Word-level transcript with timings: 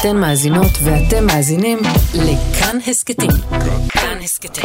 אתן 0.00 0.16
מאזינות 0.16 0.70
ואתם 0.84 1.26
מאזינים 1.26 1.78
לכאן 2.14 2.78
הסכתים. 2.86 3.30
כאן 3.88 4.18
הסכתים, 4.22 4.64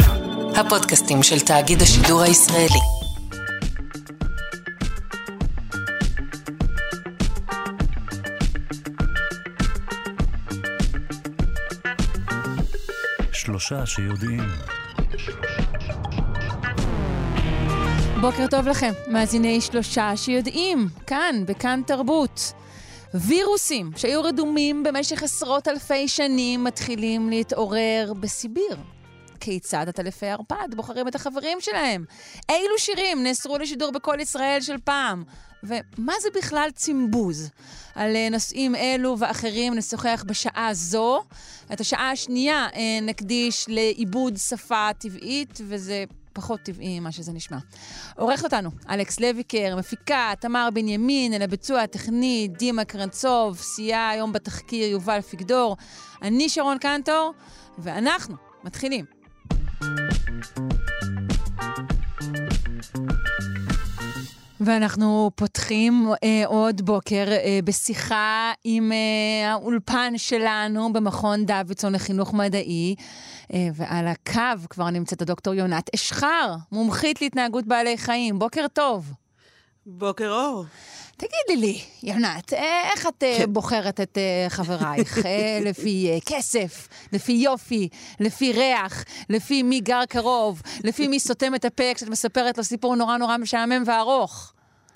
הפודקאסטים 0.55 1.23
של 1.23 1.39
תאגיד 1.39 1.81
השידור 1.81 2.21
הישראלי. 2.21 2.79
שלושה 13.31 13.85
שיודעים. 13.85 14.43
בוקר 18.21 18.47
טוב 18.49 18.67
לכם, 18.67 18.91
מאזיני 19.07 19.61
שלושה 19.61 20.17
שיודעים, 20.17 20.87
כאן, 21.07 21.35
בכאן 21.45 21.81
תרבות. 21.87 22.53
וירוסים 23.13 23.91
שהיו 23.95 24.23
רדומים 24.23 24.83
במשך 24.83 25.23
עשרות 25.23 25.67
אלפי 25.67 26.07
שנים 26.07 26.63
מתחילים 26.63 27.29
להתעורר 27.29 28.13
בסיביר. 28.19 28.77
כיצד 29.39 29.85
עטלפי 29.89 30.25
ערפד 30.25 30.75
בוחרים 30.75 31.07
את 31.07 31.15
החברים 31.15 31.61
שלהם? 31.61 32.05
אילו 32.49 32.77
שירים 32.77 33.23
נאסרו 33.23 33.57
לשידור 33.57 33.91
בכל 33.91 34.17
ישראל 34.19 34.61
של 34.61 34.77
פעם? 34.83 35.23
ומה 35.63 36.13
זה 36.21 36.29
בכלל 36.35 36.69
צימבוז? 36.75 37.49
על 37.95 38.15
אה, 38.15 38.29
נושאים 38.31 38.75
אלו 38.75 39.19
ואחרים 39.19 39.73
נשוחח 39.73 40.23
בשעה 40.27 40.69
זו. 40.73 41.23
את 41.73 41.79
השעה 41.79 42.11
השנייה 42.11 42.67
אה, 42.75 42.99
נקדיש 43.01 43.65
לעיבוד 43.67 44.37
שפה 44.37 44.89
טבעית, 44.99 45.61
וזה 45.67 46.03
פחות 46.33 46.59
טבעי 46.59 46.99
ממה 46.99 47.11
שזה 47.11 47.33
נשמע. 47.33 47.57
עורכת 48.15 48.43
אותנו 48.43 48.69
אלכס 48.89 49.19
לויקר, 49.19 49.75
מפיקה 49.77 50.31
תמר 50.39 50.69
בנימין, 50.73 51.33
אל 51.33 51.41
הביצוע 51.41 51.81
הטכני 51.81 52.47
דימה 52.57 52.85
קרנצוב, 52.85 53.57
סייע 53.57 54.09
היום 54.09 54.33
בתחקיר 54.33 54.91
יובל 54.91 55.21
פיגדור, 55.21 55.77
אני 56.21 56.49
שרון 56.49 56.77
קנטור, 56.77 57.33
ואנחנו 57.77 58.35
מתחילים. 58.63 59.05
ואנחנו 64.61 65.31
פותחים 65.35 66.07
אה, 66.23 66.43
עוד 66.45 66.81
בוקר 66.81 67.25
אה, 67.29 67.59
בשיחה 67.63 68.51
עם 68.63 68.91
אה, 68.91 69.51
האולפן 69.51 70.13
שלנו 70.17 70.93
במכון 70.93 71.45
דוידסון 71.45 71.93
לחינוך 71.93 72.33
מדעי, 72.33 72.95
ועל 73.73 74.07
הקו 74.07 74.67
כבר 74.69 74.89
נמצאת 74.89 75.21
הדוקטור 75.21 75.53
יונת 75.53 75.89
אשחר, 75.95 76.55
מומחית 76.71 77.21
להתנהגות 77.21 77.65
בעלי 77.65 77.97
חיים. 77.97 78.39
בוקר 78.39 78.65
טוב. 78.73 79.13
בוקר 79.85 80.31
אור. 80.31 80.65
תגידי 81.17 81.67
לי, 81.67 81.81
יונת, 82.03 82.53
אה, 82.53 82.89
איך 82.91 83.07
את 83.07 83.23
אה, 83.23 83.35
כן. 83.37 83.53
בוחרת 83.53 83.99
את 84.01 84.17
אה, 84.17 84.49
חברייך? 84.49 85.25
אה, 85.25 85.59
לפי 85.69 86.09
אה, 86.11 86.17
כסף, 86.25 86.87
לפי 87.13 87.31
יופי, 87.31 87.89
לפי 88.19 88.53
ריח, 88.53 89.03
לפי 89.29 89.63
מי 89.63 89.79
גר 89.79 90.05
קרוב, 90.09 90.61
לפי 90.83 91.07
מי 91.07 91.19
סותם 91.19 91.55
את 91.55 91.65
הפה 91.65 91.83
כשאת 91.95 92.09
מספרת 92.09 92.57
לו 92.57 92.63
סיפור 92.63 92.95
נורא 92.95 93.17
נורא 93.17 93.37
משעמם 93.37 93.83
וארוך. 93.85 94.53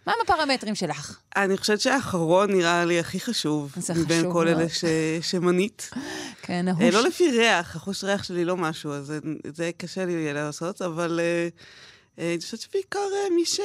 מה 0.07 0.13
הם 0.13 0.19
הפרמטרים 0.23 0.75
שלך? 0.75 1.19
אני 1.35 1.57
חושבת 1.57 1.79
שהאחרון 1.79 2.51
נראה 2.51 2.85
לי 2.85 2.99
הכי 2.99 3.19
חשוב. 3.19 3.73
זה 3.77 3.93
חשוב 3.93 4.05
מבין 4.05 4.31
כל 4.31 4.45
מאוד. 4.45 4.47
אלה 4.47 4.69
ש... 4.69 4.85
שמנית. 5.21 5.89
כן, 6.41 6.67
אה, 6.67 6.73
ההוא... 6.73 6.91
לא 6.91 7.03
לפי 7.07 7.31
ריח, 7.31 7.75
החוש 7.75 8.03
ריח 8.03 8.23
שלי 8.23 8.45
לא 8.45 8.57
משהו, 8.57 8.91
אז 8.91 9.05
זה, 9.05 9.19
זה 9.53 9.71
קשה 9.77 10.05
לי 10.05 10.33
לעשות, 10.33 10.81
אבל 10.81 11.19
אה, 11.23 11.47
אה, 12.19 12.31
אני 12.33 12.41
חושבת 12.41 12.59
שבעיקר 12.59 12.99
אה, 12.99 13.35
מי 13.35 13.45
ש... 13.45 13.59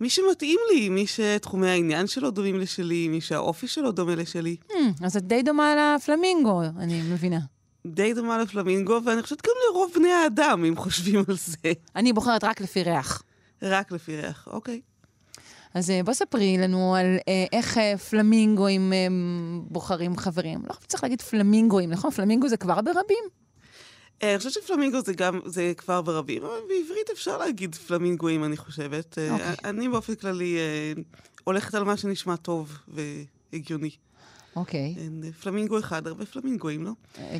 מי 0.00 0.10
שמתאים 0.10 0.58
לי, 0.72 0.88
מי 0.88 1.06
שתחומי 1.06 1.68
העניין 1.68 2.06
שלו 2.06 2.30
דומים 2.30 2.60
לשלי, 2.60 3.08
מי 3.08 3.20
שהאופי 3.20 3.68
שלו 3.68 3.92
דומה 3.92 4.14
לשלי. 4.14 4.56
Hmm, 4.70 4.74
אז 5.04 5.16
את 5.16 5.22
די 5.22 5.42
דומה 5.42 5.96
לפלמינגו, 5.96 6.62
אני 6.78 7.02
מבינה. 7.02 7.38
די 7.86 8.14
דומה 8.14 8.38
לפלמינגו, 8.38 9.00
ואני 9.04 9.22
חושבת 9.22 9.46
גם 9.46 9.52
לרוב 9.68 9.92
בני 9.94 10.12
האדם, 10.12 10.64
אם 10.64 10.76
חושבים 10.76 11.24
על 11.28 11.36
זה. 11.36 11.72
אני 11.96 12.12
בוחרת 12.12 12.44
רק 12.44 12.60
לפי 12.60 12.82
ריח. 12.82 13.22
רק 13.62 13.92
לפי 13.92 14.16
ריח, 14.16 14.48
אוקיי. 14.50 14.80
אז 15.74 15.90
אה, 15.90 16.02
בוא 16.02 16.12
ספרי 16.12 16.58
לנו 16.58 16.94
על 16.94 17.16
אה, 17.28 17.44
איך 17.52 17.78
אה, 17.78 17.98
פלמינגואים 17.98 18.92
בוחרים 19.60 20.16
חברים. 20.16 20.60
לא 20.68 20.74
צריך 20.86 21.02
להגיד 21.02 21.22
פלמינגואים, 21.22 21.90
נכון? 21.90 22.10
פלמינגו 22.10 22.48
זה 22.48 22.56
כבר 22.56 22.80
ברבים? 22.80 23.24
אני 24.22 24.38
חושבת 24.38 24.52
שפלמינגו 24.52 24.98
זה 25.00 25.12
גם, 25.12 25.40
זה 25.44 25.72
כבר 25.76 26.02
ברבים, 26.02 26.42
אבל 26.42 26.58
בעברית 26.68 27.10
אפשר 27.12 27.38
להגיד 27.38 27.74
פלמינגואים, 27.74 28.44
אני 28.44 28.56
חושבת. 28.56 29.18
אה, 29.18 29.30
אוקיי. 29.30 29.54
אני 29.64 29.88
באופן 29.88 30.14
כללי 30.14 30.58
הולכת 31.44 31.74
על 31.74 31.84
מה 31.84 31.96
שנשמע 31.96 32.36
טוב 32.36 32.78
והגיוני. 32.88 33.90
אוקיי. 34.56 34.94
אה, 34.98 35.32
פלמינגו 35.32 35.78
אחד, 35.78 36.06
הרבה 36.06 36.26
פלמינגואים, 36.26 36.84
לא? 36.84 36.92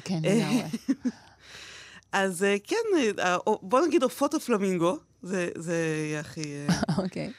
כן, 0.05 0.21
לגמרי. 0.23 0.63
אז 2.13 2.47
כן, 2.65 2.77
בוא 3.63 3.87
נגיד 3.87 4.03
עופות 4.03 4.35
הפלמינגו, 4.35 4.99
זה 5.23 5.49
זה 5.55 6.05
יהיה 6.09 6.21
הכי... 6.21 6.43
אוקיי. 7.03 7.33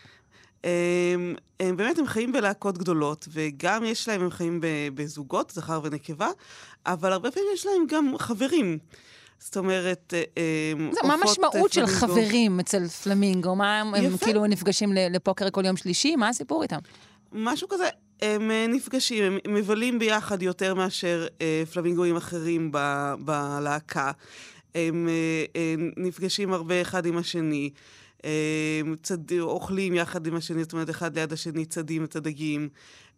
הם, 0.64 1.36
הם 1.59 1.78
באמת, 1.78 1.97
הם 1.97 2.08
חיים 2.08 2.31
בלהקות 2.31 2.78
גדולות, 2.78 3.28
וגם 3.31 3.86
יש 3.86 4.08
להם, 4.08 4.22
הם 4.22 4.31
חיים 4.31 4.59
בזוגות, 4.94 5.52
זכר 5.56 5.80
ונקבה, 5.84 6.30
אבל 6.86 7.12
הרבה 7.12 7.31
פעמים 7.31 7.50
יש 7.53 7.66
להם 7.66 7.86
גם 7.88 8.18
חברים. 8.18 8.78
זאת 9.40 9.58
אומרת, 9.58 10.14
אה, 10.14 10.24
הם 10.72 10.92
זה, 10.94 11.00
מה 11.08 11.14
המשמעות 11.14 11.74
של. 11.74 11.88
חברים 11.88 12.59
אצל 12.59 12.88
פלמינגו? 12.88 13.56
מה 13.56 13.80
הם, 13.80 13.96
הם 13.96 14.03
יפה. 14.03 14.25
כאילו 14.25 14.46
נפגשים 14.46 14.90
לפוקר 14.94 15.50
כל 15.50 15.66
יום 15.66 15.78
שלישי? 15.78 16.16
מה 16.16 16.30
הסיפור 16.30 16.64
איתם? 16.64 16.78
משהו 17.31 17.68
כזה. 17.68 17.90
הם 18.22 18.52
אה, 18.52 18.66
נפגשים, 18.69 19.24
הם 19.46 19.53
מבלים 19.53 20.00
ביחד 20.00 20.42
יותר 20.42 20.75
מאשר 20.75 21.28
אה, 21.42 21.64
פלמינגואים 21.74 22.16
אחרים 22.16 22.69
ב- 22.72 23.14
בלהקה. 23.19 24.12
הם 24.75 25.09
אה, 25.56 25.75
נפגשים 25.98 26.53
הרבה 26.53 26.81
אחד 26.81 27.06
עם 27.06 27.18
השני. 27.18 27.69
אה, 28.25 28.81
צד... 29.03 29.31
אוכלים 29.40 29.96
יחד 29.96 30.28
עם 30.28 30.35
השני, 30.35 30.63
זאת 30.63 30.74
אומרת, 30.74 30.90
אחד 30.90 31.18
ליד 31.18 31.34
השני, 31.34 31.66
צדים 31.66 32.03
את 32.03 32.16
הדגים. 32.16 32.69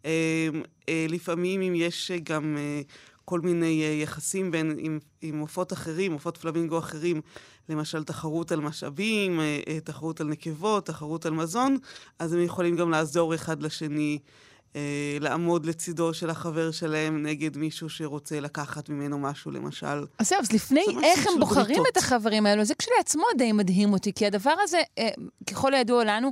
אה, 0.05 0.49
אה, 0.89 1.05
לפעמים 1.09 1.61
אם 1.61 1.73
יש 1.75 2.11
גם 2.23 2.57
אה, 2.57 2.81
כל 3.25 3.39
מיני 3.39 3.83
אה, 3.83 3.87
יחסים 3.87 4.51
בין, 4.51 4.75
עם, 4.79 4.99
עם 5.21 5.39
עופות 5.39 5.73
אחרים, 5.73 6.13
עופות 6.13 6.37
פלמינגו 6.37 6.79
אחרים, 6.79 7.21
למשל 7.69 8.03
תחרות 8.03 8.51
על 8.51 8.59
משאבים, 8.59 9.39
תחרות 9.83 10.21
על 10.21 10.27
נקבות, 10.27 10.85
תחרות 10.85 11.25
על 11.25 11.33
מזון, 11.33 11.77
אז 12.19 12.33
הם 12.33 12.41
יכולים 12.43 12.75
גם 12.75 12.89
לעזור 12.91 13.35
אחד 13.35 13.63
לשני. 13.63 14.19
אה, 14.75 15.17
לעמוד 15.19 15.65
לצידו 15.65 16.13
של 16.13 16.29
החבר 16.29 16.71
שלהם 16.71 17.23
נגד 17.23 17.57
מישהו 17.57 17.89
שרוצה 17.89 18.39
לקחת 18.39 18.89
ממנו 18.89 19.19
משהו, 19.19 19.51
למשל. 19.51 20.05
אז 20.17 20.29
זהו, 20.29 20.39
אז 20.39 20.51
לפני 20.51 20.85
איך 21.03 21.27
הם 21.27 21.39
בוחרים 21.39 21.65
בריתות. 21.65 21.87
את 21.91 21.97
החברים 21.97 22.45
האלו, 22.45 22.65
זה 22.65 22.75
כשלעצמו 22.75 23.23
די 23.37 23.51
מדהים 23.51 23.93
אותי, 23.93 24.13
כי 24.13 24.25
הדבר 24.25 24.53
הזה, 24.63 24.81
אה, 24.97 25.09
ככל 25.49 25.73
הידוע 25.73 26.03
לנו, 26.03 26.31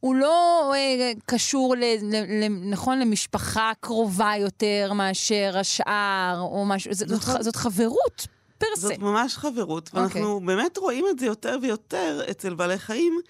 הוא 0.00 0.14
לא 0.14 0.72
אה, 0.74 1.12
קשור, 1.26 1.76
ל, 1.76 1.84
ל, 2.02 2.44
ל, 2.44 2.48
נכון, 2.48 2.98
למשפחה 2.98 3.72
קרובה 3.80 4.32
יותר 4.38 4.92
מאשר 4.92 5.54
השאר, 5.58 6.38
או 6.40 6.64
משהו, 6.66 6.94
זאת, 6.94 7.08
זאת, 7.08 7.18
נכון. 7.18 7.42
זאת 7.42 7.56
חברות 7.56 8.26
פר 8.58 8.66
סה. 8.74 8.80
זאת 8.80 8.98
ממש 8.98 9.36
חברות, 9.36 9.90
ואנחנו 9.94 10.32
אוקיי. 10.32 10.46
באמת 10.46 10.78
רואים 10.78 11.04
את 11.10 11.18
זה 11.18 11.26
יותר 11.26 11.56
ויותר 11.62 12.20
אצל 12.30 12.54
בעלי 12.54 12.78
חיים, 12.78 13.20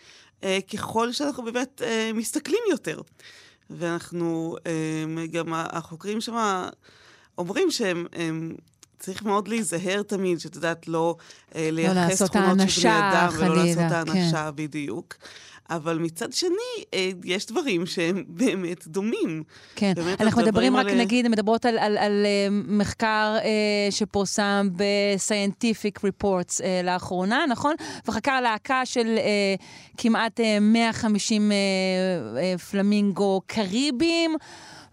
אה, 0.42 0.58
ככל 0.72 1.12
שאנחנו 1.12 1.44
באמת 1.44 1.82
אה, 1.84 2.10
מסתכלים 2.14 2.62
יותר. 2.70 3.00
ואנחנו, 3.70 4.56
אה, 4.66 5.26
גם 5.26 5.54
החוקרים 5.54 6.20
שם 6.20 6.64
אומרים 7.38 7.70
שהם... 7.70 8.06
הם, 8.12 8.54
צריך 8.98 9.22
מאוד 9.22 9.48
להיזהר 9.48 10.02
תמיד, 10.02 10.40
שאת 10.40 10.54
יודעת, 10.54 10.88
לא, 10.88 11.16
אה, 11.54 11.68
לייחס 11.72 11.96
לעשות 11.96 12.30
תכונות 12.30 12.58
של 12.68 12.82
בני 12.82 12.98
אדם, 12.98 13.28
ולא 13.38 13.56
לעשות 13.56 13.92
האנשה 13.92 14.50
בדיוק. 14.50 15.14
אבל 15.70 15.98
מצד 15.98 16.32
שני, 16.32 16.50
אה, 16.94 17.10
יש 17.24 17.46
דברים 17.46 17.86
שהם 17.86 18.24
באמת 18.28 18.86
דומים. 18.88 19.42
כן, 19.76 19.92
באמת, 19.96 20.20
אנחנו 20.20 20.42
מדברים 20.42 20.76
רק, 20.76 20.86
על- 20.86 20.98
נגיד, 21.00 21.28
מדברות 21.28 21.66
על, 21.66 21.78
על, 21.78 21.98
על 21.98 22.26
אה, 22.26 22.46
מחקר 22.50 23.36
אה, 23.44 23.48
שפורסם 23.90 24.68
ב-Scientific 24.76 25.98
Reports 26.00 26.64
אה, 26.64 26.80
לאחרונה, 26.84 27.44
נכון? 27.48 27.74
וחקר 28.08 28.40
להקה 28.40 28.86
של 28.86 29.14
אה, 29.18 29.54
כמעט 29.96 30.40
אה, 30.40 30.58
150 30.60 31.52
אה, 31.52 31.56
אה, 32.38 32.58
פלמינגו 32.58 33.40
קריביים, 33.46 34.36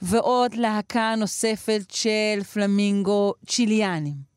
ועוד 0.02 0.54
להקה 0.56 1.14
נוספת 1.18 1.82
של 1.92 2.44
פלמינגו 2.54 3.34
צ'יליאנים. 3.48 4.33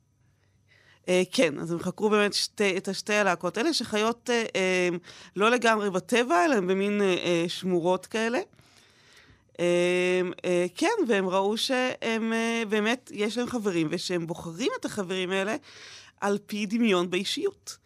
אה, 1.08 1.22
כן, 1.32 1.58
אז 1.58 1.72
הם 1.72 1.78
חקרו 1.78 2.10
באמת 2.10 2.34
שתי, 2.34 2.76
את 2.76 2.88
השתי 2.88 3.14
הלהקות 3.14 3.56
האלה, 3.56 3.74
שחיות 3.74 4.30
אה, 4.30 4.44
אה, 4.56 4.88
לא 5.36 5.50
לגמרי 5.50 5.90
בטבע, 5.90 6.44
אלא 6.44 6.54
הם 6.54 6.66
במין 6.66 7.00
שמורות 7.48 8.06
כאלה. 8.06 8.38
כן, 10.74 10.92
והם 11.08 11.28
ראו 11.28 11.56
שהם 11.56 12.32
באמת, 12.68 13.10
יש 13.14 13.38
להם 13.38 13.46
חברים, 13.46 13.88
ושהם 13.90 14.26
בוחרים 14.26 14.70
את 14.80 14.84
החברים 14.84 15.30
האלה 15.30 15.56
על 16.20 16.38
פי 16.46 16.66
דמיון 16.66 17.10
באישיות. 17.10 17.76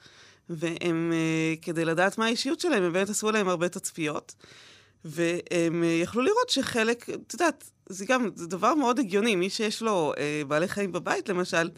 והם, 0.48 1.12
כדי 1.62 1.84
לדעת 1.84 2.18
מה 2.18 2.26
האישיות 2.26 2.60
שלהם, 2.60 2.82
הם 2.82 2.92
באמת 2.92 3.08
עשו 3.08 3.30
להם 3.30 3.48
הרבה 3.48 3.68
תצפיות. 3.68 4.34
והם 5.04 5.84
יכלו 6.02 6.22
לראות 6.22 6.50
שחלק, 6.50 7.10
את 7.10 7.32
יודעת, 7.32 7.70
זה 7.86 8.06
גם, 8.06 8.28
זה 8.34 8.46
דבר 8.46 8.74
מאוד 8.74 8.98
הגיוני, 8.98 9.36
מי 9.36 9.50
שיש 9.50 9.82
לו 9.82 10.12
בעלי 10.48 10.68
חיים 10.68 10.92
בבית, 10.92 11.28
למשל, 11.28 11.70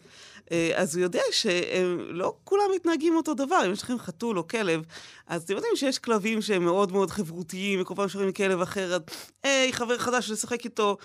אז 0.75 0.95
הוא 0.95 1.03
יודע 1.03 1.21
שלא 1.31 2.35
כולם 2.43 2.63
מתנהגים 2.75 3.15
אותו 3.15 3.33
דבר. 3.33 3.61
אם 3.65 3.71
יש 3.71 3.83
לכם 3.83 3.99
חתול 3.99 4.37
או 4.37 4.47
כלב, 4.47 4.81
אז 5.27 5.43
אתם 5.43 5.53
יודעים 5.53 5.75
שיש 5.75 5.99
כלבים 5.99 6.41
שהם 6.41 6.65
מאוד 6.65 6.91
מאוד 6.91 7.11
חברותיים, 7.11 7.81
וכל 7.81 7.95
פעם 7.95 8.09
שומעים 8.09 8.31
כלב 8.31 8.61
אחר, 8.61 8.93
אז 8.93 9.01
היי, 9.43 9.73
חבר 9.73 9.97
חדש 9.97 10.29
לשחק 10.31 10.65
איתו, 10.65 10.97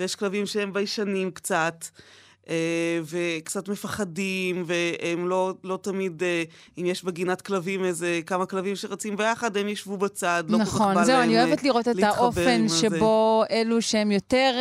ויש 0.00 0.16
כלבים 0.16 0.46
שהם 0.46 0.72
ביישנים 0.72 1.30
קצת. 1.30 1.84
אה, 2.48 3.00
וקצת 3.04 3.68
מפחדים, 3.68 4.64
והם 4.66 5.28
לא, 5.28 5.54
לא 5.64 5.78
תמיד, 5.82 6.22
אה, 6.22 6.42
אם 6.78 6.86
יש 6.86 7.04
בגינת 7.04 7.40
כלבים 7.40 7.84
איזה 7.84 8.20
כמה 8.26 8.46
כלבים 8.46 8.76
שרצים 8.76 9.16
ביחד, 9.16 9.56
הם 9.56 9.68
ישבו 9.68 9.96
בצד, 9.96 10.44
לא 10.48 10.58
נכון, 10.58 10.78
כל 10.78 10.90
כך 10.92 10.96
בא 10.96 11.04
זהו, 11.04 11.16
להם 11.16 11.28
אני 11.28 11.42
אוהבת 11.42 11.58
אה, 11.58 11.64
לראות 11.64 11.88
את 11.88 12.02
האופן. 12.02 12.68
שבו 12.68 13.44
אלו 13.50 13.82
שהם 13.82 14.10
יותר, 14.10 14.54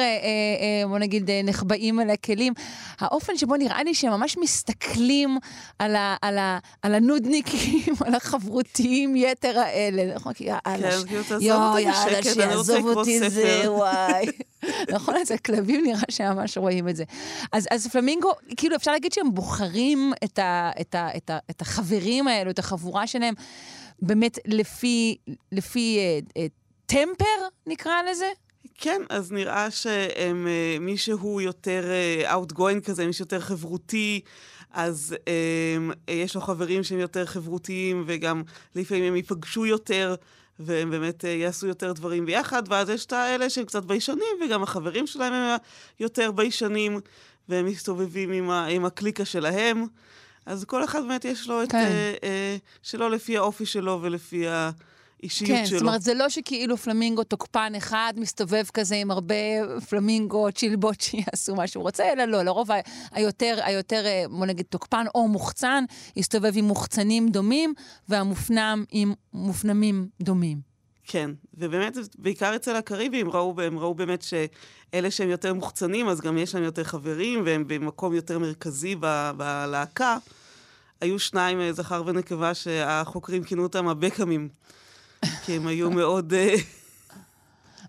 בוא 0.87 0.97
נגיד, 0.97 1.29
נחבאים 1.43 1.99
על 1.99 2.09
הכלים, 2.09 2.53
האופן 2.99 3.37
שבו 3.37 3.55
נראה 3.55 3.83
לי 3.83 3.93
שהם 3.95 4.11
ממש 4.11 4.37
מסתכלים 4.37 5.37
על, 5.79 5.95
ה, 5.95 6.15
על, 6.21 6.37
ה, 6.37 6.59
על 6.81 6.95
הנודניקים, 6.95 7.93
על 8.05 8.15
החברותיים 8.15 9.15
יתר 9.15 9.59
האלה. 9.59 10.15
נכון? 10.15 10.33
כי 10.33 10.43
יאללה, 10.43 10.91
כן, 10.91 11.07
כאילו, 11.07 11.41
יואו, 11.41 11.79
יאללה, 11.79 12.23
שיעזוב 12.23 12.85
אותי 12.85 13.29
זה. 13.29 13.71
וואי. 13.71 14.25
נכון, 14.95 15.15
אז 15.21 15.31
הכלבים 15.31 15.85
נראה 15.85 16.01
שממש 16.09 16.57
רואים 16.57 16.89
את 16.89 16.95
זה. 16.95 17.03
אז, 17.51 17.67
אז 17.75 17.87
פלמינגו, 17.87 18.31
כאילו 18.57 18.75
אפשר 18.75 18.91
להגיד 18.91 19.13
שהם 19.13 19.33
בוחרים 19.33 20.13
את, 20.23 20.39
ה, 20.39 20.71
את, 20.81 20.95
ה, 20.95 21.17
את, 21.17 21.29
ה, 21.29 21.37
את 21.49 21.61
החברים 21.61 22.27
האלו, 22.27 22.51
את 22.51 22.59
החבורה 22.59 23.07
שלהם, 23.07 23.33
באמת 24.01 24.37
לפי, 24.47 25.17
לפי 25.51 25.97
אה, 25.99 26.19
אה, 26.41 26.47
טמפר, 26.85 27.47
נקרא 27.67 27.93
לזה? 28.11 28.31
כן, 28.77 29.01
אז 29.09 29.31
נראה 29.31 29.71
שהם, 29.71 30.47
אה, 30.47 30.77
מי 30.79 30.97
שהוא 30.97 31.41
יותר 31.41 31.83
אה, 31.91 32.35
outgoing 32.35 32.81
כזה, 32.85 33.07
מי 33.07 33.13
שיותר 33.13 33.39
חברותי, 33.39 34.21
אז 34.71 35.15
אה, 35.27 36.13
יש 36.13 36.35
לו 36.35 36.41
חברים 36.41 36.83
שהם 36.83 36.99
יותר 36.99 37.25
חברותיים, 37.25 38.03
וגם 38.07 38.43
לפעמים 38.75 39.03
הם 39.03 39.15
ייפגשו 39.15 39.65
יותר, 39.65 40.15
והם 40.59 40.89
באמת 40.89 41.25
אה, 41.25 41.29
יעשו 41.29 41.67
יותר 41.67 41.93
דברים 41.93 42.25
ביחד, 42.25 42.63
ואז 42.69 42.89
יש 42.89 43.05
את 43.05 43.13
האלה 43.13 43.49
שהם 43.49 43.65
קצת 43.65 43.85
ביישנים, 43.85 44.35
וגם 44.45 44.63
החברים 44.63 45.07
שלהם 45.07 45.33
הם 45.33 45.57
יותר 45.99 46.31
ביישנים, 46.31 46.99
והם 47.49 47.65
מסתובבים 47.65 48.31
עם, 48.31 48.49
ה, 48.49 48.65
עם 48.65 48.85
הקליקה 48.85 49.25
שלהם. 49.25 49.85
אז 50.45 50.63
כל 50.65 50.83
אחד 50.83 51.01
באמת 51.07 51.25
יש 51.25 51.47
לו 51.47 51.63
את... 51.63 51.71
כן. 51.71 51.77
אה, 51.77 52.13
אה, 52.23 52.57
שלו 52.81 53.09
לפי 53.09 53.37
האופי 53.37 53.65
שלו 53.65 53.99
ולפי 54.01 54.45
האישיות 54.47 55.49
כן, 55.49 55.65
שלו. 55.65 55.79
זאת 55.79 55.87
אומרת, 55.87 56.01
זה 56.01 56.13
לא 56.13 56.29
שכאילו 56.29 56.77
פלמינגו 56.77 57.23
תוקפן 57.23 57.73
אחד 57.77 58.13
מסתובב 58.17 58.63
כזה 58.73 58.95
עם 58.95 59.11
הרבה 59.11 59.35
פלמינגו 59.89 60.47
צ'ילבוט 60.51 61.01
שיעשו 61.01 61.55
מה 61.55 61.67
שהוא 61.67 61.83
רוצה, 61.83 62.03
אלא 62.13 62.25
לא, 62.25 62.43
לרוב 62.43 62.71
ה- 62.71 62.79
היותר, 63.11 63.59
היותר, 63.63 64.05
אה, 64.05 64.23
בוא 64.29 64.45
נגיד, 64.45 64.65
תוקפן 64.69 65.05
או 65.15 65.27
מוחצן, 65.27 65.83
יסתובב 66.15 66.51
עם 66.55 66.65
מוחצנים 66.65 67.29
דומים, 67.29 67.73
והמופנם 68.09 68.83
עם 68.91 69.13
מופנמים 69.33 70.07
דומים. 70.21 70.74
כן, 71.07 71.31
ובאמת, 71.53 71.93
בעיקר 72.17 72.55
אצל 72.55 72.75
הקריבים, 72.75 73.29
ראו, 73.31 73.55
הם 73.61 73.79
ראו 73.79 73.93
באמת 73.93 74.21
שאלה 74.21 75.11
שהם 75.11 75.29
יותר 75.29 75.53
מוחצנים, 75.53 76.07
אז 76.07 76.21
גם 76.21 76.37
יש 76.37 76.55
להם 76.55 76.63
יותר 76.63 76.83
חברים, 76.83 77.41
והם 77.45 77.63
במקום 77.67 78.13
יותר 78.13 78.39
מרכזי 78.39 78.95
ב- 78.99 79.31
בלהקה. 79.37 80.17
היו 81.01 81.19
שניים, 81.19 81.61
אה, 81.61 81.73
זכר 81.73 82.03
ונקבה, 82.05 82.53
שהחוקרים 82.53 83.43
כינו 83.43 83.63
אותם 83.63 83.87
הבקאמים, 83.87 84.49
כי 85.45 85.55
הם 85.55 85.67
היו 85.67 85.91
מאוד... 85.99 86.33
אה, 86.33 86.55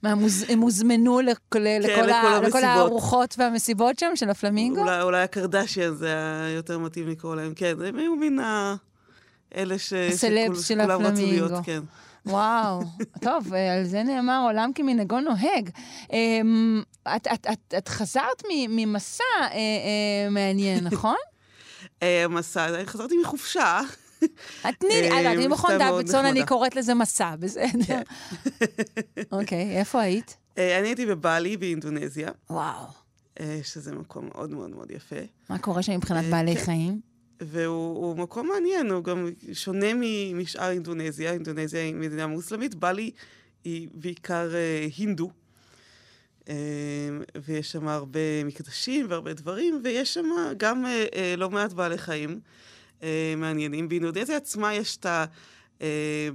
מה, 0.03 0.11
הם 0.13 0.19
הוז- 0.19 0.45
הם 0.49 0.61
הוזמנו 0.61 1.21
לכל, 1.21 1.59
לכל, 1.59 1.89
לכל 2.03 2.11
ה- 2.11 2.41
לכל. 2.43 2.65
הארוחות 2.65 3.35
והמסיבות 3.39 3.99
שם 3.99 4.11
של 4.15 4.31
הפלמינגו? 4.31 4.81
אולי, 4.81 5.03
אולי 5.03 5.23
הקרדשיאן 5.23 5.95
זה 5.95 6.07
היה 6.07 6.51
יותר 6.51 6.79
מתאים 6.79 7.09
לקרוא 7.09 7.37
להם. 7.37 7.55
כן, 7.55 7.75
הם 7.87 7.97
היו 7.99 8.17
מן 8.17 8.39
ה... 8.39 8.77
אלה 9.57 9.79
ש... 9.79 9.93
שכול- 9.95 10.63
של 10.63 10.81
הפלמינגו. 10.81 11.21
להיות, 11.47 11.53
כן. 11.65 11.81
וואו, 12.27 12.81
טוב, 13.21 13.55
אה, 13.55 13.75
על 13.75 13.85
זה 13.85 14.03
נאמר 14.03 14.43
עולם 14.45 14.71
כמנהגו 14.75 15.21
נוהג. 15.21 15.71
אמ, 16.13 16.83
את, 17.17 17.27
את, 17.35 17.47
את, 17.53 17.75
את 17.79 17.89
חזרת 17.89 18.43
ממסע 18.69 19.25
אה, 19.41 19.49
אה, 19.51 20.31
מעניין, 20.31 20.85
נכון? 20.91 21.17
מסע, 22.29 22.85
חזרתי 22.87 23.15
מחופשה. 23.23 23.81
את 24.69 24.75
תני, 24.79 25.11
אה, 25.11 25.33
אני 25.33 25.49
מכון 25.49 25.71
דוידסון, 25.79 26.25
אני. 26.25 26.47
קוראת 26.47 26.77
לזה 26.77 26.95
מסע, 26.95 27.37
בסדר. 27.37 28.01
אוקיי, 29.33 29.79
איפה 29.79 30.01
היית? 30.01 30.37
אני 30.57 30.89
הייתי 30.89 31.07
בבלי 31.07 31.57
באינדונזיה, 31.57 32.29
וואו. 32.51 32.87
שזה 33.63 33.95
מקום 33.95 34.29
מאוד 34.35 34.51
מאוד 34.51 34.71
מאוד 34.71 34.91
יפה. 34.91 35.17
מה 35.51 35.59
קורה 35.59 35.83
שם 35.83 35.93
מבחינת 35.93 36.25
בעלי 36.25 36.57
כן. 36.57 36.65
חיים? 36.65 37.16
והוא 37.41 37.97
הוא 37.97 38.17
מקום 38.17 38.49
מעניין, 38.49 38.91
הוא 38.91 39.05
גם 39.05 39.31
שונה 39.53 39.87
משאר 40.35 40.71
אינדונזיה. 40.71 41.33
אינדונזיה 41.33 41.83
היא 41.83 41.95
מדינה 41.95 42.27
מוסלמית, 42.27 42.75
בלי 42.75 43.11
היא 43.65 43.89
בעיקר 43.95 44.55
אה, 44.55 44.87
הינדו. 44.97 45.31
אה, 46.49 46.55
ויש 47.45 47.73
שם 47.73 47.89
הרבה 47.89 48.45
מקדשים 48.45 49.07
והרבה 49.09 49.33
דברים, 49.33 49.81
ויש 49.85 50.15
שם 50.15 50.27
גם 50.57 50.87
אה, 50.87 51.07
אה, 51.15 51.35
לא 51.37 51.51
מעט 51.51 51.73
בעלי 51.73 51.99
חיים 51.99 52.41
אה, 53.03 53.35
מעניינים. 53.37 53.89
באינדונזיה 53.89 54.37
עצמה 54.37 54.75
יש 54.75 54.97
את 54.97 55.07
ה... 55.07 55.25
אה, 55.83 56.29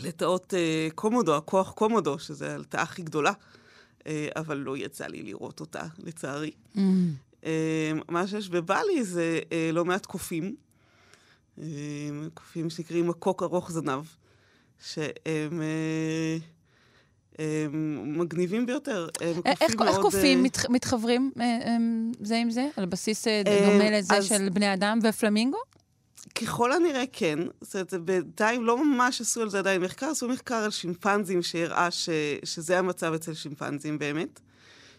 לטאות 0.00 0.54
אה, 0.54 0.88
קומודו, 0.94 1.36
הכוח 1.36 1.72
קומודו, 1.72 2.18
שזה 2.18 2.54
הלטאה 2.54 2.82
הכי 2.82 3.02
גדולה, 3.02 3.32
אה, 4.06 4.28
אבל 4.36 4.56
לא 4.56 4.76
יצא 4.76 5.06
לי 5.06 5.22
לראות 5.22 5.60
אותה, 5.60 5.82
לצערי. 5.98 6.50
אה, 6.78 6.82
מה 8.08 8.26
שיש 8.26 8.48
בבלי 8.48 9.04
זה 9.04 9.40
אה, 9.52 9.70
לא 9.72 9.84
מעט 9.84 10.06
קופים, 10.06 10.54
אה, 11.58 11.64
קופים 12.34 12.70
שנקראים 12.70 13.08
מקוק 13.08 13.42
ארוך 13.42 13.72
זנב, 13.72 14.04
שהם 14.84 15.62
אה, 15.62 16.36
הם 17.38 18.18
מגניבים 18.18 18.66
ביותר. 18.66 19.08
אה, 19.22 19.26
איך 19.28 19.36
קופים 19.36 19.56
איך 19.60 19.76
מאוד, 19.76 20.02
קופים 20.02 20.38
אה, 20.38 20.42
מת- 20.44 20.70
מתחברים 20.70 21.32
אה, 21.40 21.76
זה 22.20 22.36
עם 22.38 22.50
זה? 22.50 22.68
על 22.76 22.86
בסיס 22.86 23.26
אה, 23.28 23.42
אה, 23.46 23.70
דומה 23.72 23.90
לזה 23.90 24.14
אז- 24.16 24.26
של 24.28 24.48
בני 24.52 24.74
אדם 24.74 24.98
ופלמינגו? 25.02 25.58
ככל 26.34 26.72
הנראה 26.72 27.04
כן. 27.12 27.38
זאת 27.60 27.74
אומרת, 27.74 27.94
בינתיים 27.94 28.64
לא 28.64 28.84
ממש 28.84 29.20
עשו 29.20 29.42
על 29.42 29.50
זה 29.50 29.58
עדיין 29.58 29.80
מחקר, 29.82 30.06
עשו 30.06 30.28
מחקר 30.28 30.54
על 30.54 30.70
שימפנזים 30.70 31.42
שהראה 31.42 31.90
ש, 31.90 32.08
שזה 32.44 32.78
המצב 32.78 33.12
אצל 33.12 33.34
שימפנזים 33.34 33.98
באמת, 33.98 34.40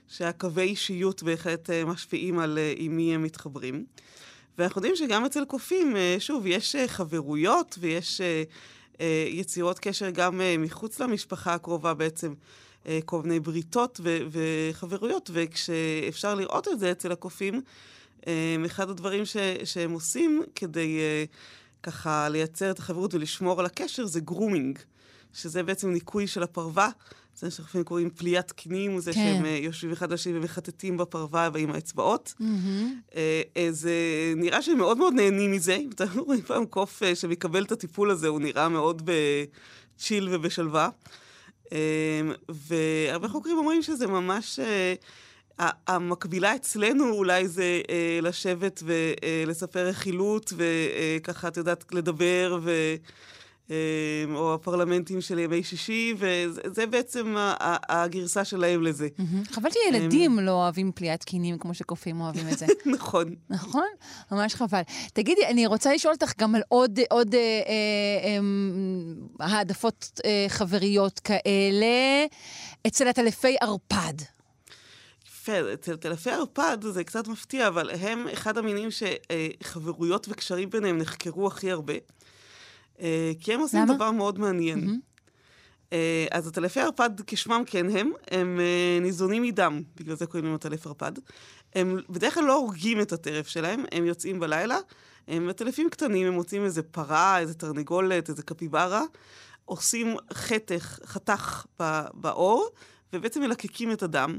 שהקווי 0.07 0.63
אישיות 0.63 1.23
בהחלט 1.23 1.69
אה, 1.69 1.85
משפיעים 1.85 2.39
על 2.39 2.57
אה, 2.57 2.73
עם 2.77 2.95
מי 2.97 3.15
הם 3.15 3.23
מתחברים. 3.23 3.85
ואנחנו 4.57 4.79
יודעים 4.79 4.95
שגם 4.95 5.25
אצל 5.25 5.45
קופים, 5.45 5.95
אה, 5.95 6.15
שוב, 6.19 6.47
יש 6.47 6.75
חברויות 6.87 7.77
ויש 7.79 8.21
יצירות 9.29 9.79
קשר 9.79 10.09
גם 10.09 10.41
מחוץ 10.59 10.99
למשפחה 10.99 11.53
הקרובה 11.53 11.93
בעצם. 11.93 12.33
כל 13.05 13.21
מיני 13.21 13.39
בריתות 13.39 13.99
וחברויות, 14.31 15.29
וכשאפשר 15.33 16.35
לראות 16.35 16.67
את 16.67 16.79
זה 16.79 16.91
אצל 16.91 17.11
הקופים, 17.11 17.61
אחד 18.65 18.89
הדברים 18.89 19.25
ש- 19.25 19.37
שהם 19.63 19.91
עושים 19.91 20.43
כדי 20.55 20.99
ככה 21.83 22.29
לייצר 22.29 22.71
את 22.71 22.79
החברות 22.79 23.13
ולשמור 23.13 23.59
על 23.59 23.65
הקשר 23.65 24.05
זה 24.05 24.19
grooming, 24.19 24.79
שזה 25.33 25.63
בעצם 25.63 25.89
ניקוי 25.89 26.27
של 26.27 26.43
הפרווה. 26.43 26.89
זה 27.43 27.51
שאנחנו 27.51 27.85
קוראים 27.85 28.09
פליית 28.09 28.51
כינים, 28.51 28.99
זה 28.99 29.13
כן. 29.13 29.19
שהם 29.19 29.45
אה, 29.45 29.59
יושבים 29.61 29.91
אחד 29.91 30.07
על 30.07 30.13
השני 30.13 30.37
ומחטטים 30.37 30.97
בפרווה 30.97 31.49
ועם 31.53 31.71
האצבעות. 31.71 32.33
מהמם. 32.39 32.99
אה, 33.15 33.41
אה, 33.57 33.67
זה 33.71 33.93
נראה 34.35 34.61
שהם 34.61 34.77
מאוד 34.77 34.97
מאוד 34.97 35.13
נהנים 35.13 35.51
מזה. 35.51 35.75
אם 35.75 35.89
אתם 35.95 36.19
רואים 36.19 36.41
פעם 36.41 36.65
קוף 36.65 37.03
אה, 37.03 37.15
שמקבל 37.15 37.63
את 37.63 37.71
הטיפול 37.71 38.11
הזה, 38.11 38.27
הוא 38.27 38.39
נראה 38.39 38.69
מאוד 38.69 39.01
ב 39.05 39.26
chill 39.26 40.29
ובשלווה. 40.31 40.89
אה, 41.71 41.77
והרבה 42.49 43.27
חוקרים 43.27 43.57
אומרים 43.57 43.81
שזה 43.81 44.07
ממש... 44.07 44.59
אה, 44.59 44.93
המקבילה 45.87 46.55
אצלנו 46.55 47.09
אולי 47.11 47.47
זה 47.47 47.81
אה, 47.89 48.19
לשבת 48.21 48.83
ולספר 48.85 49.87
רכילות, 49.87 50.53
וככה, 50.57 51.47
את 51.47 51.57
יודעת, 51.57 51.85
לדבר, 51.93 52.59
ו... 52.63 52.95
אה, 53.71 53.75
או 54.35 54.53
הפרלמנטים 54.53 55.21
של 55.21 55.39
ימי 55.39 55.63
שישי, 55.63 56.13
וזה 56.17 56.85
בעצם 56.85 57.35
הגרסה 57.89 58.45
שלהם 58.45 58.83
לזה. 58.83 59.07
חבל 59.51 59.69
שילדים 59.71 60.39
לא 60.39 60.51
אוהבים 60.51 60.91
פליאת 60.95 61.23
קינים 61.23 61.57
כמו 61.57 61.73
שקופים 61.73 62.21
אוהבים 62.21 62.49
את 62.49 62.57
זה. 62.57 62.65
נכון. 62.95 63.35
נכון? 63.49 63.87
ממש 64.31 64.55
חבל. 64.55 64.81
תגידי, 65.13 65.45
אני 65.47 65.67
רוצה 65.67 65.93
לשאול 65.93 66.13
אותך 66.13 66.31
גם 66.39 66.55
על 66.55 66.61
עוד, 66.67 66.99
אה, 66.99 67.03
אה, 67.39 67.39
אה, 69.41 69.47
העדפות 69.47 70.19
אה, 70.25 70.45
חבריות 70.47 71.19
כאלה, 71.19 72.25
אצל 72.87 73.07
עטלפי 73.07 73.55
ערפד. 73.61 74.13
יפה, 75.27 75.73
אצל 75.73 75.95
טלפי 75.95 76.29
ערפד 76.29 76.77
זה 76.81 77.03
קצת 77.03 77.27
מפתיע, 77.27 77.67
אבל 77.67 77.89
הם 78.01 78.27
אחד 78.33 78.57
המינים 78.57 78.89
שחברויות 78.91 80.27
וקשרים 80.29 80.69
ביניהם 80.69 80.97
נחקרו 80.97 81.47
הכי 81.47 81.71
הרבה. 81.71 81.93
אה, 83.03 83.31
כי 83.39 83.53
הם 83.53 83.59
עושים 83.59 83.81
למה? 83.81 83.93
דבר 83.95 84.11
מאוד 84.11 84.39
מעניין. 84.39 84.99
אה, 85.93 86.25
אז 86.31 86.47
עטלפי 86.47 86.79
ערפד, 86.79 87.09
כשמם 87.27 87.63
כן 87.65 87.89
הם, 87.89 88.11
הם 88.31 88.59
אה, 88.59 88.99
ניזונים 89.01 89.43
מדם, 89.43 89.81
בגלל 89.95 90.15
זה 90.15 90.25
קוראים 90.25 90.45
להם 90.45 90.55
עטלף 90.55 90.87
ערפד. 90.87 91.11
הם 91.75 91.97
בדרך 92.09 92.33
כלל 92.33 92.43
לא 92.43 92.55
הורגים 92.55 93.01
את 93.01 93.11
הטרף 93.11 93.47
שלהם, 93.47 93.83
הם 93.91 94.05
יוצאים 94.05 94.39
בלילה, 94.39 94.77
הם 95.27 95.49
עטלפים 95.49 95.89
קטנים, 95.89 96.27
הם 96.27 96.33
מוצאים 96.33 96.63
איזה 96.63 96.83
פרה, 96.83 97.39
איזה 97.39 97.53
תרנגולת, 97.53 98.29
איזה 98.29 98.43
קפיברה, 98.43 99.03
עושים 99.65 100.15
חתך, 100.33 100.99
חתך 101.05 101.65
באור, 102.13 102.69
ובעצם 103.13 103.41
מלקקים 103.41 103.91
את 103.91 104.03
הדם, 104.03 104.37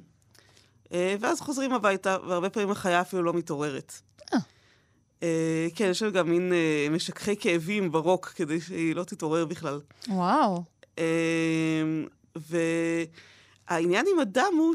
ואז 0.92 1.40
חוזרים 1.40 1.72
הביתה, 1.72 2.16
והרבה 2.28 2.50
פעמים 2.50 2.70
החיה 2.70 3.00
אפילו 3.00 3.22
לא 3.22 3.32
מתעוררת. 3.32 4.00
אה, 5.22 5.66
כן, 5.74 5.88
יש 5.90 5.98
שם 5.98 6.10
גם 6.10 6.30
מין 6.30 6.52
אה, 6.52 6.86
משככי 6.90 7.36
כאבים 7.36 7.92
ברוק, 7.92 8.26
כדי 8.26 8.60
שהיא 8.60 8.94
לא 8.94 9.04
תתעורר 9.04 9.44
בכלל. 9.44 9.80
וואו. 10.08 10.64
והעניין 13.68 14.06
עם 14.12 14.18
הדם 14.20 14.52
הוא 14.58 14.74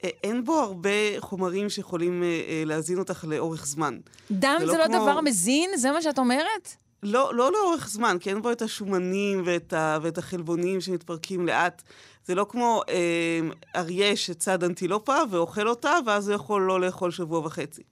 שאין 0.00 0.44
בו 0.44 0.58
הרבה 0.58 0.90
חומרים 1.18 1.68
שיכולים 1.68 2.22
להזין 2.66 2.98
אותך 2.98 3.24
לאורך 3.28 3.66
זמן. 3.66 3.98
דם 4.30 4.56
זה, 4.58 4.66
לא, 4.66 4.72
זה 4.72 4.78
לא 4.78 4.84
כמו... 4.86 4.96
דבר 4.96 5.20
מזין? 5.20 5.70
זה 5.76 5.92
מה 5.92 6.02
שאת 6.02 6.18
אומרת? 6.18 6.74
לא, 7.02 7.34
לא 7.34 7.52
לאורך 7.52 7.88
זמן, 7.88 8.16
כי 8.20 8.30
אין 8.30 8.42
בו 8.42 8.52
את 8.52 8.62
השומנים 8.62 9.42
ואת, 9.44 9.72
ה, 9.72 9.98
ואת 10.02 10.18
החלבונים 10.18 10.80
שמתפרקים 10.80 11.46
לאט. 11.46 11.82
זה 12.26 12.34
לא 12.34 12.46
כמו 12.48 12.82
אה, 12.88 13.40
אריה 13.76 14.16
שצד 14.16 14.64
אנטילופה 14.64 15.16
ואוכל 15.30 15.68
אותה, 15.68 15.96
ואז 16.06 16.28
הוא 16.28 16.34
יכול 16.34 16.62
לא 16.62 16.80
לאכול 16.80 17.10
שבוע 17.10 17.38
וחצי. 17.38 17.82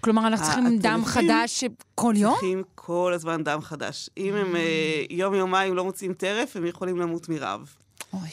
כלומר, 0.00 0.26
אנחנו 0.26 0.46
צריכים 0.46 0.78
דם 0.78 1.02
חדש 1.04 1.64
כל 1.94 2.14
יום? 2.16 2.32
צריכים 2.32 2.62
כל 2.74 3.12
הזמן 3.14 3.44
דם 3.44 3.60
חדש. 3.60 4.10
אם 4.16 4.34
הם 4.34 4.56
אה, 4.56 5.04
יום-יומיים 5.10 5.74
לא 5.74 5.84
מוצאים 5.84 6.14
טרף, 6.14 6.56
הם 6.56 6.66
יכולים 6.66 6.98
למות 6.98 7.28
מרעב. 7.28 7.74
אוי. 8.12 8.28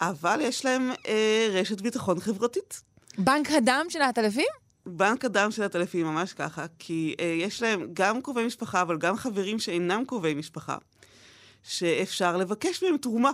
אבל 0.00 0.38
יש 0.42 0.64
להם 0.64 0.90
אה, 1.06 1.48
רשת 1.52 1.80
ביטחון 1.80 2.20
חברתית. 2.20 2.82
בנק 3.18 3.50
הדם 3.50 3.86
של 3.88 4.02
העטלפים? 4.02 4.46
בנק 4.86 5.24
הדם 5.24 5.50
של 5.50 5.62
העטלפים, 5.62 6.06
ממש 6.06 6.32
ככה. 6.32 6.66
כי 6.78 7.14
אה, 7.20 7.24
יש 7.26 7.62
להם 7.62 7.86
גם 7.92 8.22
קרובי 8.22 8.46
משפחה, 8.46 8.82
אבל 8.82 8.98
גם 8.98 9.16
חברים 9.16 9.58
שאינם 9.58 10.04
קרובי 10.06 10.34
משפחה, 10.34 10.76
שאפשר 11.62 12.36
לבקש 12.36 12.82
מהם 12.82 12.96
תרומה. 12.96 13.30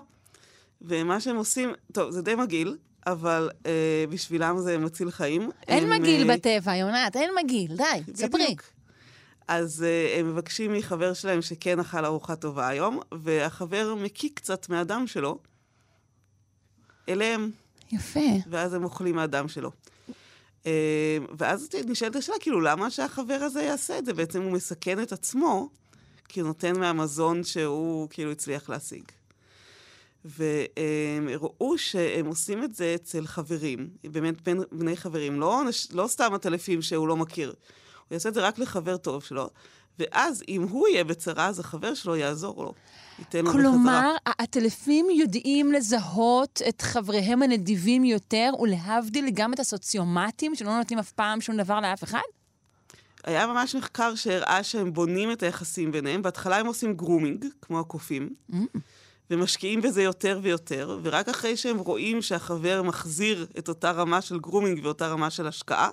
ומה 0.83 1.21
שהם 1.21 1.37
עושים, 1.37 1.73
טוב, 1.93 2.11
זה 2.11 2.23
די 2.23 2.35
מגעיל, 2.35 2.77
אבל 3.07 3.51
אה, 3.67 4.05
בשבילם 4.11 4.59
זה 4.59 4.79
מציל 4.79 5.11
חיים. 5.11 5.51
אין 5.69 5.85
הם, 5.85 6.01
מגעיל 6.01 6.31
אה, 6.31 6.37
בטבע, 6.37 6.77
יונת, 6.77 7.17
אין 7.17 7.31
מגעיל, 7.45 7.77
די, 7.77 8.13
ספרי. 8.15 8.57
אז 9.49 9.83
אה, 9.83 10.17
הם 10.21 10.31
מבקשים 10.31 10.73
מחבר 10.73 11.15
שלהם 11.15 11.43
שכן 11.43 11.81
אכל 11.81 12.05
ארוחה 12.05 12.37
טובה 12.37 12.69
היום, 12.69 13.01
והחבר 13.13 13.95
מקיא 13.95 14.29
קצת 14.35 14.69
מהדם 14.69 15.07
שלו 15.07 15.39
אליהם. 17.09 17.51
יפה. 17.93 18.21
ואז 18.51 18.75
הם 18.75 18.85
אוכלים 18.85 19.17
מהדם 19.17 19.49
שלו. 19.49 19.71
אה, 20.67 21.19
ואז 21.39 21.69
נשאלת 21.87 22.17
השאלה, 22.17 22.39
כאילו, 22.41 22.61
למה 22.61 22.91
שהחבר 22.91 23.39
הזה 23.43 23.63
יעשה 23.63 23.99
את 23.99 24.05
זה? 24.05 24.13
בעצם 24.13 24.43
הוא 24.43 24.53
מסכן 24.53 25.03
את 25.03 25.13
עצמו, 25.13 25.69
כי 26.29 26.41
הוא 26.41 26.47
נותן 26.47 26.81
מהמזון 26.81 27.45
שהוא 27.45 28.09
כאילו 28.11 28.33
הצליח 28.33 28.69
להשיג. 28.69 29.05
והם 30.25 31.29
ראו 31.41 31.79
שהם 31.79 32.27
עושים 32.27 32.65
את 32.65 32.75
זה 32.75 32.93
אצל 32.95 33.27
חברים, 33.27 33.89
באמת 34.05 34.41
בין 34.41 34.61
בני 34.73 34.97
חברים, 34.97 35.41
לא, 35.41 35.63
לא 35.93 36.07
סתם 36.07 36.35
עטלפים 36.35 36.83
שהוא 36.83 37.09
לא 37.09 37.17
מכיר. 37.17 37.49
הוא 37.49 38.15
יעשה 38.15 38.29
את 38.29 38.35
זה 38.35 38.41
רק 38.41 38.59
לחבר 38.59 38.97
טוב 38.97 39.23
שלו, 39.23 39.49
ואז 39.99 40.43
אם 40.49 40.63
הוא 40.63 40.89
יהיה 40.89 41.05
בצרה, 41.05 41.47
אז 41.47 41.61
החבר 41.61 41.95
שלו 41.95 42.17
יעזור 42.17 42.65
לו. 42.65 42.73
ייתן 43.19 43.39
לו 43.39 43.45
בחזרה. 43.45 43.63
כלומר, 43.63 44.17
העטלפים 44.27 45.07
יודעים 45.11 45.73
לזהות 45.73 46.63
את 46.69 46.83
חבריהם 46.83 47.43
הנדיבים 47.43 48.05
יותר, 48.05 48.51
ולהבדיל 48.61 49.31
גם 49.35 49.53
את 49.53 49.61
הסוציומטים, 49.61 50.55
שלא 50.55 50.77
נותנים 50.77 50.99
אף 50.99 51.13
פעם 51.13 51.41
שום 51.41 51.57
דבר 51.57 51.81
לאף 51.81 52.05
אחד? 52.05 52.21
היה 53.25 53.47
ממש 53.47 53.75
מחקר 53.75 54.15
שהראה 54.15 54.63
שהם 54.63 54.93
בונים 54.93 55.33
את 55.33 55.43
היחסים 55.43 55.93
ביניהם. 55.93 56.23
בהתחלה 56.23 56.57
הם 56.57 56.67
עושים 56.67 56.95
grooming, 56.95 57.45
כמו 57.63 57.81
הקופים. 57.81 58.31
Mm. 58.51 58.55
ומשקיעים 59.31 59.83
בזה 59.83 60.03
יותר 60.03 60.41
ויותר, 60.43 60.99
ורק 61.03 61.29
אחרי 61.29 61.57
שהם 61.57 61.79
רואים 61.79 62.23
שהחבר 62.23 62.83
מחזיר 62.83 63.47
את 63.59 63.69
אותה 63.69 63.91
רמה 63.91 64.21
של 64.21 64.39
grooming 64.39 64.81
ואותה 64.85 65.07
רמה 65.07 65.31
של 65.31 65.47
השקעה, 65.47 65.89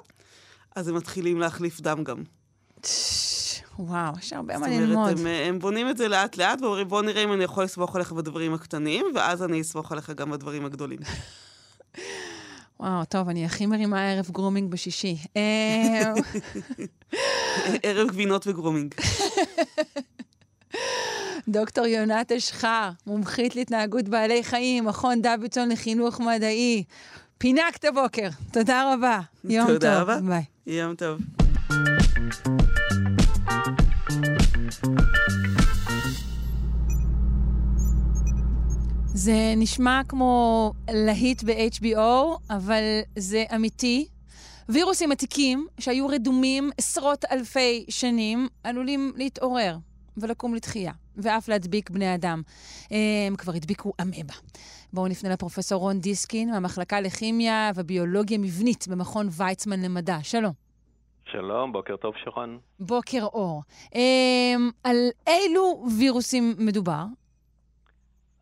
אז 0.75 0.87
הם 0.87 0.95
מתחילים 0.95 1.39
להחליף 1.39 1.81
דם 1.81 2.03
גם. 2.03 2.23
וואו, 3.79 4.13
יש 4.19 4.33
הרבה 4.33 4.57
מה 4.57 4.67
ללמוד. 4.67 5.09
זאת 5.09 5.17
אומרת, 5.19 5.19
הם, 5.19 5.25
הם 5.47 5.59
בונים 5.59 5.89
את 5.89 5.97
זה 5.97 6.07
לאט-לאט 6.07 6.61
ואומרים, 6.61 6.87
בוא 6.87 7.01
נראה 7.01 7.23
אם 7.23 7.33
אני 7.33 7.43
יכול 7.43 7.63
לסמוך 7.63 7.95
עליך 7.95 8.11
בדברים 8.11 8.53
הקטנים, 8.53 9.05
ואז 9.15 9.43
אני 9.43 9.61
אסמוך 9.61 9.91
עליך 9.91 10.09
גם 10.09 10.31
בדברים 10.31 10.65
הגדולים. 10.65 10.99
וואו, 12.79 13.05
טוב, 13.05 13.29
אני 13.29 13.45
הכי 13.45 13.65
מרימה 13.65 14.11
ערב 14.11 14.29
grooming 14.31 14.71
בשישי. 14.71 15.17
אה, 15.37 16.13
ערב 17.83 18.07
גבינות 18.07 18.47
ו 18.47 18.52
grooming. 18.52 18.95
דוקטור 21.51 21.85
יונת 21.85 22.31
אשחר, 22.31 22.89
מומחית 23.07 23.55
להתנהגות 23.55 24.09
בעלי 24.09 24.43
חיים, 24.43 24.85
מכון 24.85 25.21
דוידסון 25.21 25.69
לחינוך 25.69 26.19
מדעי. 26.19 26.83
פינקת 27.37 27.85
הבוקר. 27.85 28.29
תודה 28.51 28.93
רבה. 28.93 29.19
יום 29.43 29.67
תודה 29.67 29.73
טוב. 29.73 29.77
תודה 29.79 30.01
רבה. 30.01 30.17
ביי. 30.27 30.43
יום 30.67 30.95
טוב. 30.95 31.19
זה 39.13 39.53
נשמע 39.57 40.01
כמו 40.07 40.73
להיט 40.89 41.43
ב-HBO, 41.43 41.99
אבל 42.49 42.83
זה 43.17 43.43
אמיתי. 43.55 44.07
וירוסים 44.69 45.11
עתיקים 45.11 45.67
שהיו 45.79 46.07
רדומים 46.07 46.69
עשרות 46.77 47.25
אלפי 47.31 47.85
שנים 47.89 48.47
עלולים 48.63 49.13
להתעורר 49.15 49.77
ולקום 50.17 50.55
לתחייה. 50.55 50.91
ואף 51.23 51.49
להדביק 51.49 51.89
בני 51.89 52.15
אדם. 52.15 52.41
הם 53.27 53.35
כבר 53.35 53.53
הדביקו 53.55 53.93
אמבה. 54.01 54.33
בואו 54.93 55.07
נפנה 55.07 55.29
לפרופסור 55.29 55.81
רון 55.81 55.99
דיסקין 55.99 56.51
מהמחלקה 56.51 57.01
לכימיה 57.01 57.71
וביולוגיה 57.75 58.37
מבנית 58.37 58.87
במכון 58.87 59.27
ויצמן 59.37 59.81
למדע. 59.81 60.17
שלום. 60.23 60.53
שלום, 61.25 61.71
בוקר 61.71 61.95
טוב, 61.97 62.13
שרון. 62.23 62.59
בוקר 62.79 63.23
אור. 63.23 63.61
הם, 63.93 64.69
על 64.83 64.97
אילו 65.27 65.85
וירוסים 65.99 66.53
מדובר? 66.57 67.03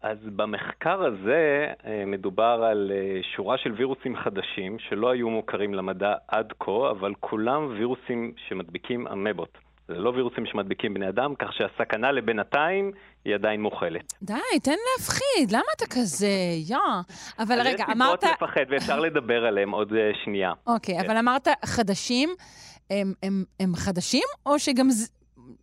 אז 0.01 0.17
במחקר 0.35 1.05
הזה 1.05 1.67
אה, 1.85 2.03
מדובר 2.05 2.63
על 2.71 2.91
אה, 2.95 3.19
שורה 3.35 3.57
של 3.57 3.71
וירוסים 3.71 4.15
חדשים 4.15 4.79
שלא 4.79 5.09
היו 5.09 5.29
מוכרים 5.29 5.73
למדע 5.73 6.13
עד 6.27 6.53
כה, 6.59 6.91
אבל 6.91 7.13
כולם 7.19 7.67
וירוסים 7.67 8.33
שמדביקים 8.47 9.07
אמבות. 9.07 9.57
זה 9.89 9.95
לא 9.95 10.09
וירוסים 10.09 10.45
שמדביקים 10.45 10.93
בני 10.93 11.09
אדם, 11.09 11.33
כך 11.39 11.47
שהסכנה 11.53 12.11
לבינתיים 12.11 12.91
היא 13.25 13.35
עדיין 13.35 13.61
מוכלת. 13.61 14.13
די, 14.21 14.33
תן 14.63 14.75
להפחיד, 14.97 15.51
למה 15.51 15.63
אתה 15.77 15.85
כזה, 15.85 16.27
יא? 16.67 16.77
אבל 17.39 17.61
רגע, 17.61 17.85
אמרת... 17.91 18.23
יש 18.23 18.29
סיבות 18.29 18.41
לפחד 18.41 18.65
ואפשר 18.69 18.99
לדבר 18.99 19.45
עליהם 19.45 19.71
עוד 19.71 19.93
אה, 19.93 20.11
שנייה. 20.23 20.51
אוקיי, 20.67 20.99
כן. 20.99 21.05
אבל 21.05 21.17
אמרת 21.17 21.47
חדשים, 21.65 22.29
הם, 22.89 23.13
הם, 23.23 23.43
הם 23.59 23.75
חדשים, 23.75 24.23
או 24.45 24.59
שגם... 24.59 24.87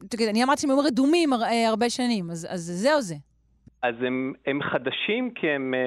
תגיד, 0.09 0.29
אני 0.29 0.45
אמרתי 0.45 0.61
שהם 0.61 0.71
היו 0.71 0.79
רדומים 0.79 1.33
אה, 1.33 1.69
הרבה 1.69 1.91
שנים, 1.91 2.31
אז, 2.31 2.47
אז 2.51 2.61
זה 2.61 2.95
או 2.95 3.01
זה? 3.01 3.15
אז 3.83 3.95
הם, 4.03 4.33
הם 4.47 4.63
חדשים 4.63 5.31
כי 5.31 5.51
הם 5.51 5.75
אה, 5.75 5.81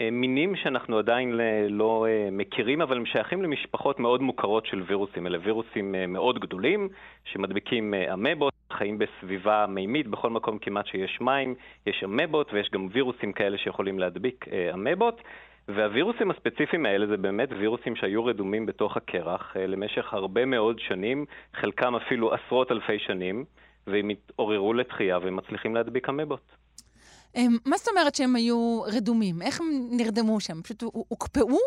אה, 0.00 0.10
מינים 0.10 0.56
שאנחנו 0.56 0.98
עדיין 0.98 1.32
לא 1.68 2.06
אה, 2.08 2.28
מכירים, 2.32 2.82
אבל 2.82 2.96
הם 2.96 3.06
שייכים 3.06 3.42
למשפחות 3.42 3.98
מאוד 4.00 4.22
מוכרות 4.22 4.66
של 4.66 4.82
וירוסים. 4.86 5.26
אלה 5.26 5.38
וירוסים 5.42 5.94
מאוד 6.08 6.38
גדולים 6.38 6.88
שמדביקים 7.24 7.94
אמבות, 7.94 8.52
חיים 8.72 8.98
בסביבה 8.98 9.66
מימית, 9.68 10.06
בכל 10.06 10.30
מקום 10.30 10.58
כמעט 10.58 10.86
שיש 10.86 11.20
מים, 11.20 11.54
יש 11.86 12.04
אמבות 12.04 12.52
ויש 12.52 12.70
גם 12.70 12.88
וירוסים 12.92 13.32
כאלה 13.32 13.58
שיכולים 13.58 13.98
להדביק 13.98 14.44
אמבות. 14.74 15.22
והווירוסים 15.68 16.30
הספציפיים 16.30 16.86
האלה 16.86 17.06
זה 17.06 17.16
באמת 17.16 17.48
וירוסים 17.58 17.96
שהיו 17.96 18.24
רדומים 18.24 18.66
בתוך 18.66 18.96
הקרח 18.96 19.56
למשך 19.56 20.14
הרבה 20.14 20.44
מאוד 20.44 20.78
שנים, 20.78 21.24
חלקם 21.54 21.94
אפילו 21.94 22.34
עשרות 22.34 22.72
אלפי 22.72 22.98
שנים, 22.98 23.44
והם 23.86 24.08
התעוררו 24.08 24.74
לתחייה 24.74 25.18
והם 25.18 25.36
מצליחים 25.36 25.74
להדביק 25.74 26.08
אמבות. 26.08 26.67
אמ, 27.38 27.56
מה 27.66 27.76
זאת 27.76 27.88
אומרת 27.88 28.14
שהם 28.14 28.36
היו 28.36 28.82
רדומים? 28.96 29.42
איך 29.42 29.60
הם 29.60 29.66
נרדמו 29.90 30.40
שם? 30.40 30.62
פשוט 30.62 30.82
הוקפאו? 30.82 31.58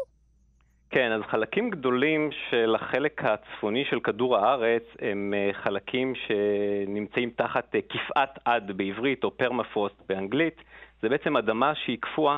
כן, 0.89 1.11
אז 1.11 1.21
חלקים 1.29 1.69
גדולים 1.69 2.29
של 2.49 2.75
החלק 2.75 3.21
הצפוני 3.23 3.85
של 3.89 3.99
כדור 3.99 4.37
הארץ 4.37 4.83
הם 4.99 5.33
אה, 5.33 5.49
חלקים 5.53 6.13
שנמצאים 6.15 7.29
תחת 7.35 7.75
אה, 7.75 7.79
כפאת 7.89 8.29
עד 8.45 8.71
בעברית 8.77 9.23
או 9.23 9.37
פרמפרוסט 9.37 9.95
באנגלית. 10.09 10.55
זה 11.01 11.09
בעצם 11.09 11.37
אדמה 11.37 11.75
שהיא 11.75 11.97
קפואה, 11.99 12.37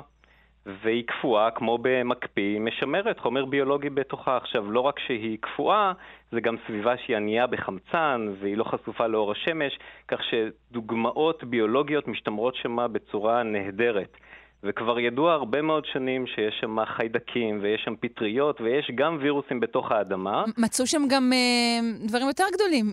והיא 0.65 1.03
קפואה 1.07 1.51
כמו 1.51 1.77
במקפיא, 1.81 2.53
היא 2.53 2.61
משמרת 2.61 3.19
חומר 3.19 3.45
ביולוגי 3.45 3.89
בתוכה. 3.89 4.37
עכשיו, 4.37 4.71
לא 4.71 4.79
רק 4.79 4.99
שהיא 4.99 5.37
קפואה, 5.41 5.93
זה 6.31 6.41
גם 6.41 6.55
סביבה 6.67 6.97
שהיא 6.97 7.17
ענייה 7.17 7.47
בחמצן, 7.47 8.33
והיא 8.39 8.57
לא 8.57 8.63
חשופה 8.63 9.07
לאור 9.07 9.31
השמש, 9.31 9.79
כך 10.07 10.19
שדוגמאות 10.23 11.43
ביולוגיות 11.43 12.07
משתמרות 12.07 12.55
שמה 12.55 12.87
בצורה 12.87 13.43
נהדרת. 13.43 14.17
וכבר 14.63 14.99
ידוע 14.99 15.33
הרבה 15.33 15.61
מאוד 15.61 15.85
שנים 15.85 16.27
שיש 16.27 16.55
שם 16.61 16.85
חיידקים 16.85 17.59
ויש 17.61 17.81
שם 17.85 17.95
פטריות 17.99 18.61
ויש 18.61 18.91
גם 18.95 19.17
וירוסים 19.21 19.59
בתוך 19.59 19.91
האדמה. 19.91 20.43
מצאו 20.57 20.87
שם 20.87 21.01
גם 21.09 21.33
אה, 21.33 22.07
דברים 22.07 22.27
יותר 22.27 22.43
גדולים 22.53 22.85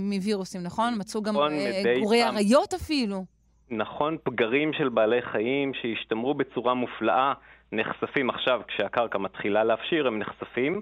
מווירוסים, 0.00 0.62
נכון? 0.62 0.94
מצאו 0.98 1.22
גם 1.22 1.34
נכון, 1.34 1.52
אה, 1.52 1.94
גורי 2.02 2.24
אריות 2.24 2.74
אפילו. 2.74 3.33
נכון, 3.76 4.16
פגרים 4.22 4.72
של 4.72 4.88
בעלי 4.88 5.22
חיים 5.22 5.72
שהשתמרו 5.74 6.34
בצורה 6.34 6.74
מופלאה, 6.74 7.32
נחשפים 7.72 8.30
עכשיו 8.30 8.60
כשהקרקע 8.68 9.18
מתחילה 9.18 9.64
להפשיר, 9.64 10.06
הם 10.06 10.18
נחשפים, 10.18 10.80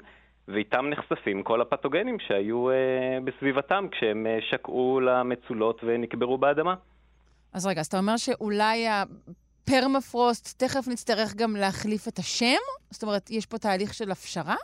ואיתם 0.49 0.87
נחשפים 0.89 1.43
כל 1.43 1.61
הפתוגנים 1.61 2.17
שהיו 2.21 2.71
אה, 2.71 3.19
בסביבתם 3.25 3.87
כשהם 3.91 4.27
אה, 4.27 4.39
שקעו 4.51 5.01
למצולות 5.01 5.81
ונקברו 5.85 6.39
באדמה. 6.39 6.75
אז 7.53 7.67
רגע, 7.67 7.81
אז 7.81 7.87
אתה 7.87 7.99
אומר 7.99 8.17
שאולי 8.17 8.87
הפרמפרוסט, 8.89 10.63
תכף 10.65 10.89
נצטרך 10.89 11.35
גם 11.37 11.57
להחליף 11.57 12.09
את 12.09 12.19
השם? 12.19 12.63
זאת 12.91 13.03
אומרת, 13.03 13.31
יש 13.31 13.47
פה 13.47 13.59
תהליך 13.59 13.95
של 13.95 14.11
הפשרה? 14.11 14.57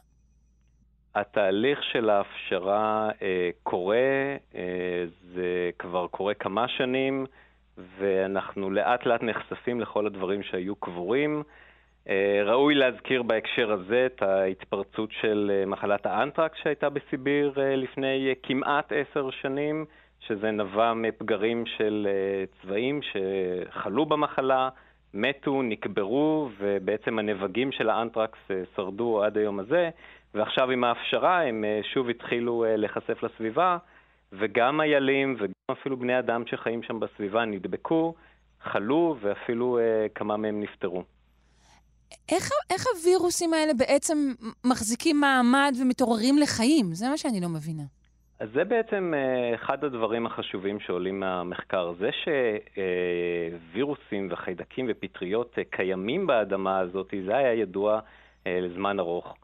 התהליך 1.15 1.83
של 1.93 2.11
ההפשרה 2.11 3.11
אה, 3.23 3.51
קורה, 3.63 4.37
אה, 4.55 5.05
זה 5.35 5.71
כבר 5.79 6.07
קורה 6.07 6.35
כמה 6.35 6.69
שנים. 6.69 7.27
ואנחנו 7.99 8.71
לאט 8.71 9.07
לאט 9.07 9.23
נחשפים 9.23 9.81
לכל 9.81 10.07
הדברים 10.07 10.43
שהיו 10.43 10.77
קבורים. 10.77 11.43
אה, 12.09 12.43
ראוי 12.45 12.75
להזכיר 12.75 13.23
בהקשר 13.23 13.73
הזה 13.73 14.07
את 14.07 14.23
ההתפרצות 14.23 15.11
של 15.21 15.51
אה, 15.55 15.67
מחלת 15.67 16.07
האנטרקס 16.07 16.59
שהייתה 16.63 16.89
בסיביר 16.89 17.53
אה, 17.57 17.77
לפני 17.77 18.35
כמעט 18.43 18.93
עשר 18.93 19.31
שנים, 19.31 19.85
שזה 20.21 20.51
נבע 20.51 20.95
מפגרים 20.95 21.67
של 21.67 22.09
צבאים 22.63 23.01
שחלו 23.03 24.07
במחלה, 24.07 24.69
מתו, 25.15 25.63
נקברו, 25.63 26.49
ובעצם 26.59 27.19
הנבגים 27.19 27.73
של 27.73 27.91
האנטרקס 27.91 28.39
שרדו 28.77 29.25
עד 29.25 29.39
היום 29.39 29.59
הזה, 29.59 29.91
ועכשיו 30.35 30.71
עם 30.71 30.85
ההפשרה 30.85 31.43
הם 31.43 31.65
שוב 31.95 32.09
התחילו 32.09 32.65
להיחשף 32.69 33.23
לסביבה. 33.23 33.77
וגם 34.33 34.81
איילים 34.81 35.35
וגם 35.39 35.53
אפילו 35.73 35.97
בני 35.97 36.19
אדם 36.19 36.43
שחיים 36.47 36.83
שם 36.83 37.01
בסביבה 37.01 37.45
נדבקו, 37.45 38.15
חלו 38.63 39.17
ואפילו 39.21 39.79
אה, 39.79 40.07
כמה 40.15 40.37
מהם 40.37 40.61
נפטרו. 40.61 41.03
איך, 42.33 42.51
איך 42.71 42.85
הווירוסים 42.97 43.55
האלה 43.55 43.75
בעצם 43.75 44.19
מחזיקים 44.67 45.21
מעמד 45.21 45.75
ומתעוררים 45.83 46.39
לחיים? 46.39 46.87
זה 46.93 47.09
מה 47.09 47.17
שאני 47.17 47.41
לא 47.41 47.49
מבינה. 47.49 47.83
אז 48.41 48.49
זה 48.55 48.65
בעצם 48.65 49.15
אה, 49.17 49.55
אחד 49.55 49.85
הדברים 49.85 50.27
החשובים 50.27 50.81
שעולים 50.81 51.21
מהמחקר. 51.21 51.93
זה 51.99 52.11
שווירוסים 53.73 54.29
וחיידקים 54.31 54.87
ופטריות 54.89 55.59
אה, 55.59 55.63
קיימים 55.71 56.27
באדמה 56.27 56.79
הזאת, 56.79 57.15
זה 57.27 57.37
היה 57.37 57.55
ידוע 57.55 58.01
אה, 58.47 58.61
לזמן 58.61 58.99
ארוך. 58.99 59.35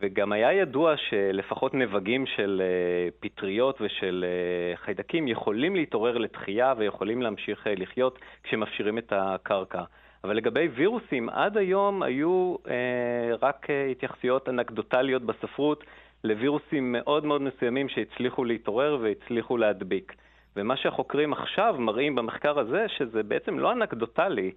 וגם 0.00 0.32
היה 0.32 0.52
ידוע 0.52 0.94
שלפחות 0.96 1.74
נבגים 1.74 2.26
של 2.26 2.62
אה, 2.64 3.08
פטריות 3.20 3.80
ושל 3.80 4.24
אה, 4.28 4.76
חיידקים 4.76 5.28
יכולים 5.28 5.76
להתעורר 5.76 6.18
לתחייה 6.18 6.74
ויכולים 6.76 7.22
להמשיך 7.22 7.66
אה, 7.66 7.74
לחיות 7.76 8.18
כשמפשירים 8.42 8.98
את 8.98 9.12
הקרקע. 9.16 9.82
אבל 10.24 10.36
לגבי 10.36 10.68
וירוסים, 10.74 11.28
עד 11.28 11.56
היום 11.56 12.02
היו 12.02 12.56
אה, 12.68 13.36
רק 13.42 13.66
התייחסויות 13.90 14.48
אנקדוטליות 14.48 15.22
בספרות 15.22 15.84
לווירוסים 16.24 16.92
מאוד 16.92 17.24
מאוד 17.24 17.42
מסוימים 17.42 17.88
שהצליחו 17.88 18.44
להתעורר 18.44 18.98
והצליחו 19.02 19.56
להדביק. 19.56 20.14
ומה 20.56 20.76
שהחוקרים 20.76 21.32
עכשיו 21.32 21.74
מראים 21.78 22.14
במחקר 22.14 22.58
הזה, 22.58 22.86
שזה 22.88 23.22
בעצם 23.22 23.58
לא 23.58 23.72
אנקדוטלי. 23.72 24.50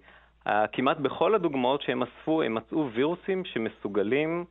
כמעט 0.72 0.96
בכל 0.98 1.34
הדוגמאות 1.34 1.82
שהם 1.82 2.02
אספו, 2.02 2.42
הם 2.42 2.54
מצאו 2.54 2.90
וירוסים 2.90 3.44
שמסוגלים 3.44 4.44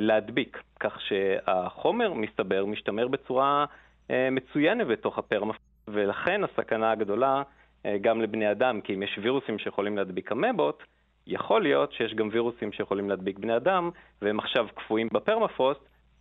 להדביק, 0.00 0.62
כך 0.80 1.00
שהחומר, 1.00 2.12
מסתבר, 2.12 2.64
משתמר 2.64 3.08
בצורה 3.08 3.64
אה, 4.10 4.28
מצוינת 4.30 4.86
בתוך 4.86 5.18
הפרמפ... 5.18 5.56
ולכן 5.88 6.40
הסכנה 6.44 6.90
הגדולה 6.90 7.42
אה, 7.86 7.96
גם 8.00 8.20
לבני 8.22 8.50
אדם, 8.50 8.80
כי 8.80 8.94
אם 8.94 9.02
יש 9.02 9.18
וירוסים 9.22 9.58
שיכולים 9.58 9.96
להדביק 9.96 10.32
אמבות, 10.32 10.82
יכול 11.26 11.62
להיות 11.62 11.92
שיש 11.92 12.14
גם 12.14 12.28
וירוסים 12.32 12.72
שיכולים 12.72 13.10
להדביק 13.10 13.38
בני 13.38 13.56
אדם, 13.56 13.90
והם 14.22 14.38
עכשיו 14.38 14.66
קפואים 14.74 15.08
בפרמפרוסט, 15.12 15.80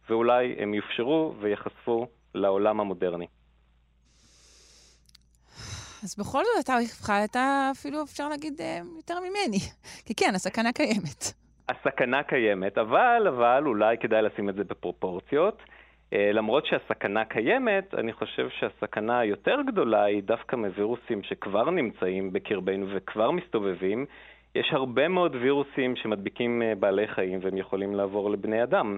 ואולי 0.10 0.56
הם 0.60 0.74
יופשרו 0.74 1.34
וייחשפו 1.40 2.08
לעולם 2.36 2.80
המודרני. 2.80 3.28
אז 6.04 6.16
בכל 6.20 6.44
זאת, 6.44 6.66
אתה, 6.66 6.78
אתה 7.26 7.72
אפילו 7.72 8.04
אפשר 8.04 8.30
להגיד 8.30 8.62
יותר 8.98 9.20
ממני. 9.20 9.60
כי 10.06 10.16
כן, 10.16 10.36
הסכנה 10.36 10.72
קיימת. 10.72 11.39
הסכנה 11.70 12.24
קיימת, 12.24 12.78
אבל, 12.78 13.26
אבל 13.28 13.64
אולי 13.66 13.98
כדאי 13.98 14.22
לשים 14.22 14.50
את 14.50 14.56
זה 14.56 14.64
בפרופורציות. 14.64 15.62
אה, 16.14 16.32
למרות 16.34 16.66
שהסכנה 16.66 17.26
קיימת, 17.26 17.94
אני 17.94 18.14
חושב 18.14 18.50
שהסכנה 18.50 19.20
היותר 19.20 19.62
גדולה 19.68 20.04
היא 20.04 20.24
דווקא 20.24 20.56
מווירוסים 20.56 21.24
שכבר 21.24 21.70
נמצאים 21.70 22.34
בקרבנו 22.34 22.86
וכבר 22.90 23.32
מסתובבים. 23.32 24.06
יש 24.56 24.70
הרבה 24.74 25.08
מאוד 25.08 25.36
וירוסים 25.36 25.96
שמדביקים 25.96 26.62
אה, 26.62 26.74
בעלי 26.76 27.08
חיים 27.08 27.40
והם 27.42 27.58
יכולים 27.58 27.96
לעבור 27.96 28.30
לבני 28.30 28.64
אדם. 28.64 28.98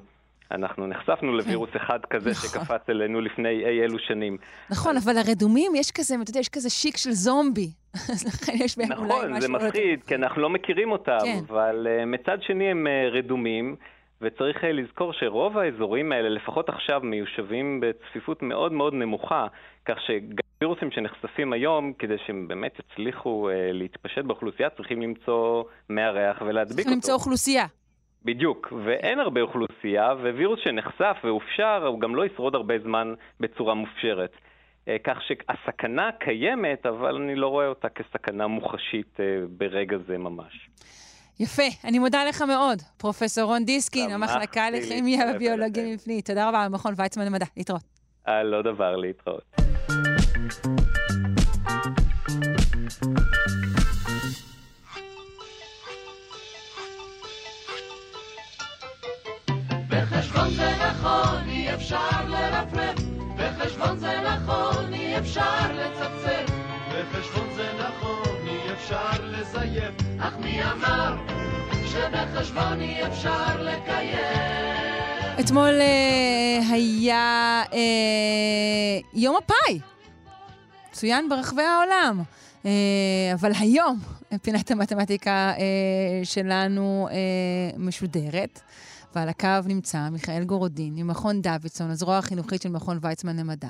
אנחנו 0.55 0.87
נחשפנו 0.87 1.33
לווירוס 1.37 1.69
אחד 1.75 1.99
כזה 2.09 2.31
נכון. 2.31 2.49
שקפץ 2.49 2.89
אלינו 2.89 3.21
לפני 3.21 3.49
אי 3.49 3.83
אלו 3.83 3.99
שנים. 3.99 4.37
נכון, 4.69 4.97
אבל 4.97 5.17
הרדומים, 5.17 5.71
יש 5.75 5.91
כזה, 5.91 6.15
אתה 6.21 6.29
יודע, 6.29 6.39
יש 6.39 6.49
כזה 6.49 6.69
שיק 6.69 6.97
של 6.97 7.11
זומבי. 7.11 7.71
אז 8.13 8.25
לכן 8.27 8.53
יש 8.55 8.77
בהם 8.77 8.91
אולי 8.91 9.07
משהו... 9.07 9.27
נכון, 9.27 9.41
זה 9.41 9.49
מפחיד, 9.49 10.03
כי 10.03 10.15
אנחנו 10.15 10.41
לא 10.41 10.49
מכירים 10.49 10.91
אותם, 10.91 11.17
כן. 11.23 11.39
אבל 11.47 11.87
uh, 11.87 12.05
מצד 12.05 12.37
שני 12.41 12.71
הם 12.71 12.87
uh, 12.87 13.15
רדומים, 13.17 13.75
וצריך 14.21 14.57
uh, 14.57 14.67
לזכור 14.67 15.13
שרוב 15.13 15.57
האזורים 15.57 16.11
האלה, 16.11 16.29
לפחות 16.29 16.69
עכשיו, 16.69 17.01
מיושבים 17.03 17.79
בצפיפות 17.81 18.41
מאוד 18.41 18.71
מאוד 18.71 18.93
נמוכה, 18.93 19.47
כך 19.85 19.97
שגם 20.07 20.51
וירוסים 20.61 20.91
שנחשפים 20.91 21.53
היום, 21.53 21.93
כדי 21.99 22.15
שהם 22.25 22.47
באמת 22.47 22.79
יצליחו 22.79 23.49
uh, 23.49 23.53
להתפשט 23.73 24.23
באוכלוסייה, 24.23 24.69
צריכים 24.69 25.01
למצוא 25.01 25.63
מארח 25.89 26.41
ולהדביק 26.41 26.69
אותו. 26.69 26.75
צריכים 26.75 26.93
למצוא 26.93 27.13
אוכלוסייה. 27.13 27.65
בדיוק, 28.25 28.73
ואין 28.85 29.19
הרבה 29.19 29.41
אוכלוסייה, 29.41 30.13
ווירוס 30.13 30.59
שנחשף 30.63 31.17
והופשר, 31.23 31.85
הוא 31.87 31.99
גם 31.99 32.15
לא 32.15 32.25
ישרוד 32.25 32.55
הרבה 32.55 32.73
זמן 32.83 33.13
בצורה 33.39 33.73
מופשרת. 33.73 34.31
אה, 34.87 34.95
כך 35.03 35.17
שהסכנה 35.21 36.09
קיימת, 36.19 36.85
אבל 36.85 37.15
אני 37.15 37.35
לא 37.35 37.47
רואה 37.47 37.67
אותה 37.67 37.89
כסכנה 37.89 38.47
מוחשית 38.47 39.19
אה, 39.19 39.25
ברגע 39.57 39.97
זה 40.07 40.17
ממש. 40.17 40.69
יפה, 41.39 41.87
אני 41.87 41.99
מודה 41.99 42.25
לך 42.25 42.41
מאוד, 42.41 42.77
פרופ' 42.97 43.37
רון 43.41 43.65
דיסקין, 43.65 44.11
המחלקה 44.11 44.69
לכימיה 44.69 45.19
וביולוגיה 45.35 45.93
מבנית. 45.93 46.25
תודה 46.25 46.49
רבה 46.49 46.69
במכון 46.69 46.93
ויצמן 46.97 47.25
למדע, 47.25 47.45
להתראות. 47.57 47.83
אה, 48.27 48.43
לא 48.43 48.61
דבר, 48.61 48.95
להתראות. 48.95 49.55
אפשר 65.21 65.73
לצפצף. 65.73 66.53
בחשבון 66.89 67.47
זה 67.55 67.69
נכון, 67.79 68.47
אי 68.47 68.73
אפשר 68.73 69.11
לזייף. 69.23 69.93
אך 70.19 70.33
מי 70.37 70.63
אמר 70.63 71.15
שבחשבון 71.87 72.81
אי 72.81 73.07
אפשר 73.07 73.63
לקיים? 73.63 74.17
אתמול 75.39 75.79
uh, 75.79 76.73
היה 76.73 77.63
uh, 77.71 77.75
יום 79.13 79.35
הפאי, 79.35 79.79
צוין 80.91 81.29
ברחבי 81.29 81.63
העולם. 81.63 82.21
Uh, 82.63 82.65
אבל 83.33 83.51
היום 83.59 83.99
פינת 84.43 84.71
המתמטיקה 84.71 85.53
uh, 85.55 85.59
שלנו 86.23 87.07
uh, 87.09 87.13
משודרת. 87.77 88.61
ועל 89.15 89.29
הקו 89.29 89.67
נמצא 89.67 89.97
מיכאל 90.11 90.43
גורודין 90.45 90.93
ממכון 90.95 91.41
דוידסון, 91.41 91.89
הזרוע 91.89 92.17
החינוכית 92.17 92.61
של 92.61 92.69
מכון 92.69 92.97
ויצמן 93.01 93.39
למדע. 93.39 93.69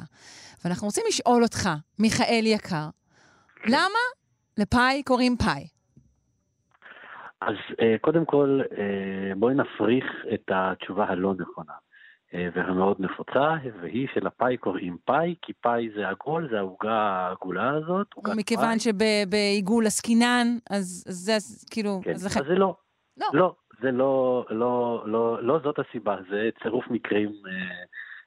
ואנחנו 0.66 0.88
רוצים 0.88 1.04
לשאול 1.08 1.44
אותך, 1.44 1.70
מיכאל 2.00 2.44
יקר, 2.46 2.88
למה 3.66 4.02
לפאי 4.58 5.04
קוראים 5.04 5.38
פאי? 5.38 5.68
אז 7.42 7.56
uh, 7.72 7.76
קודם 8.02 8.26
כל, 8.26 8.62
uh, 8.64 8.76
בואי 9.38 9.56
נפריך 9.56 10.06
את 10.34 10.52
התשובה 10.54 11.06
הלא 11.06 11.34
נכונה. 11.38 11.74
אה, 12.34 12.48
והמאוד 12.56 12.98
נפוצה, 13.00 13.56
והיא 13.82 14.08
שלפאי 14.14 14.58
קוראים 14.58 14.98
פאי, 15.06 15.36
כי 15.42 15.54
פאי 15.54 15.90
זה 15.96 16.10
עגול, 16.10 16.48
זה 16.52 16.58
העוגה 16.58 16.94
העגולה 16.94 17.70
הזאת. 17.70 18.08
מכיוון 18.38 18.80
שבעיגול 18.80 19.86
עסקינן, 19.86 20.48
אז 20.70 21.04
זה 21.08 21.34
כאילו, 21.72 22.00
כן. 22.04 22.12
אז 22.12 22.22
זה 22.22 22.56
לא. 22.56 22.76
לא. 23.18 23.28
לא, 23.34 23.56
זה 23.82 23.92
לא, 23.92 24.46
לא, 24.50 25.04
לא, 25.06 25.44
לא 25.44 25.60
זאת 25.64 25.80
הסיבה, 25.80 26.18
זה 26.30 26.50
צירוף 26.64 26.88
מקרים 26.88 27.30
אה, 27.30 27.84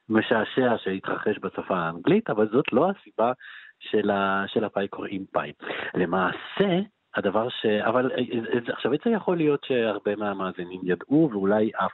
משעשע 0.09 0.77
שהתרחש 0.77 1.35
בשפה 1.41 1.77
האנגלית, 1.77 2.29
אבל 2.29 2.49
זאת 2.51 2.73
לא 2.73 2.89
הסיבה 2.89 3.31
של, 3.79 4.09
ה, 4.09 4.43
של 4.47 4.63
הפאי 4.63 4.87
קוראים 4.87 5.25
פאי. 5.31 5.51
למעשה, 5.93 6.79
הדבר 7.15 7.49
ש... 7.49 7.65
אבל 7.65 8.11
אה, 8.11 8.17
אה, 8.17 8.73
עכשיו, 8.73 8.91
זה 9.05 9.11
יכול 9.11 9.37
להיות 9.37 9.63
שהרבה 9.63 10.15
מהמאזינים 10.15 10.81
ידעו, 10.83 11.29
ואולי 11.31 11.71
אף... 11.75 11.93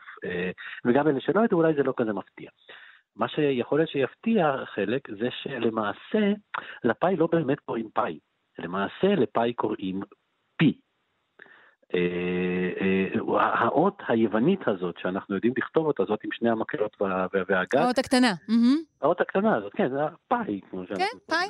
וגם 0.85 1.07
אלה 1.07 1.19
שלא 1.19 1.41
ידעו, 1.41 1.59
אולי 1.59 1.73
זה 1.73 1.83
לא 1.83 1.93
כזה 1.97 2.13
מפתיע. 2.13 2.49
מה 3.15 3.27
שיכול 3.27 3.79
להיות 3.79 3.89
שיפתיע 3.89 4.65
חלק, 4.65 5.11
זה 5.11 5.29
שלמעשה 5.43 6.33
לפאי 6.83 7.15
לא 7.15 7.27
באמת 7.31 7.59
קוראים 7.59 7.89
פאי. 7.93 8.19
למעשה 8.59 9.15
לפאי 9.15 9.53
קוראים 9.53 9.99
פי. 10.57 10.73
אה, 11.95 12.69
אה, 12.81 13.07
האות 13.53 14.03
היוונית 14.07 14.67
הזאת, 14.67 14.95
שאנחנו 14.97 15.35
יודעים 15.35 15.53
לכתוב 15.57 15.87
אותה, 15.87 16.03
זאת 16.05 16.19
עם 16.23 16.29
שני 16.33 16.49
המקלות 16.49 16.97
והגת. 17.49 17.75
האות 17.75 17.97
הקטנה. 17.97 18.33
האות 19.01 19.21
הקטנה 19.21 19.55
הזאת, 19.55 19.73
כן, 19.73 19.89
זה 19.89 20.03
הפאי, 20.03 20.59
כמו 20.69 20.83
שאנחנו 20.87 21.05
כן, 21.05 21.33
פאי. 21.35 21.47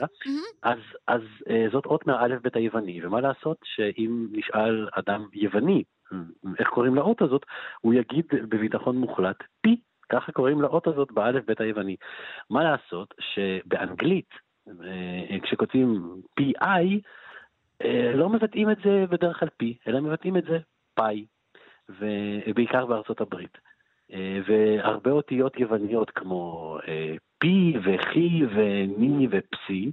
אז 1.08 1.22
אה, 1.50 1.66
זאת 1.72 1.86
אות 1.86 2.08
מהאלף-בית 2.08 2.56
היווני, 2.56 3.06
ומה 3.06 3.22
לעשות 3.22 3.58
שאם 3.64 4.28
נשאל 4.32 4.88
אדם 4.94 5.26
יווני, 5.34 5.84
איך 6.60 6.68
קוראים 6.68 6.96
לאות 6.96 7.22
הזאת, 7.22 7.46
הוא 7.82 7.94
יגיד 7.94 8.26
בביטחון 8.32 8.98
מוחלט, 8.98 9.38
פי, 9.62 9.76
ככה 10.12 10.32
קוראים 10.32 10.62
לאות 10.62 10.88
הזאת 10.88 11.12
באלף-בית 11.12 11.62
היווני. 11.62 11.96
מה 12.50 12.64
לעשות 12.64 13.14
שבאנגלית, 13.20 14.30
כשכותבים 15.44 16.22
פי-איי, 16.36 16.94
אה, 16.94 17.00
לא 18.14 18.30
מבטאים 18.30 18.72
את 18.72 18.78
זה 18.84 19.06
בדרך 19.10 19.40
כלל 19.40 19.50
פי, 19.58 19.78
אלא 19.88 20.00
מבטאים 20.00 20.38
את 20.38 20.44
זה 20.44 20.58
פאי, 20.94 21.26
ובעיקר 21.90 22.86
בארצות 22.86 23.22
הברית. 23.22 23.58
אה, 24.14 24.40
והרבה 24.48 25.12
אותיות 25.12 25.60
יווניות 25.60 26.12
כמו 26.12 26.78
אה, 26.88 27.16
פי 27.38 27.74
וחי 27.84 28.46
וני 28.46 29.28
ופסי, 29.32 29.86
אה, 29.86 29.92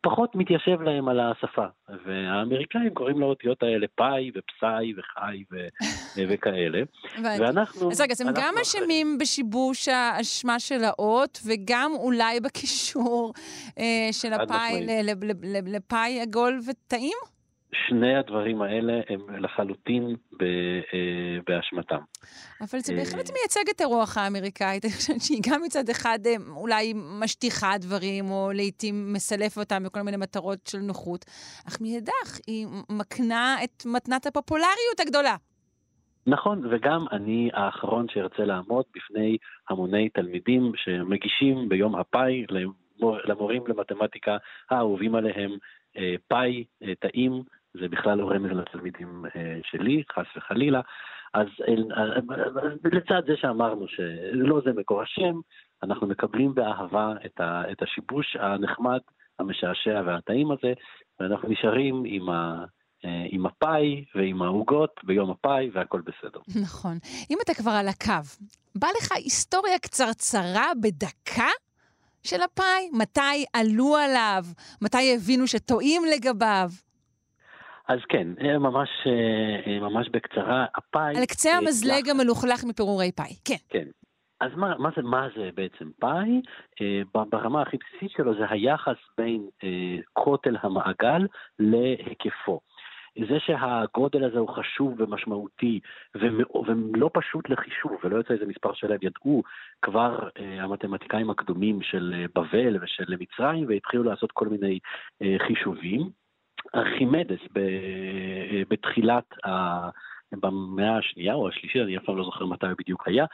פחות 0.00 0.34
מתיישב 0.34 0.80
להם 0.82 1.08
על 1.08 1.20
השפה, 1.20 1.66
והאמריקאים 2.06 2.94
קוראים 2.94 3.20
לאותיות 3.20 3.62
האלה 3.62 3.86
פאי 3.94 4.30
ופסאי 4.34 4.92
וחי 4.96 5.44
ו- 5.52 5.68
וכאלה. 6.28 6.82
ואנחנו... 7.22 7.90
אז 7.90 8.00
רגע, 8.00 8.12
אז 8.12 8.20
הם 8.20 8.28
גם 8.34 8.54
אשמים 8.62 9.18
בשיבוש 9.18 9.88
האשמה 9.88 10.60
של 10.60 10.84
האות, 10.84 11.38
וגם 11.46 11.92
אולי 11.94 12.40
בקישור 12.40 13.32
אה, 13.78 14.08
של 14.12 14.32
הפאי 14.32 14.86
לפאי 15.66 16.20
עגול 16.20 16.60
וטעים? 16.68 17.18
שני 17.74 18.16
הדברים 18.16 18.62
האלה 18.62 19.00
הם 19.08 19.20
לחלוטין 19.42 20.16
אה, 20.42 20.46
באשמתם. 21.46 21.98
אבל 22.60 22.78
זה 22.78 22.94
בהחלט 22.96 23.30
אה, 23.30 23.34
מייצג 23.34 23.70
את 23.76 23.80
הרוח 23.80 24.16
האמריקאית. 24.16 24.84
אני 24.84 24.92
חושבת 24.92 25.20
שהיא 25.20 25.40
גם 25.50 25.60
מצד 25.64 25.88
אחד 25.90 26.18
אה, 26.26 26.34
אולי 26.56 26.92
משטיחה 27.20 27.78
דברים, 27.78 28.30
או 28.30 28.50
לעיתים 28.54 29.12
מסלפת 29.12 29.58
אותם 29.58 29.82
בכל 29.84 30.02
מיני 30.02 30.16
מטרות 30.16 30.66
של 30.66 30.78
נוחות, 30.78 31.24
אך 31.68 31.80
מאידך 31.80 32.38
היא 32.46 32.66
מקנה 32.90 33.56
את 33.64 33.82
מתנת 33.86 34.26
הפופולריות 34.26 35.00
הגדולה. 35.00 35.36
נכון, 36.26 36.66
וגם 36.70 37.00
אני 37.12 37.50
האחרון 37.52 38.06
שארצה 38.08 38.44
לעמוד 38.44 38.84
בפני 38.94 39.36
המוני 39.68 40.08
תלמידים 40.08 40.72
שמגישים 40.76 41.68
ביום 41.68 41.94
הפאי 41.94 42.44
למורים 43.00 43.62
למתמטיקה 43.66 44.36
האהובים 44.70 45.14
עליהם 45.14 45.50
פאי, 46.28 46.64
טעים, 46.98 47.42
זה 47.74 47.88
בכלל 47.88 48.18
לא 48.18 48.30
רמז 48.30 48.50
לתלמידים 48.50 49.24
אה, 49.36 49.58
שלי, 49.70 50.02
חס 50.12 50.36
וחלילה. 50.36 50.80
אז 51.34 51.46
לצד 52.84 53.22
זה 53.26 53.32
שאמרנו 53.36 53.88
שלא 53.88 54.60
זה 54.64 54.72
מקור 54.72 55.02
השם, 55.02 55.40
אנחנו 55.82 56.06
מקבלים 56.06 56.54
באהבה 56.54 57.12
את, 57.26 57.40
ה, 57.40 57.62
את 57.72 57.82
השיבוש 57.82 58.36
הנחמד, 58.36 58.98
המשעשע 59.38 60.02
והטעים 60.06 60.50
הזה, 60.50 60.72
ואנחנו 61.20 61.48
נשארים 61.48 62.02
עם, 62.06 62.30
ה, 62.30 62.64
אה, 63.04 63.26
עם 63.28 63.46
הפאי 63.46 64.04
ועם 64.14 64.42
העוגות 64.42 65.00
ביום 65.04 65.30
הפאי 65.30 65.70
והכל 65.72 66.00
בסדר. 66.00 66.40
נכון. 66.62 66.98
אם 67.30 67.38
אתה 67.44 67.54
כבר 67.54 67.70
על 67.70 67.88
הקו, 67.88 68.26
בא 68.74 68.88
לך 69.00 69.12
היסטוריה 69.12 69.78
קצרצרה 69.78 70.66
בדקה 70.82 71.50
של 72.22 72.42
הפאי? 72.42 72.90
מתי 72.92 73.44
עלו 73.52 73.96
עליו? 73.96 74.44
מתי 74.82 75.14
הבינו 75.14 75.46
שטועים 75.46 76.02
לגביו? 76.14 76.70
אז 77.90 77.98
כן, 78.08 78.28
אה, 78.40 78.58
ממש, 78.58 78.88
אה, 79.06 79.72
אה, 79.72 79.80
ממש 79.80 80.08
בקצרה, 80.08 80.66
הפאי... 80.74 81.16
על 81.16 81.24
קצה 81.26 81.50
המזלג 81.56 82.06
לח... 82.06 82.14
המלוכלך 82.14 82.64
מפירורי 82.64 83.12
פאי, 83.12 83.34
כן. 83.44 83.54
כן. 83.68 83.88
אז 84.40 84.50
מה, 84.56 84.78
מה, 84.78 84.90
זה, 84.96 85.02
מה 85.02 85.28
זה 85.36 85.50
בעצם 85.54 85.90
פאי? 86.00 86.40
ברמה 87.30 87.62
הכי 87.62 87.76
בסיסית 87.76 88.10
שלו 88.16 88.34
זה 88.34 88.44
היחס 88.50 88.96
בין 89.18 89.48
כותל 90.12 90.56
המעגל 90.62 91.26
להיקפו. 91.58 92.60
זה 93.28 93.38
שהגודל 93.46 94.24
הזה 94.24 94.38
הוא 94.38 94.48
חשוב 94.48 94.94
ומשמעותי 94.98 95.80
ולא 96.14 97.10
פשוט 97.12 97.48
לחישוב, 97.50 97.92
ולא 98.04 98.16
יוצא 98.16 98.34
איזה 98.34 98.46
מספר 98.46 98.74
שלהם, 98.74 98.98
ידעו 99.02 99.42
כבר 99.82 100.28
המתמטיקאים 100.38 101.30
הקדומים 101.30 101.82
של 101.82 102.26
בבל 102.34 102.78
ושל 102.82 103.16
מצרים 103.20 103.68
והתחילו 103.68 104.02
לעשות 104.02 104.32
כל 104.32 104.48
מיני 104.48 104.78
חישובים. 105.46 106.19
ארכימדס 106.74 107.40
בתחילת 108.68 109.46
ה... 109.46 109.88
במאה 110.32 110.98
השנייה 110.98 111.34
או 111.34 111.48
השלישית, 111.48 111.82
אני 111.82 111.96
אף 111.96 112.04
פעם 112.04 112.16
לא 112.16 112.24
זוכר 112.24 112.46
מתי 112.46 112.66
הוא 112.66 112.74
בדיוק 112.78 113.08
היה, 113.08 113.24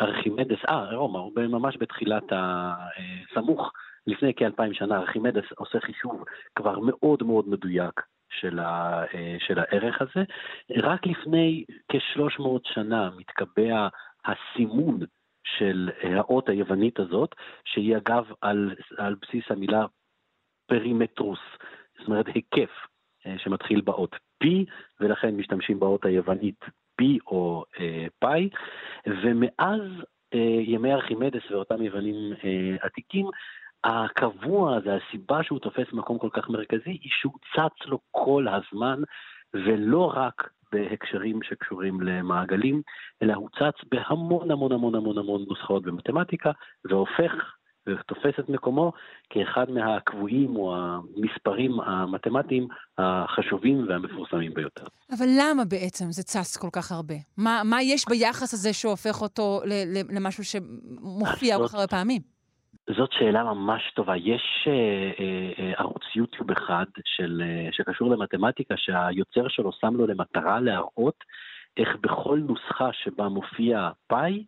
ארכימדס, 0.00 0.58
אה, 0.68 0.96
רומא, 0.96 1.18
הוא 1.18 1.32
ממש 1.36 1.76
בתחילת 1.80 2.22
הסמוך, 2.30 3.72
לפני 4.06 4.34
כאלפיים 4.34 4.74
שנה, 4.74 4.98
ארכימדס 4.98 5.44
עושה 5.56 5.80
חישוב 5.80 6.24
כבר 6.56 6.78
מאוד 6.78 7.22
מאוד 7.22 7.48
מדויק 7.48 8.00
של, 8.30 8.58
ה, 8.58 9.02
של 9.38 9.58
הערך 9.58 10.02
הזה. 10.02 10.24
רק 10.76 11.06
לפני 11.06 11.64
כ-300 11.88 12.48
שנה 12.64 13.10
מתקבע 13.16 13.88
הסימון 14.24 14.98
של 15.44 15.90
האות 16.02 16.48
היוונית 16.48 16.98
הזאת, 16.98 17.34
שהיא 17.64 17.96
אגב 17.96 18.24
על, 18.40 18.74
על 18.98 19.16
בסיס 19.22 19.44
המילה 19.50 19.86
פרימטרוס, 20.66 21.38
זאת 21.98 22.08
אומרת 22.08 22.26
היקף 22.26 22.70
אה, 23.26 23.34
שמתחיל 23.38 23.80
באות 23.80 24.16
P, 24.44 24.46
ולכן 25.00 25.36
משתמשים 25.36 25.80
באות 25.80 26.04
היוונית 26.04 26.64
P 27.00 27.04
או 27.26 27.64
אה, 27.80 28.06
פאי, 28.18 28.48
ומאז 29.06 29.80
אה, 30.34 30.60
ימי 30.60 30.92
ארכימדס 30.92 31.50
ואותם 31.50 31.82
יוונים 31.82 32.32
אה, 32.44 32.76
עתיקים, 32.80 33.26
הקבוע 33.84 34.76
הזה, 34.76 34.94
הסיבה 34.94 35.42
שהוא 35.42 35.58
תופס 35.58 35.92
מקום 35.92 36.18
כל 36.18 36.28
כך 36.32 36.48
מרכזי, 36.48 36.90
היא 36.90 37.10
שהוא 37.20 37.32
צץ 37.52 37.86
לו 37.86 37.98
כל 38.10 38.46
הזמן, 38.48 39.02
ולא 39.54 40.12
רק 40.16 40.50
בהקשרים 40.72 41.42
שקשורים 41.42 42.00
למעגלים, 42.00 42.82
אלא 43.22 43.34
הוא 43.34 43.48
צץ 43.48 43.84
בהמון 43.90 44.50
המון 44.50 44.72
המון 44.72 44.94
המון 44.94 45.18
המון 45.18 45.44
נוסחאות 45.48 45.82
במתמטיקה, 45.82 46.50
והופך 46.84 47.55
ותופס 47.86 48.38
את 48.40 48.48
מקומו 48.48 48.92
כאחד 49.30 49.70
מהקבועים 49.70 50.56
או 50.56 50.76
המספרים 50.76 51.80
המתמטיים 51.80 52.68
החשובים 52.98 53.86
והמפורסמים 53.88 54.54
ביותר. 54.54 54.84
אבל 55.18 55.26
למה 55.40 55.64
בעצם 55.64 56.04
זה 56.10 56.22
צס 56.22 56.56
כל 56.56 56.68
כך 56.72 56.92
הרבה? 56.92 57.14
מה, 57.36 57.62
מה 57.64 57.82
יש 57.82 58.04
ביחס 58.08 58.54
הזה 58.54 58.72
שהופך 58.72 59.22
אותו 59.22 59.60
למשהו 60.10 60.44
שמופיע 60.44 61.56
כל 61.58 61.68
כך 61.68 61.74
הרבה 61.74 61.86
פעמים? 61.86 62.36
זאת 62.96 63.12
שאלה 63.12 63.44
ממש 63.44 63.82
טובה. 63.94 64.16
יש 64.16 64.68
אה, 64.68 64.72
אה, 64.72 65.52
אה, 65.58 65.72
ערוץ 65.76 66.02
יוטיוב 66.14 66.50
אחד 66.50 66.84
של, 67.04 67.42
אה, 67.44 67.68
שקשור 67.72 68.10
למתמטיקה, 68.10 68.74
שהיוצר 68.76 69.48
שלו 69.48 69.72
שם 69.72 69.94
לו 69.96 70.06
למטרה 70.06 70.60
להראות 70.60 71.24
איך 71.76 71.96
בכל 72.00 72.38
נוסחה 72.38 72.92
שבה 72.92 73.28
מופיע 73.28 73.90
פאי, 74.06 74.44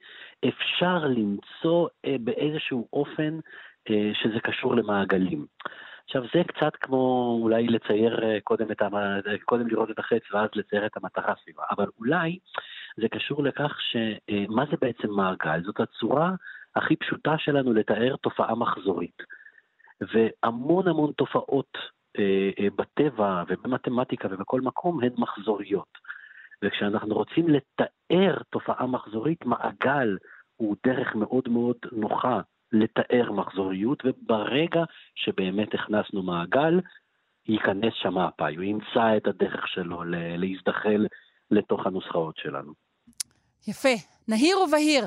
אפשר 0.49 0.99
למצוא 1.05 1.89
אה, 2.05 2.17
באיזשהו 2.21 2.89
אופן 2.93 3.39
אה, 3.91 4.11
שזה 4.15 4.41
קשור 4.41 4.75
למעגלים. 4.75 5.47
עכשיו, 6.05 6.23
זה 6.35 6.43
קצת 6.47 6.77
כמו 6.81 7.39
אולי 7.43 7.67
לצייר 7.67 8.25
אה, 8.25 8.39
קודם, 8.45 8.71
את 8.73 8.83
המ... 8.83 8.95
קודם 9.45 9.69
לראות 9.69 9.91
את 9.91 9.99
החץ 9.99 10.23
ואז 10.33 10.49
לצייר 10.55 10.87
את 10.87 10.97
המטרה 10.97 11.35
סביבה, 11.43 11.63
אבל 11.71 11.87
אולי 11.99 12.39
זה 12.97 13.09
קשור 13.09 13.43
לכך 13.43 13.77
שמה 13.81 14.65
זה 14.71 14.77
בעצם 14.81 15.11
מעגל? 15.11 15.63
זאת 15.65 15.81
הצורה 15.81 16.33
הכי 16.77 16.97
פשוטה 16.97 17.35
שלנו 17.39 17.73
לתאר 17.73 18.17
תופעה 18.17 18.55
מחזורית. 18.55 19.23
והמון 20.01 20.89
המון 20.89 21.13
תופעות 21.13 21.79
בטבע 22.77 23.43
ובמתמטיקה 23.49 24.29
ובכל 24.31 24.61
מקום 24.61 25.03
הן 25.03 25.13
מחזוריות. 25.19 25.99
וכשאנחנו 26.65 27.15
רוצים 27.15 27.49
לתאר 27.49 28.37
תופעה 28.51 28.87
מחזורית, 28.87 29.47
מעגל 29.47 30.17
הוא 30.57 30.77
דרך 30.87 31.15
מאוד 31.15 31.49
מאוד 31.49 31.77
נוחה 31.93 32.41
לתאר 32.73 33.33
מחזוריות, 33.33 34.03
וברגע 34.05 34.85
שבאמת 35.15 35.75
הכנסנו 35.75 36.23
מעגל, 36.23 36.81
ייכנס 37.49 37.93
שם 38.03 38.19
הפאי, 38.19 38.57
הוא 38.57 38.65
ימצא 38.65 39.17
את 39.17 39.27
הדרך 39.27 39.69
שלו 39.69 40.03
להזדחל 40.39 41.07
לתוך 41.51 41.87
הנוסחאות 41.87 42.37
שלנו. 42.37 42.73
יפה, 43.69 43.95
נהיר 44.29 44.57
ובהיר. 44.59 45.05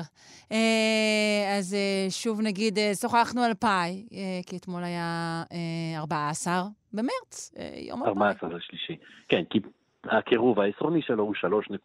אה, 0.52 1.56
אז 1.58 1.74
אה, 1.74 2.10
שוב 2.10 2.40
נגיד, 2.40 2.78
אה, 2.78 2.94
שוחחנו 2.94 3.42
על 3.42 3.54
פאי, 3.54 4.06
כי 4.46 4.56
אתמול 4.56 4.84
היה 4.84 5.42
14 5.96 6.62
במרץ, 6.92 7.54
יום 7.88 8.02
הפאי. 8.02 8.12
14 8.12 8.48
לשלישי, 8.48 8.96
כן, 9.28 9.42
כי 9.50 9.58
הקירוב 10.04 10.60
העשרוני 10.60 11.02
שלו 11.02 11.24
הוא 11.24 11.34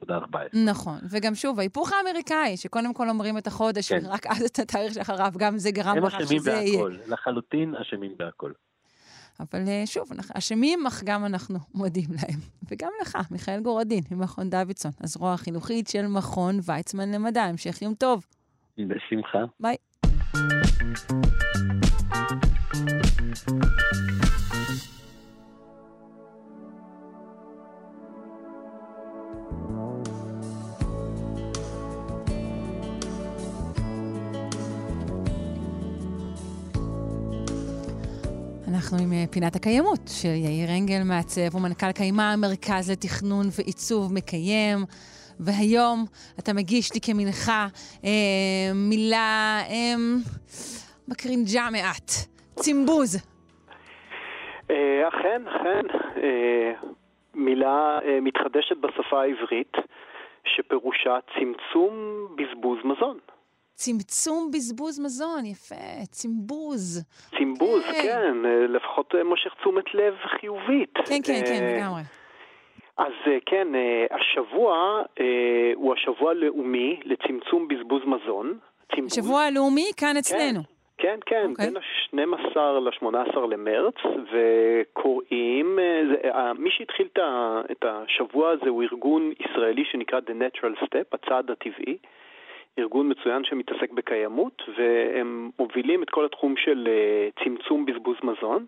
3.14. 0.04 0.38
נכון, 0.54 0.98
וגם 1.10 1.36
שוב, 1.36 1.60
ההיפוך 1.60 1.92
האמריקאי, 1.94 2.58
שקודם 2.58 2.94
כל 2.94 3.10
אומרים 3.10 3.38
את 3.38 3.48
החודש, 3.48 3.92
כן. 3.94 4.00
ורק 4.06 4.28
אז 4.28 4.42
את 4.44 4.60
התאריך 4.60 4.94
שאחריו, 4.94 5.32
גם 5.38 5.58
זה 5.58 5.72
גרם 5.72 5.98
לכך 5.98 6.20
שזה 6.20 6.52
יהיה. 6.52 6.80
הם 6.80 6.88
אשמים 6.88 6.96
בהכל, 7.04 7.14
לחלוטין 7.14 7.76
אשמים 7.76 8.12
בהכל. 8.18 8.52
אבל 9.40 9.60
שוב, 9.86 10.10
אשמים, 10.34 10.88
אך 10.88 11.04
גם 11.06 11.26
אנחנו 11.26 11.60
מודים 11.76 12.10
להם. 12.10 12.40
וגם 12.72 12.92
לך, 13.02 13.18
מיכאל 13.32 13.60
גורדין, 13.60 14.04
ממכון 14.12 14.50
דוידסון, 14.50 14.92
הזרוע 15.02 15.34
החינוכית 15.34 15.88
של 15.88 16.08
מכון 16.08 16.60
ויצמן 16.66 17.12
למדע. 17.12 17.44
המשך 17.44 17.82
יום 17.82 17.94
טוב. 17.94 18.26
בשמחה. 18.78 19.40
ביי. 19.60 19.76
אנחנו 38.88 39.06
עם 39.06 39.14
אה, 39.14 39.26
פינת 39.32 39.56
הקיימות 39.56 40.04
של 40.22 40.36
יאיר 40.46 40.70
אנגל, 40.78 41.02
מעצב 41.10 41.56
ומנכ"ל 41.56 41.92
קיימה, 41.92 42.36
מרכז 42.38 42.92
לתכנון 42.92 43.46
ועיצוב 43.58 44.14
מקיים. 44.14 44.78
והיום 45.40 46.06
אתה 46.40 46.54
מגיש 46.54 46.94
לי 46.94 47.00
כמנחה 47.06 47.68
אה, 48.06 48.70
מילה 48.76 49.60
אה, 49.70 49.96
מקרינג'ה 51.08 51.66
מעט, 51.72 52.10
צימבוז. 52.56 53.12
אה, 54.72 55.08
אכן, 55.08 55.42
אכן. 55.48 55.86
אה, 56.24 56.72
מילה 57.36 58.00
אה, 58.06 58.20
מתחדשת 58.22 58.78
בשפה 58.78 59.22
העברית, 59.22 59.74
שפירושה 60.46 61.18
צמצום 61.34 61.94
בזבוז 62.38 62.80
מזון. 62.84 63.18
צמצום 63.78 64.52
בזבוז 64.54 65.00
מזון, 65.00 65.46
יפה, 65.46 66.06
צימבוז. 66.12 67.06
צימבוז, 67.38 67.84
כן, 67.84 68.02
כן 68.04 68.46
אה, 68.46 68.68
לפחות 68.68 69.16
אה, 69.16 69.24
מושך 69.24 69.54
תשומת 69.60 69.94
לב 69.94 70.16
חיובית. 70.40 70.94
כן, 70.94 71.22
כן, 71.24 71.42
כן, 71.46 71.64
אה, 71.64 71.78
לגמרי. 71.78 72.02
אז 72.98 73.14
כן, 73.46 73.68
השבוע 74.12 75.02
הוא 75.76 75.94
השבוע 75.94 76.32
הלאומי 76.32 77.00
לצמצום 77.06 77.68
בזבוז 77.68 78.02
מזון. 78.06 78.58
צימבוז. 78.96 79.18
השבוע 79.18 79.42
הלאומי 79.42 79.92
כאן 79.98 80.12
כן, 80.14 80.18
אצלנו. 80.18 80.60
כן, 80.98 81.20
כן, 81.26 81.46
okay. 81.46 81.50
אוקיי. 81.50 81.66
בין 81.66 81.78
ה-12 81.78 82.60
ל-18 82.60 83.40
למרץ, 83.50 83.96
וקוראים, 84.32 85.80
זה, 86.12 86.30
מי 86.58 86.70
שהתחיל 86.72 87.08
את 87.72 87.86
השבוע 87.86 88.50
הזה 88.50 88.70
הוא 88.70 88.84
ארגון 88.84 89.32
ישראלי 89.40 89.84
שנקרא 89.92 90.20
The 90.20 90.32
Natural 90.32 90.84
Step, 90.84 91.06
הצעד 91.14 91.52
הטבעי. 91.52 91.98
ארגון 92.80 93.12
מצוין 93.12 93.44
שמתעסק 93.44 93.92
בקיימות, 93.92 94.62
והם 94.78 95.50
מובילים 95.60 96.04
את 96.04 96.10
כל 96.10 96.26
התחום 96.26 96.58
של 96.58 96.88
אה, 96.88 97.44
צמצום 97.44 97.86
בזבוז 97.86 98.16
מזון. 98.24 98.66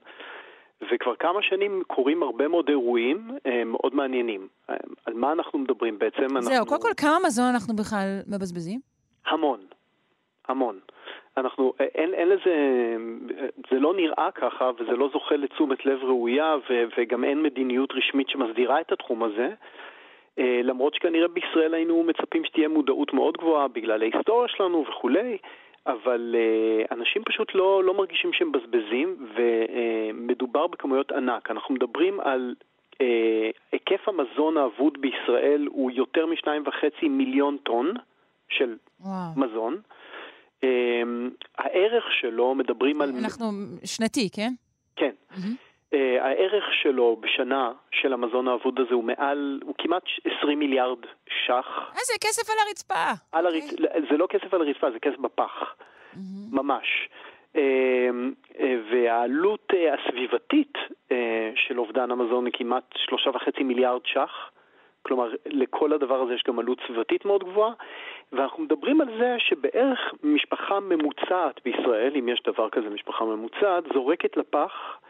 וכבר 0.92 1.16
כמה 1.16 1.42
שנים 1.42 1.84
קורים 1.88 2.24
הרבה 2.24 2.48
מאוד 2.48 2.70
אירועים 2.70 3.32
אה, 3.46 3.64
מאוד 3.64 3.96
מעניינים. 3.96 4.48
אה, 4.70 4.76
על 5.06 5.14
מה 5.14 5.32
אנחנו 5.32 5.60
מדברים 5.60 6.00
בעצם? 6.00 6.28
זהו, 6.28 6.52
אנחנו... 6.52 6.66
קודם 6.66 6.82
כל, 6.82 6.94
כמה 6.98 7.18
מזון 7.26 7.46
אנחנו 7.54 7.76
בכלל 7.76 8.20
מבזבזים? 8.28 8.80
המון, 9.28 9.60
המון. 10.48 10.80
אנחנו, 11.38 11.74
אין, 11.80 12.14
אין 12.14 12.30
לזה, 12.30 12.56
זה 13.72 13.80
לא 13.80 13.94
נראה 13.94 14.30
ככה 14.36 14.72
וזה 14.80 14.92
לא 14.92 15.10
זוכה 15.14 15.36
לתשומת 15.36 15.86
לב 15.86 16.00
ראויה 16.04 16.56
ו, 16.70 16.84
וגם 16.98 17.24
אין 17.24 17.44
מדיניות 17.44 17.90
רשמית 17.92 18.30
שמסדירה 18.30 18.82
את 18.82 18.92
התחום 18.92 19.24
הזה. 19.24 19.50
אה, 20.40 20.62
למרות 20.64 20.94
שכנראה 20.94 21.28
בישראל 21.28 21.74
היינו 21.74 22.04
מצפים 22.04 22.46
שתהיה 22.46 22.68
מודעות 22.68 23.14
מאוד 23.14 23.38
גבוהה 23.38 23.68
בגלל 23.68 24.02
ההיסטוריה 24.02 24.48
שלנו 24.48 24.86
וכולי, 24.90 25.38
אבל 25.88 26.36
uh, 26.36 26.94
אנשים 26.96 27.24
פשוט 27.26 27.56
לא, 27.56 27.84
לא 27.84 27.94
מרגישים 27.94 28.34
שהם 28.34 28.50
מבזבזים, 28.50 29.28
ומדובר 29.36 30.68
בכמויות 30.68 31.12
ענק. 31.12 31.52
אנחנו 31.52 31.76
מדברים 31.76 32.20
על 32.20 32.56
uh, 32.94 32.98
היקף 33.72 34.08
המזון 34.08 34.58
האבוד 34.58 35.02
בישראל 35.02 35.68
הוא 35.72 35.92
יותר 35.92 36.26
משניים 36.26 36.64
וחצי 36.68 37.10
מיליון 37.10 37.58
טון 37.64 37.94
של 38.50 38.76
וואו. 39.00 39.40
מזון. 39.40 39.82
הערך 41.58 42.04
שלו, 42.22 42.56
מדברים 42.56 43.02
על... 43.02 43.10
אנחנו 43.24 43.46
שנתי, 43.86 44.30
כן? 44.36 44.54
כן. 44.96 45.12
Mm-hmm. 45.32 45.69
Uh, 45.94 45.98
הערך 46.22 46.64
שלו 46.82 47.18
בשנה 47.20 47.72
של 47.92 48.14
המזון 48.14 48.48
האבוד 48.48 48.80
הזה 48.80 48.94
הוא 48.94 49.04
מעל, 49.04 49.60
הוא 49.64 49.76
כמעט 49.78 50.04
20 50.40 50.60
מיליארד 50.60 50.98
ש"ח. 51.28 51.92
איזה 51.92 52.14
כסף 52.22 52.50
על 52.50 52.56
הרצפה. 52.68 53.12
על 53.32 53.48
okay. 53.48 53.50
הרצ... 53.50 53.74
אוקיי. 53.74 54.02
זה 54.10 54.18
לא 54.18 54.28
כסף 54.28 54.54
על 54.54 54.62
הרצפה, 54.62 54.92
זה 54.92 55.00
כסף 55.00 55.18
בפח, 55.18 55.76
mm-hmm. 55.76 56.18
ממש. 56.52 57.10
Uh, 57.54 57.58
uh, 57.58 58.62
והעלות 58.92 59.68
uh, 59.72 59.76
הסביבתית 60.00 60.74
uh, 60.78 61.14
של 61.56 61.80
אובדן 61.80 62.12
המזון 62.12 62.46
היא 62.46 62.54
כמעט 62.58 62.94
שלושה 62.96 63.30
וחצי 63.30 63.64
מיליארד 63.64 64.02
ש"ח. 64.06 64.52
כלומר, 65.02 65.32
לכל 65.46 65.94
הדבר 65.94 66.22
הזה 66.22 66.34
יש 66.34 66.44
גם 66.48 66.60
עלות 66.60 66.80
סביבתית 66.88 67.26
מאוד 67.26 67.44
גבוהה, 67.44 67.74
ואנחנו 68.32 68.64
מדברים 68.64 69.02
על 69.02 69.08
זה 69.20 69.36
שבערך 69.40 70.00
משפחה 70.24 70.80
ממוצעת 70.80 71.60
בישראל, 71.66 72.12
אם 72.16 72.30
יש 72.30 72.42
דבר 72.46 72.70
כזה 72.70 72.90
משפחה 72.90 73.26
ממוצעת, 73.26 73.84
זורקת 73.94 74.38
לפח 74.38 74.72
אה, 74.72 75.09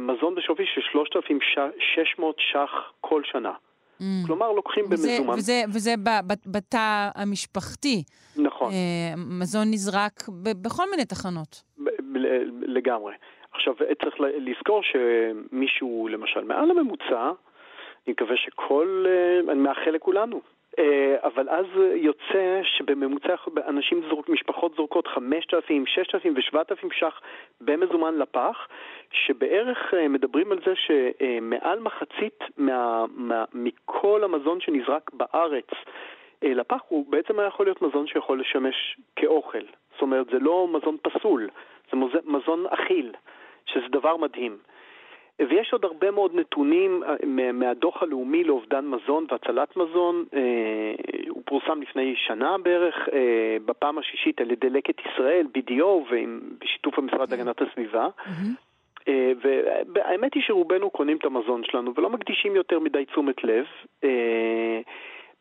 מזון 0.00 0.34
בשווי 0.34 0.64
של 0.74 0.80
3,600 0.92 2.36
ש"ח 2.38 2.92
כל 3.00 3.22
שנה. 3.24 3.52
Mm. 4.00 4.02
כלומר, 4.26 4.52
לוקחים 4.52 4.84
וזה, 4.90 5.08
במזומן. 5.08 5.34
וזה, 5.38 5.62
וזה 5.74 5.94
בתא 6.46 7.08
המשפחתי. 7.14 8.02
נכון. 8.36 8.72
אה, 8.72 9.14
מזון 9.40 9.68
נזרק 9.70 10.28
ב- 10.42 10.62
בכל 10.62 10.90
מיני 10.90 11.04
תחנות. 11.04 11.62
ב- 11.84 11.88
לגמרי. 12.62 13.14
עכשיו, 13.52 13.74
צריך 14.02 14.14
לזכור 14.20 14.82
שמישהו, 14.82 16.08
למשל, 16.08 16.44
מעל 16.44 16.70
הממוצע, 16.70 17.30
אני 18.06 18.12
מקווה 18.12 18.36
שכל, 18.36 19.04
אה, 19.08 19.52
אני 19.52 19.60
מאחל 19.60 19.90
לכולנו, 19.90 20.36
אה, 20.36 20.40
אבל 21.24 21.48
אז 21.48 21.66
יוצא 21.94 22.60
שבממוצע 22.62 23.34
אנשים 23.66 24.02
זורק, 24.08 24.28
משפחות 24.28 24.74
זורקות 24.76 25.06
5,000, 25.06 25.86
6,000 25.86 26.34
ו-7,000 26.36 26.94
ש"ח 26.94 27.20
במזומן 27.60 28.18
לפח, 28.18 28.68
שבערך 29.10 29.94
אה, 29.94 30.08
מדברים 30.08 30.52
על 30.52 30.58
זה 30.66 30.72
שמעל 30.76 31.78
מחצית 31.80 32.44
מה, 32.56 33.04
מה, 33.10 33.44
מכל 33.52 34.24
המזון 34.24 34.60
שנזרק 34.60 35.10
בארץ 35.12 35.68
אה, 36.44 36.54
לפח 36.54 36.80
הוא 36.88 37.06
בעצם 37.08 37.38
היה 37.38 37.48
יכול 37.48 37.66
להיות 37.66 37.82
מזון 37.82 38.06
שיכול 38.06 38.40
לשמש 38.40 38.96
כאוכל. 39.16 39.64
זאת 39.92 40.02
אומרת, 40.02 40.26
זה 40.26 40.38
לא 40.38 40.68
מזון 40.72 40.96
פסול, 41.02 41.48
זה 41.90 41.96
מזון 42.26 42.66
אכיל, 42.66 43.12
שזה 43.66 43.88
דבר 43.88 44.16
מדהים. 44.16 44.58
ויש 45.40 45.72
עוד 45.72 45.84
הרבה 45.84 46.10
מאוד 46.10 46.34
נתונים 46.34 47.02
אה, 47.04 47.52
מהדוח 47.52 48.02
הלאומי 48.02 48.44
לאובדן 48.44 48.86
מזון 48.86 49.26
והצלת 49.30 49.76
מזון, 49.76 50.24
אה, 50.34 50.94
הוא 51.28 51.42
פורסם 51.46 51.82
לפני 51.82 52.14
שנה 52.16 52.58
בערך, 52.58 53.08
אה, 53.12 53.56
בפעם 53.66 53.98
השישית 53.98 54.40
על 54.40 54.50
ידי 54.50 54.70
לקט 54.70 55.00
ישראל, 55.06 55.46
BDO, 55.58 55.84
ובשיתוף 55.84 56.98
המשרד 56.98 57.30
להגנת 57.30 57.62
הסביבה. 57.62 58.08
והאמת 59.94 60.34
היא 60.34 60.42
שרובנו 60.46 60.90
קונים 60.90 61.16
את 61.16 61.24
המזון 61.24 61.64
שלנו 61.64 61.94
ולא 61.94 62.10
מקדישים 62.10 62.56
יותר 62.56 62.78
מדי 62.78 63.04
תשומת 63.04 63.44
לב. 63.44 63.64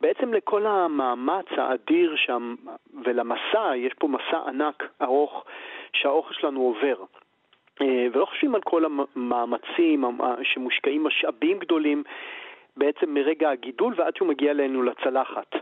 בעצם 0.02 0.34
לכל 0.34 0.66
המאמץ 0.66 1.46
האדיר 1.58 2.16
שם 2.16 2.56
ולמסע, 3.04 3.76
יש 3.76 3.94
פה 3.94 4.08
מסע 4.08 4.40
ענק 4.48 4.84
ארוך 5.02 5.46
שהאוכל 5.94 6.34
שלנו 6.34 6.62
עובר. 6.62 6.96
אה, 7.82 8.08
ולא 8.13 8.26
חושבים 8.26 8.56
על 8.56 8.62
כל 8.62 8.84
המאמצים 8.86 10.04
שמושקעים 10.44 11.04
משאבים 11.04 11.60
גדולים 11.60 12.04
בעצם 12.78 13.13
מרגע 13.13 13.50
הגידול 13.50 13.94
ועד 13.98 14.16
שהוא 14.16 14.28
מגיע 14.28 14.52
אלינו 14.52 14.84
לצלחת. 14.84 15.56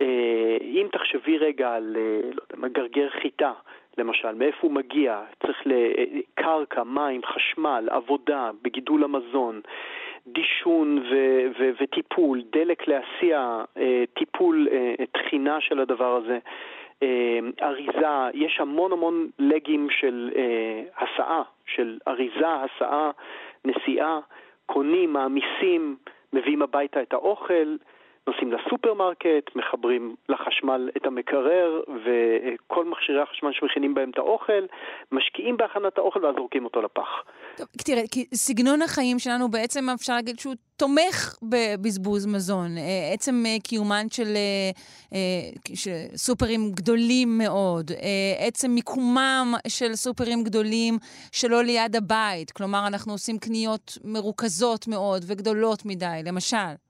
אה, 0.00 0.56
אם 0.60 0.86
תחשבי 0.92 1.38
רגע 1.38 1.72
על, 1.74 1.96
אה, 1.96 2.30
לא 2.56 2.68
גרגר 2.68 3.08
חיטה, 3.10 3.52
למשל, 3.98 4.34
מאיפה 4.34 4.58
הוא 4.60 4.72
מגיע, 4.72 5.20
צריך 5.42 5.62
לקרקע, 5.66 6.82
מים, 6.84 7.20
חשמל, 7.24 7.88
עבודה, 7.90 8.50
בגידול 8.62 9.04
המזון, 9.04 9.60
דישון 10.26 10.98
ו- 10.98 11.46
ו- 11.58 11.70
וטיפול, 11.80 12.42
דלק 12.52 12.88
להסיע, 12.88 13.62
טיפול, 14.14 14.68
טחינה 15.12 15.60
של 15.60 15.80
הדבר 15.80 16.16
הזה. 16.16 16.38
אריזה, 17.62 18.30
יש 18.34 18.60
המון 18.60 18.92
המון 18.92 19.28
לגים 19.38 19.90
של 19.90 20.30
הסעה, 20.98 21.42
של 21.66 21.98
אריזה, 22.08 22.48
הסעה, 22.48 23.10
נסיעה, 23.64 24.20
קונים, 24.66 25.12
מעמיסים, 25.12 25.96
מביאים 26.32 26.62
הביתה 26.62 27.02
את 27.02 27.12
האוכל, 27.12 27.76
נוסעים 28.26 28.52
לסופרמרקט, 28.52 29.56
מחברים 29.56 30.14
לחשמל 30.28 30.90
את 30.96 31.06
המקרר 31.06 31.80
וכל 32.04 32.84
מכשירי 32.84 33.22
החשמל 33.22 33.52
שמכינים 33.52 33.94
בהם 33.94 34.10
את 34.10 34.18
האוכל, 34.18 34.66
משקיעים 35.12 35.56
בהכנת 35.56 35.98
האוכל 35.98 36.24
ואז 36.24 36.34
זורקים 36.36 36.64
אותו 36.64 36.82
לפח. 36.82 37.08
טוב, 37.56 37.66
תראה, 37.86 38.02
כי 38.12 38.24
סגנון 38.34 38.82
החיים 38.82 39.18
שלנו 39.18 39.50
בעצם 39.50 39.84
אפשר 39.94 40.14
להגיד 40.14 40.38
שהוא 40.38 40.54
תומך 40.76 41.34
בבזבוז 41.42 42.26
מזון. 42.26 42.78
אה, 42.78 43.12
עצם 43.12 43.42
אה, 43.46 43.56
קיומן 43.62 44.06
של, 44.10 44.36
אה, 45.12 45.20
של 45.74 46.16
סופרים 46.16 46.72
גדולים 46.74 47.38
מאוד, 47.38 47.90
עצם 48.38 48.70
מיקומם 48.70 49.54
של 49.68 49.94
סופרים 49.94 50.44
גדולים 50.44 50.98
שלא 51.32 51.64
ליד 51.64 51.96
הבית, 51.96 52.50
כלומר 52.50 52.86
אנחנו 52.86 53.12
עושים 53.12 53.38
קניות 53.38 53.98
מרוכזות 54.04 54.88
מאוד 54.88 55.24
וגדולות 55.26 55.84
מדי, 55.84 56.20
למשל. 56.24 56.83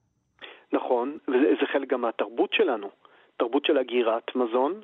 נכון, 0.73 1.17
וזה 1.27 1.65
חלק 1.71 1.89
גם 1.89 2.01
מהתרבות 2.01 2.53
שלנו, 2.53 2.89
תרבות 3.37 3.65
של 3.65 3.77
הגירת 3.77 4.35
מזון, 4.35 4.81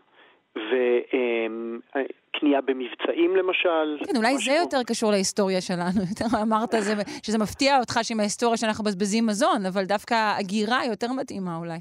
וקנייה 0.55 2.61
במבצעים 2.61 3.35
למשל. 3.35 3.97
כן, 4.05 4.17
אולי 4.17 4.37
זה 4.37 4.51
יותר 4.51 4.83
קשור 4.87 5.11
להיסטוריה 5.11 5.61
שלנו. 5.61 6.01
יותר 6.11 6.25
אמרת 6.43 6.71
זה, 6.79 6.93
שזה 7.25 7.37
מפתיע 7.37 7.79
אותך 7.79 7.99
שעם 8.03 8.19
ההיסטוריה 8.19 8.57
שאנחנו 8.57 8.83
מבזבזים 8.83 9.25
מזון, 9.25 9.65
אבל 9.73 9.83
דווקא 9.83 10.15
הגירה 10.39 10.85
יותר 10.85 11.07
מתאימה 11.19 11.57
אולי. 11.57 11.79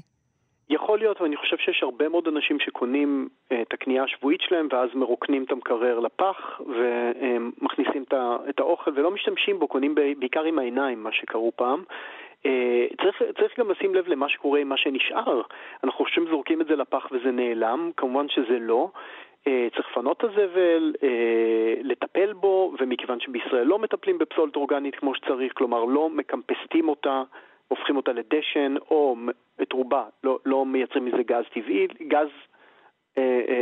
יכול 0.69 0.99
להיות, 0.99 1.21
ואני 1.21 1.37
חושב 1.37 1.57
שיש 1.57 1.83
הרבה 1.83 2.09
מאוד 2.09 2.27
אנשים 2.27 2.59
שקונים 2.59 3.29
אה, 3.51 3.61
את 3.61 3.73
הקנייה 3.73 4.03
השבועית 4.03 4.41
שלהם 4.41 4.67
ואז 4.71 4.89
מרוקנים 4.95 5.43
את 5.43 5.51
המקרר 5.51 5.99
לפח 5.99 6.59
ומכניסים 6.59 8.03
את 8.49 8.59
האוכל 8.59 8.91
ולא 8.95 9.11
משתמשים 9.11 9.59
בו, 9.59 9.67
קונים 9.67 9.95
בעיקר 9.95 10.43
עם 10.43 10.59
העיניים, 10.59 11.03
מה 11.03 11.11
שקראו 11.11 11.51
פעם. 11.55 11.83
אה, 12.45 12.85
צריך, 13.01 13.21
צריך 13.39 13.59
גם 13.59 13.71
לשים 13.71 13.95
לב 13.95 14.07
למה 14.07 14.29
שקורה 14.29 14.59
עם 14.59 14.69
מה 14.69 14.77
שנשאר. 14.77 15.41
אנחנו 15.83 16.05
חושבים 16.05 16.27
זורקים 16.27 16.61
את 16.61 16.67
זה 16.67 16.75
לפח 16.75 17.07
וזה 17.11 17.31
נעלם, 17.31 17.91
כמובן 17.97 18.29
שזה 18.29 18.59
לא. 18.59 18.89
אה, 19.47 19.67
צריך 19.75 19.87
לפנות 19.91 20.17
את 20.17 20.23
הזבל, 20.23 20.93
אה, 21.03 21.73
לטפל 21.81 22.33
בו, 22.33 22.73
ומכיוון 22.79 23.19
שבישראל 23.19 23.67
לא 23.67 23.79
מטפלים 23.79 24.17
בפסולת 24.17 24.55
אורגנית 24.55 24.95
כמו 24.95 25.15
שצריך, 25.15 25.53
כלומר 25.55 25.85
לא 25.85 26.09
מקמפסטים 26.09 26.89
אותה, 26.89 27.23
הופכים 27.67 27.97
אותה 27.97 28.13
לדשן, 28.13 28.75
או 28.91 29.15
את 29.61 29.73
רובה, 29.73 30.03
לא, 30.23 30.39
לא 30.45 30.65
מייצרים 30.65 31.05
מזה 31.05 31.23
גז 31.23 31.43
טבעי, 31.53 31.87
גז 32.07 32.27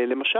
למשל, 0.08 0.40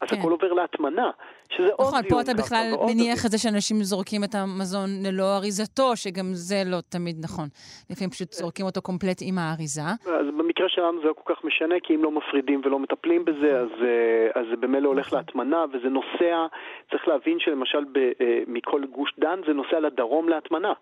אז 0.00 0.08
כן. 0.08 0.16
הכל 0.18 0.30
עובר 0.30 0.52
להטמנה, 0.52 1.10
שזה 1.48 1.62
נכון, 1.62 1.84
עוד 1.84 1.94
דיון. 1.94 2.04
נכון, 2.04 2.08
פה 2.08 2.20
אתה 2.20 2.34
בכלל 2.34 2.66
מניח 2.86 3.26
את 3.26 3.30
זה 3.30 3.38
שאנשים 3.38 3.76
זורקים 3.76 4.24
את 4.24 4.34
המזון 4.34 4.88
ללא 5.06 5.36
אריזתו, 5.36 5.96
שגם 5.96 6.26
זה 6.32 6.62
לא 6.66 6.78
תמיד 6.88 7.16
נכון. 7.24 7.48
לפעמים 7.90 8.10
פשוט. 8.10 8.32
זורקים 8.32 8.66
אותו 8.66 8.82
קומפלט 8.82 9.18
עם 9.20 9.38
האריזה. 9.38 9.80
אז 10.06 10.26
במקרה 10.38 10.68
שלנו 10.68 11.00
זה 11.00 11.06
לא 11.08 11.12
כל 11.12 11.34
כך 11.34 11.44
משנה, 11.44 11.74
כי 11.82 11.94
אם 11.94 12.02
לא 12.02 12.10
מפרידים 12.10 12.60
ולא 12.64 12.78
מטפלים 12.78 13.24
בזה, 13.24 13.60
אז, 13.60 13.70
אה, 13.82 14.40
אז 14.40 14.46
זה 14.50 14.56
במילא 14.56 14.88
הולך 14.88 15.06
נכון. 15.06 15.18
להטמנה, 15.18 15.64
וזה 15.72 15.88
נוסע, 15.88 16.46
צריך 16.90 17.08
להבין 17.08 17.38
שלמשל 17.40 17.84
ב, 17.92 17.98
מכל 18.46 18.82
גוש 18.86 19.14
דן 19.18 19.40
זה 19.46 19.52
נוסע 19.52 19.80
לדרום 19.80 20.28
להטמנה. 20.28 20.72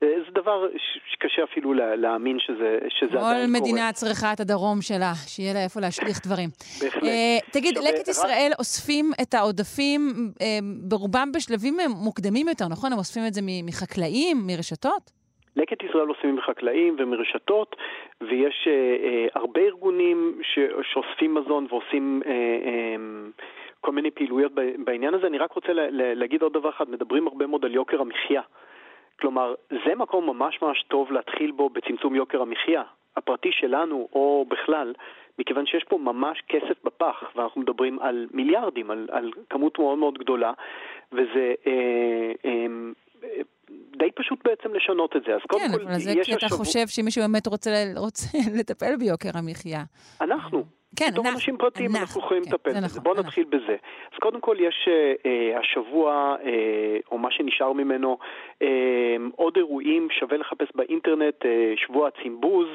זה 0.00 0.30
דבר 0.34 0.66
שקשה 1.12 1.44
אפילו 1.44 1.74
להאמין 1.74 2.38
שזה, 2.38 2.78
שזה 2.88 3.06
עדיין 3.06 3.20
קורה. 3.20 3.34
כל 3.34 3.60
מדינה 3.60 3.92
צריכה 3.92 4.32
את 4.32 4.40
הדרום 4.40 4.82
שלה, 4.82 5.12
שיהיה 5.26 5.54
לה 5.54 5.64
איפה 5.64 5.80
להשליך 5.80 6.18
דברים. 6.26 6.48
בהחלט. 6.82 7.02
Uh, 7.02 7.52
תגיד, 7.52 7.78
לקט 7.78 8.08
ישראל 8.08 8.50
אוספים 8.58 9.10
את 9.22 9.34
העודפים 9.34 10.00
uh, 10.10 10.42
ברובם 10.88 11.28
בשלבים 11.34 11.76
מוקדמים 12.04 12.48
יותר, 12.48 12.64
נכון? 12.70 12.92
הם 12.92 12.98
אוספים 12.98 13.22
את 13.26 13.34
זה 13.34 13.40
מחקלאים, 13.64 14.36
מרשתות? 14.46 15.10
לקט 15.56 15.82
ישראל 15.82 16.10
אוספים 16.10 16.36
מחקלאים 16.36 16.96
ומרשתות, 16.98 17.76
ויש 18.20 18.68
הרבה 19.34 19.60
ארגונים 19.60 20.38
ש, 20.42 20.58
שאוספים 20.92 21.34
מזון 21.34 21.66
ועושים... 21.70 22.22
Uh, 22.24 23.42
כל 23.80 23.92
מיני 23.92 24.10
פעילויות 24.10 24.52
בעניין 24.84 25.14
הזה. 25.14 25.26
אני 25.26 25.38
רק 25.38 25.52
רוצה 25.52 25.68
להגיד 25.92 26.42
עוד 26.42 26.52
דבר 26.52 26.68
אחד, 26.68 26.90
מדברים 26.90 27.26
הרבה 27.26 27.46
מאוד 27.46 27.64
על 27.64 27.74
יוקר 27.74 28.00
המחיה. 28.00 28.42
כלומר, 29.20 29.54
זה 29.70 29.94
מקום 29.96 30.26
ממש 30.26 30.58
ממש 30.62 30.84
טוב 30.88 31.12
להתחיל 31.12 31.50
בו 31.50 31.68
בצמצום 31.68 32.14
יוקר 32.14 32.42
המחיה, 32.42 32.82
הפרטי 33.16 33.48
שלנו 33.52 34.08
או 34.12 34.46
בכלל, 34.48 34.92
מכיוון 35.38 35.66
שיש 35.66 35.84
פה 35.84 35.98
ממש 35.98 36.42
כסף 36.48 36.84
בפח, 36.84 37.22
ואנחנו 37.36 37.60
מדברים 37.60 37.98
על 37.98 38.26
מיליארדים, 38.32 38.90
על, 38.90 39.08
על 39.12 39.30
כמות 39.50 39.78
מאוד 39.78 39.98
מאוד 39.98 40.18
גדולה, 40.18 40.52
וזה... 41.12 41.54
אה, 41.66 42.32
אה, 42.44 42.66
די 43.96 44.10
פשוט 44.14 44.38
בעצם 44.44 44.74
לשנות 44.74 45.16
את 45.16 45.22
זה. 45.26 45.34
אז 45.34 45.40
קודם 45.48 45.62
כן, 45.62 45.72
כל, 45.72 45.82
אבל 45.82 45.98
זה 45.98 46.12
כי 46.24 46.34
אתה 46.34 46.46
השבוע... 46.46 46.58
חושב 46.58 46.86
שמישהו 46.88 47.22
באמת 47.22 47.46
רוצה, 47.46 47.70
רוצה 47.96 48.38
לטפל 48.58 48.96
ביוקר 48.96 49.28
המחיה. 49.34 49.82
אנחנו. 50.20 50.79
כן, 51.00 51.10
בתור 51.12 51.24
אנחנו. 51.24 51.36
אנשים 51.36 51.56
פרטיים 51.56 51.90
אנחנו, 51.90 52.00
אנחנו 52.02 52.20
יכולים 52.20 52.44
כן, 52.44 52.50
לטפל 52.50 52.70
בזה. 52.70 52.80
נכון, 52.80 53.02
בואו 53.02 53.14
נתחיל 53.14 53.44
בזה. 53.44 53.76
אז 54.12 54.18
קודם 54.20 54.40
כל 54.40 54.56
יש 54.60 54.88
אה, 54.88 55.12
אה, 55.26 55.58
השבוע, 55.58 56.36
אה, 56.44 56.98
או 57.10 57.18
מה 57.18 57.30
שנשאר 57.30 57.72
ממנו, 57.72 58.18
אה, 58.62 59.16
עוד 59.36 59.56
אירועים, 59.56 60.08
שווה 60.10 60.36
לחפש 60.36 60.68
באינטרנט, 60.74 61.46
אה, 61.46 61.72
שבוע 61.76 62.08
הצימבוז, 62.08 62.68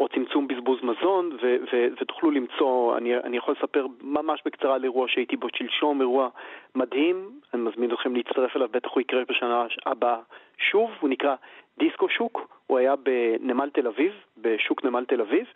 או 0.00 0.08
צמצום 0.08 0.48
בזבוז 0.48 0.78
מזון, 0.82 1.38
ו- 1.42 1.56
ו- 1.72 1.88
ותוכלו 2.00 2.30
למצוא, 2.30 2.96
אני, 2.96 3.16
אני 3.16 3.36
יכול 3.36 3.54
לספר 3.58 3.86
ממש 4.02 4.42
בקצרה 4.44 4.74
על 4.74 4.84
אירוע 4.84 5.06
שהייתי 5.08 5.36
בו 5.36 5.48
שלשום, 5.54 6.00
אירוע 6.00 6.28
מדהים, 6.74 7.30
אני 7.54 7.62
מזמין 7.62 7.92
אתכם 7.92 8.16
להצטרף 8.16 8.56
אליו, 8.56 8.68
בטח 8.70 8.88
הוא 8.92 9.00
יקרה 9.00 9.22
בשנה 9.28 9.66
הבאה 9.86 10.18
שוב, 10.58 10.90
הוא 11.00 11.10
נקרא 11.10 11.34
דיסקו 11.78 12.08
שוק, 12.08 12.48
הוא 12.66 12.78
היה 12.78 12.94
בנמל 12.96 13.70
תל 13.70 13.86
אביב, 13.86 14.12
בשוק 14.38 14.84
נמל 14.84 15.04
תל 15.04 15.20
אביב. 15.20 15.46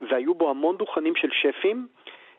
והיו 0.00 0.34
בו 0.34 0.50
המון 0.50 0.76
דוכנים 0.76 1.16
של 1.16 1.28
שפים 1.32 1.86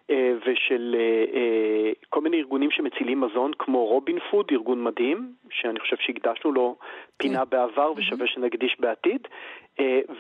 אה, 0.10 0.34
ושל 0.46 0.96
אה, 1.00 1.40
אה, 1.40 1.92
כל 2.10 2.22
מיני 2.22 2.38
ארגונים 2.38 2.72
שמצילים 2.72 3.22
מזון, 3.22 3.52
כמו 3.60 3.86
רובין 3.86 4.20
פוד, 4.32 4.46
ארגון 4.52 4.84
מדהים, 4.84 5.34
שאני 5.50 5.80
חושב 5.80 5.96
שהקדשנו 6.00 6.52
לו 6.52 6.76
פינה 7.18 7.40
כן. 7.40 7.50
בעבר 7.50 7.94
ושווה 7.96 8.28
שנקדיש 8.28 8.76
בעתיד, 8.80 9.28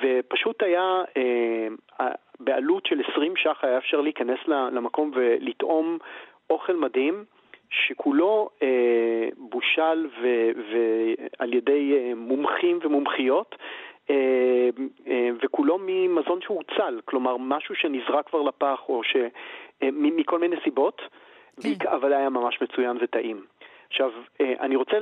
ופשוט 0.02 0.63
היה, 0.63 1.04
בעלות 2.39 2.86
של 2.86 3.02
20 3.12 3.36
ש"ח 3.36 3.63
היה 3.63 3.78
אפשר 3.78 4.02
להיכנס 4.02 4.39
למקום 4.47 5.12
ולטעום 5.13 5.97
אוכל 6.49 6.75
מדהים. 6.75 7.23
שכולו 7.69 8.49
אה, 8.63 9.30
בושל 9.38 10.08
ועל 10.71 11.54
ידי 11.54 12.13
מומחים 12.15 12.80
ומומחיות, 12.84 13.56
אה, 13.56 13.58
אה, 13.58 13.88
וכולו 15.41 15.78
ממזון 15.82 16.41
שהוצל, 16.41 17.00
כלומר 17.06 17.38
משהו 17.38 17.76
שנזרק 17.76 18.30
כבר 18.30 18.41
לפח 18.41 18.80
או 18.89 19.04
ש... 19.04 19.15
אה, 19.84 19.89
מכל 19.91 20.39
מיני 20.39 20.56
סיבות, 20.63 21.02
כן. 21.63 21.88
אבל 21.88 22.13
היה 22.13 22.30
ממש 22.30 22.62
מצוין 22.62 22.98
וטעים. 23.02 23.45
עכשיו, 23.89 24.12
אני 24.39 24.76
רוצה 24.76 24.98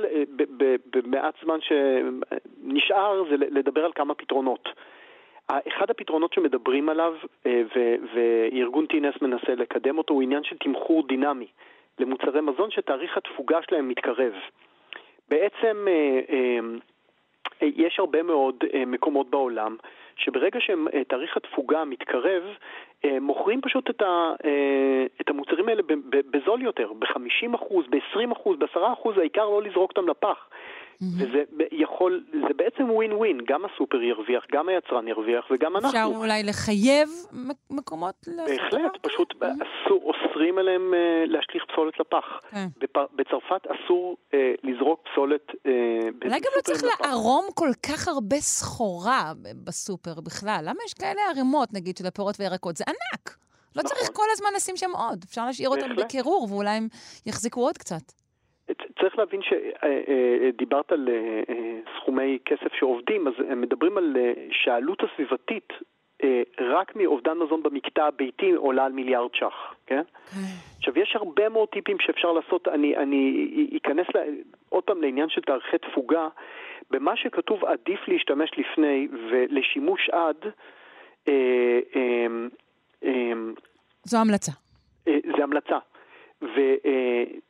במעט 0.90 1.34
זמן 1.42 1.58
שנשאר 1.60 3.24
זה 3.30 3.36
לדבר 3.36 3.84
על 3.84 3.92
כמה 3.94 4.14
פתרונות. 4.14 4.68
אחד 5.48 5.90
הפתרונות 5.90 6.32
שמדברים 6.32 6.88
עליו, 6.88 7.14
וארגון 8.14 8.86
טינס 8.86 9.14
מנסה 9.22 9.54
לקדם 9.54 9.98
אותו, 9.98 10.14
הוא 10.14 10.22
עניין 10.22 10.44
של 10.44 10.56
תמחור 10.56 11.06
דינמי 11.06 11.46
למוצרי 11.98 12.40
מזון 12.40 12.70
שתאריך 12.70 13.16
התפוגה 13.16 13.58
שלהם 13.68 13.88
מתקרב. 13.88 14.32
בעצם 15.28 15.86
יש 17.62 17.98
הרבה 17.98 18.22
מאוד 18.22 18.54
אה, 18.74 18.84
מקומות 18.84 19.30
בעולם 19.30 19.76
שברגע 20.16 20.60
שתאריך 20.60 21.36
התפוגה 21.36 21.84
מתקרב, 21.84 22.42
אה, 23.04 23.20
מוכרים 23.20 23.60
פשוט 23.60 23.90
את, 23.90 24.02
ה, 24.02 24.32
אה, 24.44 25.06
את 25.20 25.30
המוצרים 25.30 25.68
האלה 25.68 25.82
בזול 26.30 26.62
יותר, 26.62 26.92
ב-50%, 26.92 27.88
ב-20%, 27.90 28.50
ב-10%, 28.58 29.20
העיקר 29.20 29.44
לא 29.44 29.62
לזרוק 29.62 29.90
אותם 29.90 30.08
לפח. 30.08 30.48
וזה 31.02 31.42
יכול, 31.72 32.24
זה 32.32 32.54
בעצם 32.56 32.90
ווין 32.90 33.12
ווין, 33.12 33.38
גם 33.48 33.64
הסופר 33.64 34.02
ירוויח, 34.02 34.44
גם 34.52 34.68
היצרן 34.68 35.08
ירוויח 35.08 35.44
וגם 35.50 35.76
אנחנו. 35.76 35.88
אפשר 35.88 36.04
אולי 36.16 36.42
לחייב 36.42 37.08
מקומות 37.70 38.28
בהחלט, 38.46 38.92
פשוט. 39.02 39.34
אסור, 39.42 40.02
אוסרים 40.02 40.58
עליהם 40.58 40.94
uh, 40.94 41.30
להשליך 41.30 41.64
פסולת 41.72 42.00
לפח. 42.00 42.24
כן. 42.50 42.66
בצרפת 43.16 43.62
אסור 43.66 44.16
uh, 44.30 44.34
לזרוק 44.62 45.00
פסולת 45.12 45.48
uh, 45.50 46.24
אולי 46.24 46.40
גם 46.40 46.50
לא 46.56 46.62
צריך 46.62 46.82
לערום 46.84 47.44
כל 47.54 47.70
כך 47.86 48.08
הרבה 48.08 48.36
סחורה 48.36 49.32
בסופר 49.64 50.20
בכלל. 50.20 50.60
למה 50.62 50.78
יש 50.86 50.94
כאלה 50.94 51.20
ערימות, 51.30 51.68
נגיד, 51.72 51.96
של 51.96 52.06
הפירות 52.06 52.34
והירקות? 52.38 52.76
זה 52.76 52.84
ענק. 52.88 53.36
לא 53.76 53.82
נכון. 53.82 53.96
צריך 53.96 54.10
כל 54.12 54.26
הזמן 54.32 54.48
לשים 54.56 54.76
שם 54.76 54.90
עוד. 54.94 55.24
אפשר 55.28 55.46
להשאיר 55.46 55.68
אותם 55.68 55.96
בקירור, 55.96 56.46
ואולי 56.50 56.70
הם 56.70 56.88
יחזיקו 57.26 57.60
עוד 57.60 57.78
קצת. 57.78 58.17
צריך 59.00 59.18
להבין 59.18 59.40
שדיברת 59.42 60.92
על 60.92 61.08
אה, 61.08 61.42
סכומי 61.96 62.38
כסף 62.44 62.72
שעובדים, 62.78 63.28
אז 63.28 63.34
הם 63.50 63.60
מדברים 63.60 63.98
על 63.98 64.16
שהעלות 64.50 65.02
הסביבתית 65.02 65.72
אה, 66.24 66.42
רק 66.60 66.96
מאובדן 66.96 67.38
מזון 67.38 67.62
במקטע 67.62 68.04
הביתי 68.04 68.52
עולה 68.52 68.84
על 68.84 68.92
מיליארד 68.92 69.34
ש"ח, 69.34 69.74
כן? 69.86 70.02
עכשיו, 70.78 70.98
יש 70.98 71.16
הרבה 71.16 71.48
מאוד 71.48 71.68
טיפים 71.68 71.96
שאפשר 72.00 72.32
לעשות, 72.32 72.68
אני, 72.68 72.96
אני 72.96 73.46
אכנס 73.76 74.06
לה, 74.14 74.20
עוד 74.68 74.84
פעם 74.84 75.02
לעניין 75.02 75.28
של 75.28 75.40
תאריכי 75.40 75.78
תפוגה. 75.78 76.28
במה 76.90 77.16
שכתוב 77.16 77.64
עדיף 77.64 78.08
להשתמש 78.08 78.50
לפני 78.58 79.08
ולשימוש 79.30 80.08
עד, 80.12 80.36
אה, 81.28 81.80
אה, 81.96 82.26
אה, 83.04 83.32
זו 84.04 84.18
המלצה. 84.18 84.52
אה, 85.08 85.18
זה 85.36 85.42
המלצה. 85.42 85.78
ואם 86.42 87.47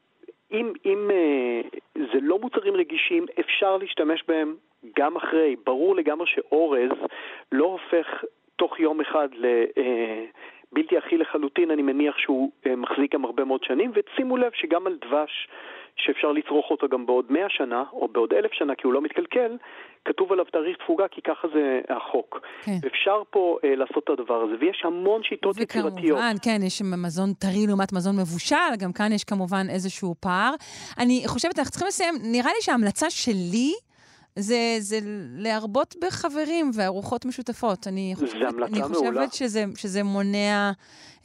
אם, 0.53 1.11
אה, 1.11 1.61
זה 1.95 2.19
לא 2.23 2.39
מוצרים 2.39 2.75
רגישים, 2.75 3.27
אפשר 3.41 3.77
להשתמש 3.77 4.25
בהם 4.29 4.57
גם 4.97 5.17
אחרי. 5.17 5.57
ברור 5.67 5.97
לגמרי 5.97 6.27
שאורז 6.27 6.91
לא 7.53 7.65
הופך 7.65 8.25
תוך 8.57 8.81
יום 8.81 9.01
אחד 9.01 9.29
לבלתי 9.35 10.95
אה, 10.95 10.99
אכיל 10.99 11.21
לחלוטין, 11.21 11.71
אני 11.71 11.83
מניח 11.83 12.19
שהוא 12.19 12.51
אה, 12.67 12.77
מחזיק 12.77 13.15
גם 13.15 13.25
הרבה 13.25 13.45
מאוד 13.45 13.65
שנים, 13.65 13.93
ושימו 13.95 14.37
לב 14.37 14.53
שגם 14.55 14.87
על 14.87 14.99
דבש, 15.01 15.49
שאפשר 15.99 16.33
לצרוך 16.33 16.71
אותו 16.71 16.89
גם 16.89 17.07
בעוד 17.07 17.25
מאה 17.33 17.49
שנה, 17.49 17.85
או 17.93 18.09
בעוד 18.09 18.33
אלף 18.33 18.53
שנה, 18.53 18.75
כי 18.75 18.83
הוא 18.87 18.93
לא 18.93 19.01
מתקלקל, 19.01 19.57
כתוב 20.05 20.33
עליו 20.33 20.45
תאריך 20.45 20.77
תפוגה, 20.77 21.05
כי 21.11 21.21
ככה 21.23 21.49
זה 21.55 21.81
החוק. 21.89 22.41
כן. 22.63 22.79
אפשר 22.87 23.23
פה 23.31 23.59
אה, 23.65 23.75
לעשות 23.77 24.05
את 24.05 24.11
הדבר 24.11 24.43
הזה, 24.43 24.55
ויש 24.61 24.83
המון 24.85 25.23
שיטות 25.23 25.57
וכמובן, 25.61 25.89
יצירתיות. 25.89 26.19
וכמובן, 26.19 26.37
כן, 26.45 26.59
יש 26.67 26.83
מזון 26.83 27.33
טרי 27.33 27.67
לעומת 27.67 27.93
מזון 27.93 28.17
מבושל, 28.17 28.73
גם 28.79 28.93
כאן 28.93 29.13
יש 29.13 29.25
כמובן 29.25 29.67
איזשהו 29.71 30.15
פער. 30.21 30.55
אני 30.99 31.23
חושבת, 31.27 31.59
אנחנו 31.59 31.71
צריכים 31.71 31.89
לסיים, 31.89 32.15
נראה 32.33 32.51
לי 32.57 32.61
שההמלצה 32.61 33.11
שלי... 33.11 33.73
זה, 34.39 34.57
זה 34.79 34.97
להרבות 35.39 35.95
בחברים 36.03 36.67
וארוחות 36.79 37.25
משותפות. 37.25 37.79
אני 37.87 38.13
חושבת, 38.15 38.43
אני 38.43 38.83
חושבת 38.83 39.03
מעולה. 39.03 39.27
שזה, 39.31 39.61
שזה 39.77 40.03
מונע, 40.05 40.71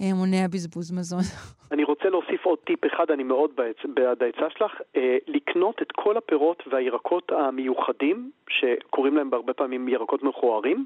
אה, 0.02 0.14
מונע 0.14 0.48
בזבוז 0.54 0.92
מזון. 0.92 1.20
אני 1.74 1.84
רוצה 1.84 2.10
להוסיף 2.10 2.46
עוד 2.46 2.60
טיפ 2.60 2.86
אחד, 2.86 3.12
אני 3.12 3.24
מאוד 3.24 3.52
בעד 3.84 4.24
העצה 4.24 4.50
שלך, 4.58 4.82
אה, 4.96 5.18
לקנות 5.28 5.82
את 5.82 5.92
כל 5.92 6.18
הפירות 6.18 6.64
והירקות 6.72 7.32
המיוחדים, 7.32 8.32
שקוראים 8.50 9.18
להם 9.18 9.30
בהרבה 9.30 9.54
פעמים 9.54 9.88
ירקות 9.88 10.24
מכוערים. 10.24 10.86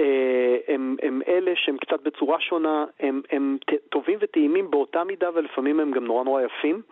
אה, 0.00 0.56
הם, 0.68 0.96
הם 1.02 1.22
אלה 1.28 1.52
שהם 1.54 1.76
קצת 1.76 2.02
בצורה 2.02 2.40
שונה, 2.40 2.84
הם, 3.00 3.22
הם 3.30 3.58
טובים 3.88 4.18
וטעימים 4.22 4.70
באותה 4.70 5.04
מידה 5.04 5.28
ולפעמים 5.34 5.80
הם 5.80 5.90
גם 5.90 6.04
נורא 6.04 6.24
נורא 6.24 6.42
יפים. 6.42 6.82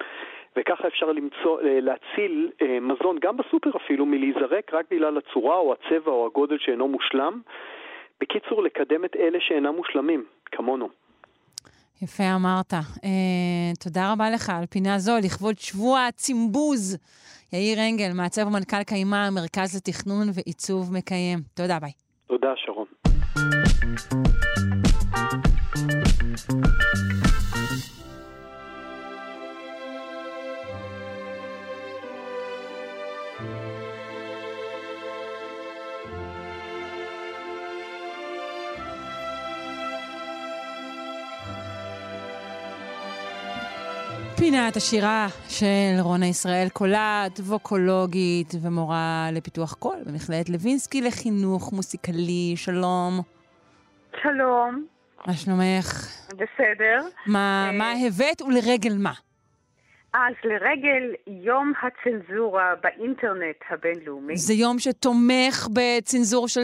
וככה 0.56 0.88
אפשר 0.88 1.12
למצוא, 1.12 1.60
אה, 1.60 1.80
להציל 1.80 2.50
אה, 2.62 2.80
מזון, 2.80 3.18
גם 3.22 3.36
בסופר 3.36 3.70
אפילו, 3.76 4.06
מלהיזרק 4.06 4.74
רק 4.74 4.84
בגלל 4.90 5.18
הצורה 5.18 5.56
או 5.56 5.72
הצבע 5.72 6.12
או 6.12 6.26
הגודל 6.26 6.58
שאינו 6.58 6.88
מושלם. 6.88 7.40
בקיצור, 8.20 8.62
לקדם 8.62 9.04
את 9.04 9.16
אלה 9.16 9.38
שאינם 9.40 9.74
מושלמים, 9.76 10.24
כמונו. 10.52 10.88
יפה 12.02 12.24
אמרת. 12.36 12.72
אה, 12.74 13.72
תודה 13.84 14.12
רבה 14.12 14.30
לך 14.30 14.50
על 14.50 14.66
פינה 14.66 14.98
זו, 14.98 15.12
לכבוד 15.24 15.58
שבוע 15.58 16.06
הצימבוז. 16.06 16.98
יאיר 17.52 17.78
אנגל, 17.90 18.12
מעצב 18.16 18.46
ומנכ"ל 18.46 18.82
קיימה, 18.82 19.28
מרכז 19.30 19.76
לתכנון 19.76 20.26
ועיצוב 20.34 20.92
מקיים. 20.92 21.38
תודה, 21.56 21.78
ביי. 21.80 21.92
תודה, 22.26 22.52
שרון. 22.56 22.86
פינת 44.50 44.76
השירה 44.76 45.26
של 45.48 46.00
רונה 46.00 46.26
ישראל, 46.26 46.68
קולת, 46.72 47.40
ווקולוגית 47.40 48.54
ומורה 48.62 49.28
לפיתוח 49.32 49.74
קול 49.74 49.96
במכללת 50.06 50.48
לוינסקי 50.48 51.00
לחינוך 51.00 51.72
מוסיקלי. 51.72 52.54
שלום. 52.56 53.20
שלום. 54.22 54.86
מה 55.26 55.32
שלומך? 55.32 56.08
בסדר. 56.34 57.00
מה, 57.26 57.70
מה 57.72 57.92
הבאת 58.06 58.42
ולרגל 58.42 58.96
מה? 58.98 59.12
אז 60.14 60.34
לרגל 60.44 61.14
יום 61.26 61.72
הצנזורה 61.82 62.74
באינטרנט 62.82 63.56
הבינלאומי. 63.70 64.36
זה 64.36 64.54
יום 64.54 64.78
שתומך 64.78 65.68
בצנזור 65.72 66.48
של 66.48 66.60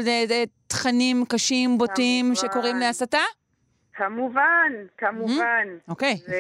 תכנים 0.67 1.25
קשים, 1.29 1.79
בוטים, 1.79 2.35
שקוראים 2.35 2.77
להסתה? 2.77 3.25
כמובן, 3.95 4.73
כמובן. 4.99 5.69
אוקיי, 5.89 6.13
יפה. 6.13 6.33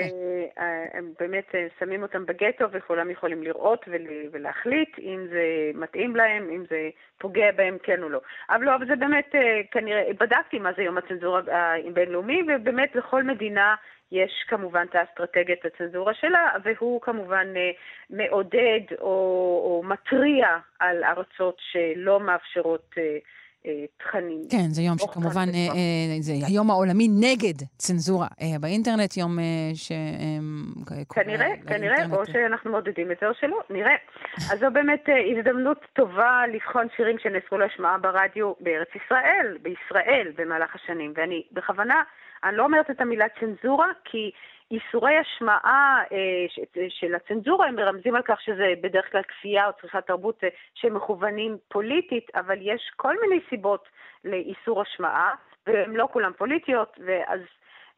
והם 0.56 1.12
באמת 1.20 1.54
אה, 1.54 1.66
שמים 1.78 2.02
אותם 2.02 2.26
בגטו 2.26 2.70
וכולם 2.72 3.10
יכולים 3.10 3.42
לראות 3.42 3.84
ולהחליט 4.32 4.98
אם 4.98 5.26
זה 5.30 5.70
מתאים 5.74 6.16
להם, 6.16 6.50
אם 6.50 6.64
זה 6.70 6.90
פוגע 7.18 7.52
בהם, 7.52 7.76
כן 7.82 8.02
או 8.02 8.08
לא. 8.08 8.20
אבל 8.50 8.64
לא, 8.64 8.74
אבל 8.74 8.86
זה 8.86 8.96
באמת, 8.96 9.34
אה, 9.34 9.60
כנראה, 9.70 10.02
בדקתי 10.20 10.58
מה 10.58 10.70
זה 10.76 10.82
יום 10.82 10.98
הצנזורה 10.98 11.40
הבינלאומי, 11.86 12.42
ובאמת 12.42 12.94
לכל 12.94 13.22
מדינה 13.22 13.74
יש 14.12 14.44
כמובן 14.48 14.86
את 14.90 14.94
האסטרטגיית 14.94 15.64
הצנזורה 15.64 16.14
שלה, 16.14 16.48
והוא 16.64 17.00
כמובן 17.00 17.46
אה, 17.56 17.70
מעודד 18.10 18.80
או, 19.00 19.06
או 19.64 19.82
מתריע 19.84 20.58
על 20.78 21.04
ארצות 21.04 21.56
שלא 21.58 22.20
מאפשרות 22.20 22.94
תכנים. 23.98 24.42
כן, 24.50 24.68
זה 24.68 24.82
יום 24.82 24.98
שכמובן, 24.98 25.48
אה, 25.54 25.68
אה, 25.74 26.16
זה 26.20 26.32
היום 26.46 26.70
העולמי 26.70 27.08
נגד 27.08 27.58
צנזורה 27.76 28.26
אה, 28.42 28.58
באינטרנט, 28.60 29.16
יום 29.16 29.38
ש... 29.74 29.92
כנראה, 31.14 31.46
כנראה, 31.66 31.96
או 32.12 32.26
שאנחנו 32.26 32.70
מעודדים 32.70 33.10
את 33.10 33.16
זה 33.20 33.28
או 33.28 33.34
שלא, 33.34 33.60
נראה. 33.70 33.94
אז 34.52 34.58
זו 34.60 34.66
באמת 34.72 35.04
הזדמנות 35.36 35.80
טובה 35.92 36.42
לבחון 36.52 36.86
שירים 36.96 37.18
שנאסרו 37.18 37.58
להשמעה 37.58 37.98
ברדיו 37.98 38.52
בארץ 38.60 38.88
ישראל, 39.04 39.58
בישראל, 39.62 40.32
במהלך 40.36 40.74
השנים. 40.74 41.12
ואני 41.16 41.42
בכוונה, 41.52 42.02
אני 42.44 42.56
לא 42.56 42.64
אומרת 42.64 42.90
את 42.90 43.00
המילה 43.00 43.26
צנזורה, 43.40 43.88
כי 44.04 44.30
איסורי 44.70 45.16
השמעה 45.18 46.02
אה, 46.12 46.46
של 46.88 47.14
הצנזורה 47.14 47.66
הם 47.66 47.74
מרמזים 47.74 48.14
על 48.14 48.22
כך 48.22 48.40
שזה 48.40 48.72
בדרך 48.80 49.12
כלל 49.12 49.22
כפייה 49.22 49.66
או 49.66 49.72
צריכת 49.80 50.06
תרבות 50.06 50.44
אה, 50.44 50.48
שמכוונים 50.74 51.56
פוליטית, 51.68 52.30
אבל 52.34 52.58
יש 52.60 52.90
כל 52.96 53.16
מיני 53.20 53.40
סיבות 53.48 53.88
לאיסור 54.24 54.82
השמעה, 54.82 55.34
והן 55.66 55.92
לא 55.92 56.08
כולן 56.12 56.32
פוליטיות, 56.32 56.98
ואז 57.06 57.40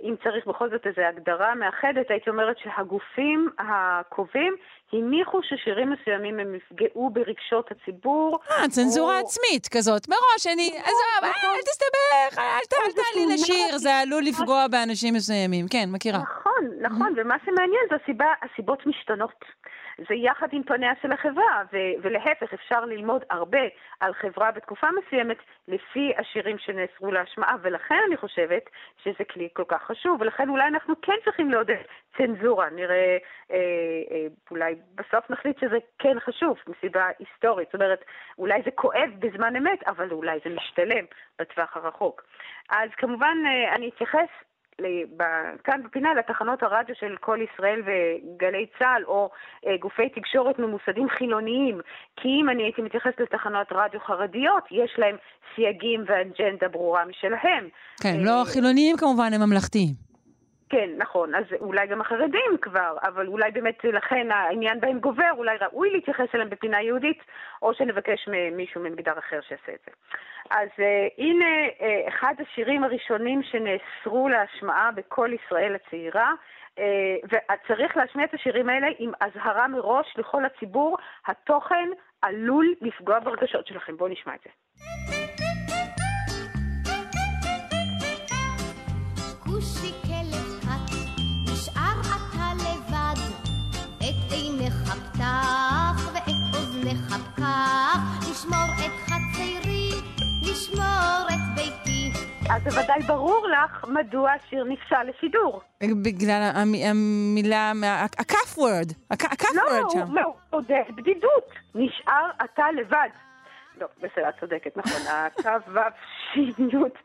אם 0.03 0.15
צריך 0.25 0.47
בכל 0.47 0.71
זאת 0.71 0.87
איזו 0.87 1.03
הגדרה 1.03 1.55
מאחדת, 1.55 2.11
הייתי 2.11 2.31
אומרת 2.31 2.59
שהגופים 2.59 3.51
הקובעים 3.59 4.57
הניחו 4.93 5.41
ששירים 5.43 5.91
מסוימים 5.91 6.39
הם 6.39 6.55
יפגעו 6.55 7.11
ברגשות 7.11 7.71
הציבור. 7.71 8.39
אה, 8.51 8.69
צנזורה 8.69 9.21
או... 9.21 9.27
עצמית 9.27 9.69
כזאת. 9.69 10.09
מראש, 10.09 10.47
אני... 10.47 10.69
נכון, 10.69 10.83
עזוב, 10.85 11.31
נכון. 11.31 11.51
אל 11.51 11.61
תסתבך, 11.61 12.39
אל 12.39 12.93
תעלי 12.93 13.35
לשיר, 13.35 13.79
זה 13.79 13.97
עלול 13.99 14.23
לפגוע 14.23 14.69
באנשים 14.69 15.15
מסוימים. 15.15 15.67
כן, 15.71 15.89
מכירה. 15.93 16.19
נכון, 16.19 16.65
נכון, 16.81 17.15
ומה 17.17 17.37
שמעניין 17.45 17.83
זה 17.91 17.97
הסיבה, 18.03 18.27
הסיבות 18.43 18.87
משתנות. 18.87 19.45
זה 19.99 20.15
יחד 20.15 20.49
עם 20.53 20.63
פניה 20.63 20.93
של 21.03 21.13
החברה, 21.13 21.63
ו- 21.73 22.03
ולהפך, 22.03 22.55
אפשר 22.55 22.85
ללמוד 22.85 23.23
הרבה 23.31 23.65
על 24.01 24.15
חברה 24.15 24.51
בתקופה 24.51 24.87
מסוימת 24.99 25.37
לפי 25.69 26.13
השירים 26.19 26.59
שנאסרו 26.59 27.13
להשמעה, 27.13 27.57
ולכן 27.63 27.99
אני 28.07 28.17
חושבת 28.17 28.71
שזה 29.05 29.25
כלי 29.33 29.49
כל 29.53 29.65
כך 29.69 29.83
חשוב, 29.83 30.21
ולכן 30.21 30.49
אולי 30.49 30.67
אנחנו 30.67 30.95
כן 31.03 31.13
צריכים 31.25 31.51
לעודד 31.51 31.83
צנזורה, 32.17 32.71
נראה, 32.71 33.17
אה, 33.51 33.57
אה, 34.11 34.27
אולי 34.51 34.75
בסוף 34.95 35.31
נחליט 35.31 35.61
שזה 35.61 35.79
כן 35.99 36.21
חשוב, 36.21 36.57
מסיבה 36.67 37.07
היסטורית, 37.19 37.69
זאת 37.69 37.75
אומרת, 37.75 38.05
אולי 38.39 38.63
זה 38.65 38.71
כואב 38.71 39.11
בזמן 39.19 39.57
אמת, 39.57 39.83
אבל 39.87 40.11
אולי 40.11 40.39
זה 40.45 40.51
משתלם 40.55 41.05
בטווח 41.39 41.77
הרחוק. 41.77 42.23
אז 42.71 42.91
כמובן, 42.97 43.37
אה, 43.47 43.75
אני 43.75 43.89
אתייחס 43.89 44.29
כאן 45.65 45.81
בפינה 45.85 46.15
לתחנות 46.15 46.63
הרדיו 46.63 46.95
של 47.01 47.17
כל 47.21 47.39
ישראל 47.47 47.83
וגלי 47.87 48.67
צה"ל, 48.79 49.05
או 49.05 49.31
אה, 49.67 49.77
גופי 49.81 50.09
תקשורת 50.09 50.59
ממוסדים 50.59 51.09
חילוניים, 51.09 51.81
כי 52.17 52.29
אם 52.29 52.49
אני 52.51 52.63
הייתי 52.63 52.83
מתייחסת 52.83 53.21
לתחנות 53.21 53.67
רדיו 53.71 54.01
חרדיות, 54.01 54.65
יש 54.71 54.95
להם 54.99 55.17
סייגים 55.55 56.05
ואג'נדה 56.07 56.69
ברורה 56.69 57.05
משלהם. 57.05 57.69
כן, 58.03 58.17
לא 58.21 58.43
חילוניים 58.53 58.97
כמובן, 58.97 59.31
הם 59.35 59.41
ממלכתיים. 59.41 60.06
כן, 60.69 60.91
נכון. 60.97 61.35
אז 61.35 61.45
אולי 61.61 61.87
גם 61.87 62.01
החרדים 62.01 62.57
כבר, 62.63 62.97
אבל 63.03 63.27
אולי 63.27 63.51
באמת 63.51 63.85
לכן 63.85 64.31
העניין 64.31 64.81
בהם 64.81 64.99
גובר, 64.99 65.31
אולי 65.37 65.57
ראוי 65.61 65.91
להתייחס 65.91 66.35
אליהם 66.35 66.51
בפינה 66.51 66.83
יהודית, 66.83 67.19
או 67.63 67.75
שנבקש 67.75 68.29
ממישהו 68.29 68.81
ממגדר 68.81 69.19
אחר 69.19 69.41
שיעשה 69.49 69.73
את 69.73 69.81
זה. 69.87 69.93
אז 70.51 70.69
uh, 70.69 70.83
הנה 71.19 71.45
uh, 71.69 72.09
אחד 72.09 72.35
השירים 72.39 72.85
הראשונים 72.85 73.43
שנאסרו 73.43 74.29
להשמעה 74.29 74.91
בכל 74.93 75.31
ישראל 75.33 75.75
הצעירה, 75.75 76.33
uh, 76.75 76.81
וצריך 77.25 77.97
להשמיע 77.97 78.25
את 78.25 78.35
השירים 78.35 78.69
האלה 78.69 78.87
עם 78.99 79.13
אזהרה 79.21 79.69
מראש 79.69 80.15
לכל 80.19 80.45
הציבור, 80.45 80.97
התוכן 81.27 81.89
עלול 82.23 82.75
לפגוע 82.81 83.19
ברגשות 83.19 83.67
שלכם. 83.67 83.97
בואו 83.97 84.09
נשמע 84.09 84.35
את 84.35 84.41
זה. 84.45 84.51
אז 102.51 102.63
בוודאי 102.65 103.01
ברור 103.07 103.47
לך 103.49 103.85
מדוע 103.89 104.31
השיר 104.33 104.65
נפסל 104.65 105.03
לשידור. 105.03 105.61
בגלל 106.03 106.51
המ- 106.55 106.75
המילה, 106.91 107.73
הכף 108.19 108.59
וורד, 108.59 108.93
הכף 109.11 109.45
לא, 109.55 109.63
וורד 109.63 109.91
שם. 109.91 109.99
הוא 109.99 110.21
מעודד 110.51 110.83
בדידות. 110.97 111.51
נשאר 111.75 112.31
אתה 112.45 112.65
לבד. 112.77 113.09
לא, 113.81 113.87
בסדר, 113.99 114.29
את 114.29 114.35
צודקת, 114.41 114.77
נכון. 114.77 115.01
הקו 115.13 115.81
שיניות, 116.33 116.99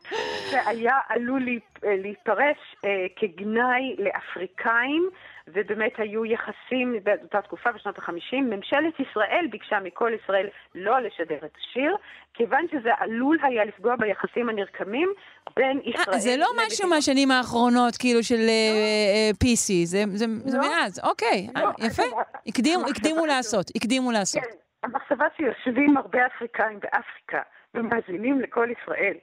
זה 0.50 0.68
היה 0.68 0.98
עלול 1.08 1.46
להתפרש 1.82 2.56
אה, 2.84 2.90
כגנאי 3.16 3.96
לאפריקאים, 3.98 5.10
ובאמת 5.48 5.92
היו 5.98 6.24
יחסים 6.24 6.96
באותה 7.02 7.40
תקופה, 7.42 7.72
בשנות 7.72 7.98
ה-50. 7.98 8.36
ממשלת 8.40 8.94
ישראל 9.00 9.46
ביקשה 9.50 9.80
מכל 9.80 10.12
ישראל 10.24 10.46
לא 10.74 11.00
לשדר 11.00 11.36
את 11.44 11.56
השיר, 11.60 11.96
כיוון 12.34 12.66
שזה 12.72 12.90
עלול 12.98 13.38
היה 13.42 13.64
לפגוע 13.64 13.96
ביחסים 13.96 14.48
הנרקמים 14.48 15.12
בין 15.56 15.80
ישראל... 15.84 16.14
אה, 16.14 16.18
זה 16.18 16.36
לא 16.36 16.46
משהו 16.66 16.88
מהשנים 16.88 17.30
האחרונות, 17.30 17.96
כאילו, 17.96 18.22
של 18.22 18.40
אה, 18.48 19.30
PC, 19.44 19.66
זה 19.84 20.04
זה- 20.14 20.26
זה 20.44 20.56
לא. 20.58 20.62
מאז, 20.68 21.00
אוקיי, 21.04 21.46
לא, 21.54 21.60
אה, 21.66 21.86
יפה. 21.86 22.02
הקדימו- 22.48 23.26
לעשות, 23.26 23.66
הקדימו 23.76 24.12
לעשות. 24.12 24.42
כן, 24.42 24.48
המחשבה 24.82 25.26
שיושבים 25.36 25.96
הרבה 25.96 26.26
אפריקאים 26.26 26.80
באפריקה 26.80 27.40
ומאזינים 27.74 28.40
לכל 28.40 28.68
ישראל 28.82 29.14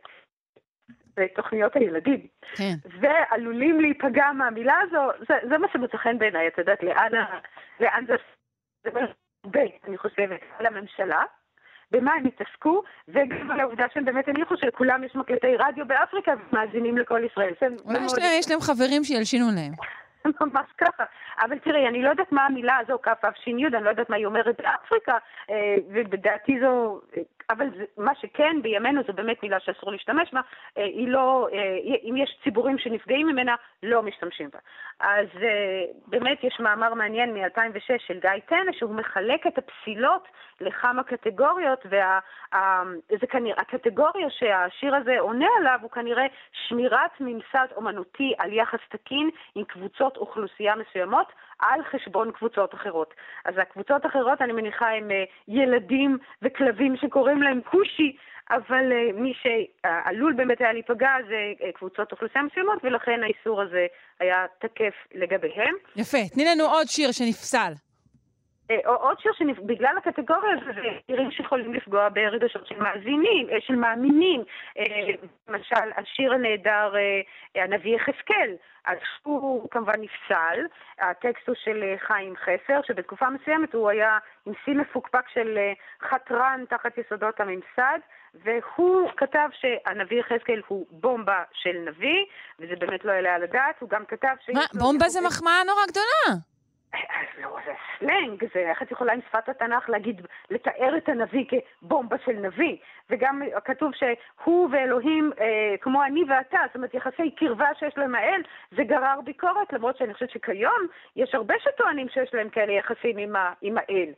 בתוכניות 1.20 1.76
הילדים, 1.76 2.28
כן. 2.56 2.74
ועלולים 3.02 3.82
להיפגע 3.82 4.32
מהמילה 4.32 4.76
הזו, 4.82 5.26
זה, 5.30 5.50
זה 5.50 5.58
מה 5.58 5.68
שמוצא 5.74 5.98
חן 5.98 6.18
בעיניי, 6.18 6.48
את 6.48 6.58
יודעת, 6.58 6.84
לאן, 6.84 7.12
לאן 7.80 8.06
זה... 8.08 8.14
זה 8.84 8.90
הרבה, 9.44 9.60
אני 9.88 9.98
חושבת, 9.98 10.40
על 10.60 10.66
הממשלה. 10.66 11.24
במה 11.92 12.14
הם 12.14 12.26
התעסקו, 12.26 12.84
וגם 13.08 13.52
על 13.52 13.60
העובדה 13.60 13.86
שהם 13.94 14.06
באמת 14.06 14.28
הניחו 14.28 14.58
שלכולם 14.58 15.04
יש 15.04 15.16
מקלטי 15.16 15.56
רדיו 15.60 15.88
באפריקה 15.88 16.32
ומאזינים 16.52 16.98
לכל 16.98 17.22
ישראל. 17.32 17.54
יש 17.62 18.14
יש 18.40 18.52
להם 18.52 18.62
חברים 18.62 19.04
שילשינו 19.04 19.46
להם. 19.56 19.72
ממש 20.26 20.68
ככה. 20.78 21.04
אבל 21.42 21.60
תראי, 21.60 21.88
אני 21.88 22.02
לא 22.02 22.10
יודעת 22.10 22.32
מה 22.32 22.46
המילה 22.46 22.78
הזו, 22.78 22.98
כ"ו 23.04 23.28
ש"י, 23.36 23.52
אני 23.52 23.84
לא 23.84 23.90
יודעת 23.90 24.10
מה 24.10 24.16
היא 24.16 24.26
אומרת 24.26 24.62
באפריקה, 24.62 25.18
אה, 25.50 25.76
ובדעתי 25.94 26.60
זו... 26.60 27.02
אבל 27.50 27.66
זה, 27.78 27.86
מה 27.98 28.12
שכן, 28.16 28.62
בימינו 28.62 29.02
זו 29.08 29.14
באמת 29.14 29.44
מילה 29.44 29.60
שאסור 29.60 29.92
להשתמש 29.92 30.34
בה, 30.34 30.42
אה, 30.78 30.84
היא 30.84 31.08
לא... 31.08 31.48
אה, 31.54 31.76
אם 32.04 32.18
יש 32.18 32.40
ציבורים 32.44 32.78
שנפגעים 32.78 33.28
ממנה, 33.28 33.56
לא 33.84 34.04
משתמשים 34.04 34.50
בה. 34.54 34.60
אז 35.00 35.28
באמת 36.08 36.44
יש 36.44 36.60
מאמר 36.60 36.94
מעניין 36.94 37.34
מ-2006 37.34 38.08
של 38.08 38.20
גיא 38.20 38.30
טנא, 38.46 38.72
שהוא 38.72 38.96
מחלק 38.96 39.48
את 39.48 39.58
הפסילות 39.58 40.28
לכמה 40.62 41.04
קטגוריות, 41.04 41.86
וזה 41.86 43.28
כנראה, 43.30 43.62
הקטגוריה 43.62 44.30
שהשיר 44.30 44.96
הזה 44.96 45.20
עונה 45.20 45.48
עליו 45.60 45.80
הוא 45.82 45.92
כנראה 45.92 46.26
שמירת 46.52 47.12
ממסד 47.20 47.68
אומנותי 47.76 48.34
על 48.38 48.54
יחס 48.54 48.80
תקין 48.90 49.30
עם 49.56 49.64
קבוצות 49.64 50.09
אוכלוסייה 50.18 50.74
מסוימות 50.76 51.28
על 51.60 51.80
חשבון 51.92 52.32
קבוצות 52.32 52.74
אחרות. 52.74 53.14
אז 53.46 53.54
הקבוצות 53.58 54.06
האחרות, 54.06 54.42
אני 54.42 54.54
מניחה, 54.54 54.90
הם 54.90 55.12
אה, 55.12 55.24
ילדים 55.48 56.18
וכלבים 56.42 56.98
שקוראים 56.98 57.42
להם 57.42 57.62
כושי, 57.72 58.16
אבל 58.50 58.92
אה, 58.92 59.14
מי 59.14 59.34
שעלול 59.42 60.34
באמת 60.34 60.62
היה 60.62 60.74
להיפגע 60.74 61.12
זה 61.28 61.54
אה, 61.64 61.72
קבוצות 61.72 62.12
אוכלוסייה 62.12 62.44
מסוימות, 62.44 62.80
ולכן 62.84 63.24
האיסור 63.24 63.62
הזה 63.62 63.88
היה 64.20 64.46
תקף 64.60 64.94
לגביהם. 65.16 65.76
יפה, 65.96 66.18
תני 66.34 66.46
לנו 66.46 66.64
עוד 66.64 66.88
שיר 66.88 67.12
שנפסל. 67.12 67.89
אה, 68.72 68.78
או- 68.86 68.96
עוד 68.96 69.20
שיר 69.20 69.32
שבגלל 69.34 69.98
הקטגוריה 69.98 70.52
הזו 70.54 70.66
זה 70.66 70.90
שירים 71.08 71.32
שיכולים 71.32 71.74
לפגוע 71.74 72.10
ברגשות 72.10 72.68
של 72.68 72.80
מאזינים, 72.80 73.50
אה, 73.50 73.62
של 73.62 73.76
מאמינים. 73.76 74.44
אה, 74.78 74.84
למשל, 75.48 75.92
השיר 75.96 76.34
הנהדר, 76.34 76.94
הנביא 77.56 77.96
יחזקאל, 77.96 78.56
אז 78.86 78.98
הוא 79.24 79.70
כמובן 79.70 80.02
נפסל. 80.02 80.66
הטקסט 81.00 81.48
הוא 81.48 81.56
של 81.64 81.84
חיים 82.08 82.34
חפר, 82.36 82.80
שבתקופה 82.88 83.30
מסוימת 83.30 83.74
הוא 83.74 83.90
היה 83.90 84.18
עם 84.46 84.54
שיא 84.66 84.74
מפוקפק 84.74 85.30
של 85.34 85.58
חתרן 86.10 86.64
תחת 86.70 86.98
יסודות 86.98 87.40
הממסד. 87.40 88.00
והוא 88.34 89.10
כתב 89.18 89.50
שהנביא 89.60 90.20
יחזקאל 90.20 90.62
הוא 90.68 90.86
בומבה 90.92 91.44
של 91.54 91.78
נביא, 91.88 92.26
וזה 92.60 92.74
באמת 92.80 93.06
לא 93.06 93.12
יעלה 93.12 93.36
על 93.36 93.44
הדעת, 93.44 93.76
הוא 93.80 93.90
גם 93.90 94.06
כתב 94.06 94.36
שיש 94.46 94.56
מה, 94.56 94.62
בומבה 94.80 95.10
זה 95.10 95.20
מחמאה 95.22 95.64
נורא 95.66 95.82
גדולה. 95.88 96.40
אז 96.94 97.42
לא, 97.42 97.58
זה 97.66 97.72
סלנג, 98.00 98.44
זה 98.54 98.60
איך 98.70 98.82
את 98.82 98.92
יכולה 98.92 99.14
עם 99.14 99.20
שפת 99.30 99.50
התנ"ך 99.50 99.90
להגיד, 99.90 100.22
לתאר 100.50 100.98
את 100.98 101.10
הנביא 101.10 101.46
כבומבה 101.50 102.16
של 102.26 102.32
נביא. 102.32 102.78
וגם 103.10 103.42
כתוב 103.66 103.92
שהוא 103.94 104.70
ואלוהים, 104.72 105.32
אה, 105.42 105.76
כמו 105.82 106.04
אני 106.04 106.24
ואתה, 106.30 106.58
זאת 106.68 106.76
אומרת 106.76 106.94
יחסי 106.94 107.32
קרבה 107.36 107.68
שיש 107.80 107.98
להם 107.98 108.16
האל, 108.16 108.42
זה 108.72 108.84
גרר 108.84 109.22
ביקורת, 109.24 109.74
למרות 109.74 109.98
שאני 109.98 110.14
חושבת 110.14 110.30
שכיום 110.30 110.88
יש 111.16 111.36
הרבה 111.36 111.54
שטוענים 111.60 112.10
שיש 112.10 112.34
להם 112.34 112.50
כאלה 112.50 112.72
יחסים 112.74 113.18
עם, 113.18 113.36
ה, 113.36 113.54
עם 113.62 113.78
האל. 113.78 114.10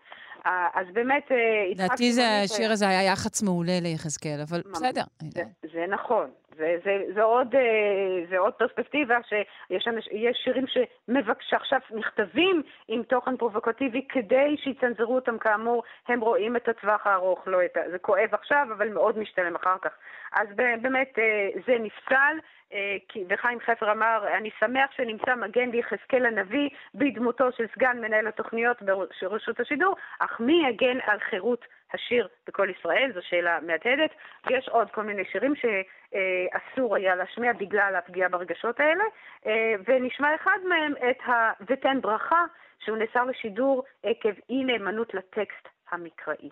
אה, 0.46 0.68
אז 0.74 0.88
באמת... 0.94 1.32
אה, 1.32 1.38
לדעתי 1.72 2.12
השיר 2.44 2.72
הזה 2.72 2.88
היה 2.88 3.04
יח"צ 3.04 3.44
מעולה 3.44 3.80
ליחזקאל, 3.82 4.40
אבל 4.50 4.62
ממש. 4.66 4.78
בסדר. 4.78 5.04
זה, 5.20 5.44
זה 5.74 5.86
נכון. 5.90 6.30
זה, 6.58 6.78
זה, 6.84 7.04
זה, 7.14 7.24
עוד, 7.24 7.56
אה, 7.56 8.26
זה 8.30 8.38
עוד 8.38 8.54
פרספקטיבה 8.54 9.18
שיש 9.24 9.88
אנש, 9.88 10.08
שירים 10.34 10.66
שמבקש, 10.68 11.50
שעכשיו 11.50 11.80
נכתבים 11.92 12.62
עם 12.88 13.04
תוכן 13.04 13.38
פרובוקטיבי 13.38 14.06
כדי 14.10 14.56
שיצנזרו 14.64 15.16
אותם 15.16 15.38
כאמור, 15.38 15.84
הם 16.08 16.20
רואים 16.20 16.56
את 16.56 16.68
הטווח 16.68 17.08
הארוך, 17.08 17.48
לא 17.48 17.66
את 17.66 17.78
ה... 17.78 17.80
זה 17.92 18.00
כואב 18.00 18.30
עכשיו, 18.32 18.68
אבל 18.78 18.90
מאוד 18.90 19.18
משתלם 19.18 19.56
אחר 19.56 19.78
כך. 19.82 19.92
אז 20.32 20.48
באמת 20.82 21.20
אה, 21.20 21.50
זה 21.68 21.76
נפסל, 21.80 22.38
אה, 22.74 22.98
וחיים 23.30 23.60
חפר 23.60 23.92
אמר, 23.92 24.28
אני 24.38 24.50
שמח 24.60 24.92
שנמצא 24.92 25.36
מגן 25.36 25.70
ליחזקאל 25.70 26.26
הנביא 26.26 26.70
בדמותו 26.96 27.52
של 27.52 27.66
סגן 27.76 27.98
מנהל 28.02 28.28
התוכניות 28.28 28.82
ברשות 28.82 29.60
השידור, 29.60 29.96
אך 30.20 30.40
מי 30.40 30.64
יגן 30.70 30.98
על 31.06 31.20
חירות 31.20 31.66
השיר 31.94 32.28
בכל 32.48 32.68
ישראל? 32.70 33.12
זו 33.14 33.20
שאלה 33.24 33.60
מהדהדת. 33.60 34.12
ויש 34.48 34.70
עוד 34.70 34.92
כל 34.92 35.04
מיני 35.04 35.26
שירים 35.26 35.54
שאסור 35.56 36.96
היה 36.96 37.16
להשמיע 37.16 37.54
בגלל 37.54 37.96
הפגיעה 37.96 38.30
ברגשות 38.30 38.80
האלה, 38.80 39.04
אה, 39.46 39.74
ונשמע 39.88 40.36
אחד 40.36 40.58
מהם 40.70 40.94
את 41.10 41.30
ה... 41.30 41.52
ותן 41.68 42.02
ברכה, 42.02 42.44
שהוא 42.80 42.98
נאסר 42.98 43.24
לשידור 43.24 43.84
עקב 44.04 44.34
אי 44.50 44.64
נאמנות 44.64 45.14
לטקסט 45.14 45.68
המקראי. 45.92 46.50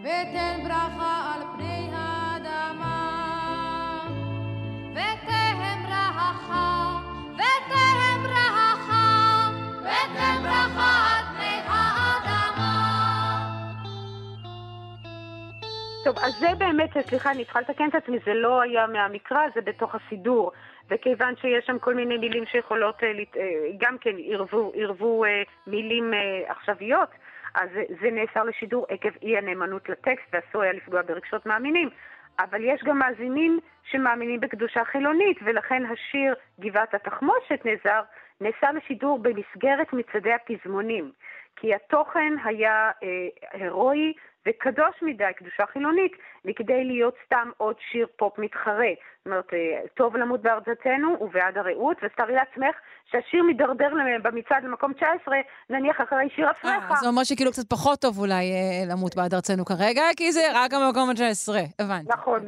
ותן 0.00 0.58
ברכה, 0.64 1.23
טוב, 16.04 16.18
אז 16.18 16.34
זה 16.38 16.48
באמת, 16.58 16.90
סליחה, 17.08 17.30
אני 17.30 17.44
צריכה 17.44 17.60
לתקן 17.60 17.88
את 17.88 17.94
עצמי, 17.94 18.18
זה 18.26 18.34
לא 18.34 18.62
היה 18.62 18.86
מהמקרא, 18.86 19.40
זה 19.54 19.60
בתוך 19.60 19.94
הסידור. 19.94 20.52
וכיוון 20.90 21.36
שיש 21.36 21.66
שם 21.66 21.78
כל 21.78 21.94
מיני 21.94 22.18
מילים 22.18 22.46
שיכולות, 22.46 23.02
אה, 23.02 23.08
אה, 23.36 23.70
גם 23.78 23.98
כן 23.98 24.16
ערבו 24.74 25.24
אה, 25.24 25.42
מילים 25.66 26.12
עכשוויות, 26.46 27.08
אז 27.54 27.68
זה 28.00 28.10
נאסר 28.10 28.44
לשידור 28.44 28.86
עקב 28.88 29.08
אי 29.22 29.38
הנאמנות 29.38 29.88
לטקסט, 29.88 30.26
ואסור 30.32 30.62
היה 30.62 30.72
לפגוע 30.72 31.02
ברגשות 31.02 31.46
מאמינים. 31.46 31.90
אבל 32.38 32.64
יש 32.64 32.84
גם 32.84 32.98
מאזינים 32.98 33.60
שמאמינים 33.90 34.40
בקדושה 34.40 34.84
חילונית, 34.84 35.38
ולכן 35.44 35.82
השיר 35.86 36.34
גבעת 36.60 36.94
התחמושת 36.94 37.60
נאסר, 37.64 38.00
נאסר 38.40 38.70
לשידור 38.72 39.18
במסגרת 39.18 39.92
מצעדי 39.92 40.32
הפזמונים. 40.32 41.12
כי 41.56 41.74
התוכן 41.74 42.32
היה 42.44 42.90
אה, 43.02 43.08
הירואי 43.52 44.12
וקדוש 44.48 45.02
מדי, 45.02 45.24
קדושה 45.36 45.66
חילונית, 45.66 46.12
מכדי 46.44 46.84
להיות 46.84 47.14
סתם 47.26 47.50
עוד 47.56 47.76
שיר 47.90 48.06
פופ 48.16 48.38
מתחרה. 48.38 48.90
זאת 49.24 49.32
אומרת, 49.32 49.54
אה, 49.54 49.58
טוב 49.94 50.16
למות 50.16 50.42
בארצתנו 50.42 51.16
ובעד 51.20 51.58
הרעות, 51.58 51.96
ותארי 52.02 52.34
לעצמך 52.34 52.76
שהשיר 53.10 53.42
מידרדר 53.42 53.88
במצעד 54.22 54.64
למקום 54.64 54.92
19, 54.92 55.36
נניח 55.70 56.00
אחרי 56.00 56.28
שיר 56.34 56.46
אה, 56.46 56.50
אפריך. 56.50 57.00
זה 57.00 57.08
אומר 57.08 57.24
שכאילו 57.24 57.50
קצת 57.50 57.70
פחות 57.70 58.00
טוב 58.00 58.18
אולי 58.18 58.32
אה, 58.52 58.92
למות 58.94 59.16
בעד 59.16 59.34
ארצנו 59.34 59.64
כרגע, 59.64 60.02
כי 60.16 60.32
זה 60.32 60.40
רק 60.54 60.70
המקום 60.74 61.10
ה-19. 61.10 61.54
הבנתי. 61.78 62.08
נכון, 62.08 62.40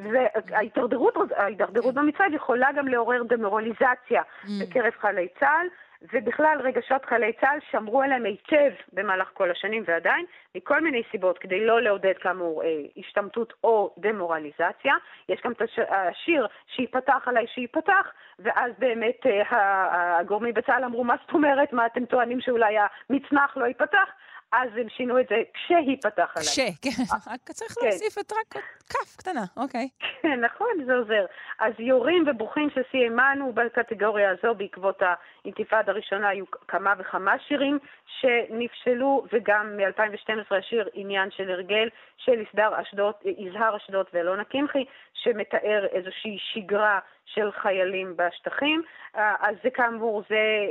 וההידרדרות 0.51 1.15
ההידרדרות 1.37 1.95
במצעד 1.95 2.33
יכולה 2.33 2.69
גם 2.77 2.89
לעורר 2.89 3.23
דמורליזציה 3.23 4.23
Mm. 4.45 4.49
בקרב 4.63 4.93
חיילי 5.01 5.29
צה"ל, 5.41 5.67
ובכלל 6.13 6.59
רגשות 6.65 7.05
חיילי 7.05 7.33
צה"ל 7.41 7.59
שמרו 7.71 8.03
עליהם 8.03 8.25
היטב 8.25 8.71
במהלך 8.93 9.29
כל 9.35 9.51
השנים 9.51 9.85
ועדיין, 9.87 10.25
מכל 10.55 10.81
מיני 10.81 11.03
סיבות, 11.11 11.39
כדי 11.39 11.67
לא 11.67 11.83
לעודד 11.83 12.13
כאמור 12.21 12.63
אה, 12.63 12.69
השתמטות 12.97 13.53
או 13.65 13.95
דמורליזציה. 13.99 14.95
יש 15.29 15.41
גם 15.45 15.53
את 15.53 15.63
הש- 15.63 15.79
השיר 15.89 16.47
שייפתח 16.67 17.23
עליי 17.27 17.47
שייפתח, 17.47 18.13
ואז 18.39 18.73
באמת 18.79 19.27
אה, 19.27 20.19
הגורמים 20.19 20.55
בצה"ל 20.55 20.85
אמרו, 20.85 21.05
מה 21.05 21.15
זאת 21.23 21.35
אומרת, 21.35 21.73
מה 21.73 21.87
אתם 21.87 22.05
טוענים 22.05 22.41
שאולי 22.41 22.77
המצנח 23.11 23.57
לא 23.57 23.65
ייפתח? 23.65 24.09
אז 24.57 24.69
הם 24.77 24.89
שינו 24.89 25.21
את 25.21 25.27
זה 25.29 25.43
כשייפתח 25.55 26.33
עליי. 26.37 26.47
כש, 26.47 26.59
כן, 26.83 27.03
רק 27.33 27.51
צריך 27.51 27.73
כן. 27.73 27.87
להוסיף 27.87 28.19
את 28.19 28.33
רק 28.33 28.63
כף 28.91 29.17
קטנה, 29.17 29.45
אוקיי. 29.57 29.89
כן, 30.23 30.41
נכון, 30.41 30.85
זה 30.87 30.95
עוזר. 30.95 31.27
אז 31.59 31.73
יורים 31.79 32.25
וברוכים 32.27 32.69
שסיימנו 32.71 33.53
בקטגוריה 33.53 34.31
הזו 34.31 34.55
בעקבות 34.55 35.03
האינתיפאדה 35.03 35.93
הראשונה 35.93 36.29
היו 36.29 36.45
כמה 36.69 36.95
וכמה 36.99 37.35
שירים 37.49 37.79
שנפסלו, 38.21 39.27
וגם 39.33 39.77
מ-2012 39.77 40.57
השיר 40.57 40.89
עניין 40.95 41.31
של 41.31 41.51
הרגל 41.51 41.89
של 42.17 42.41
יזהר 42.41 42.81
אשדוד, 42.81 43.15
יזהר 43.25 43.77
אשדוד 43.77 44.07
ואלונה 44.13 44.45
קמחי, 44.45 44.85
שמתאר 45.15 45.87
איזושהי 45.93 46.39
שגרה 46.53 46.99
של 47.27 47.53
חיילים 47.53 48.17
בשטחים. 48.17 48.83
אה, 49.17 49.35
אז 49.41 49.57
זה 49.65 49.71
כאמור, 49.71 50.23
זה 50.29 50.67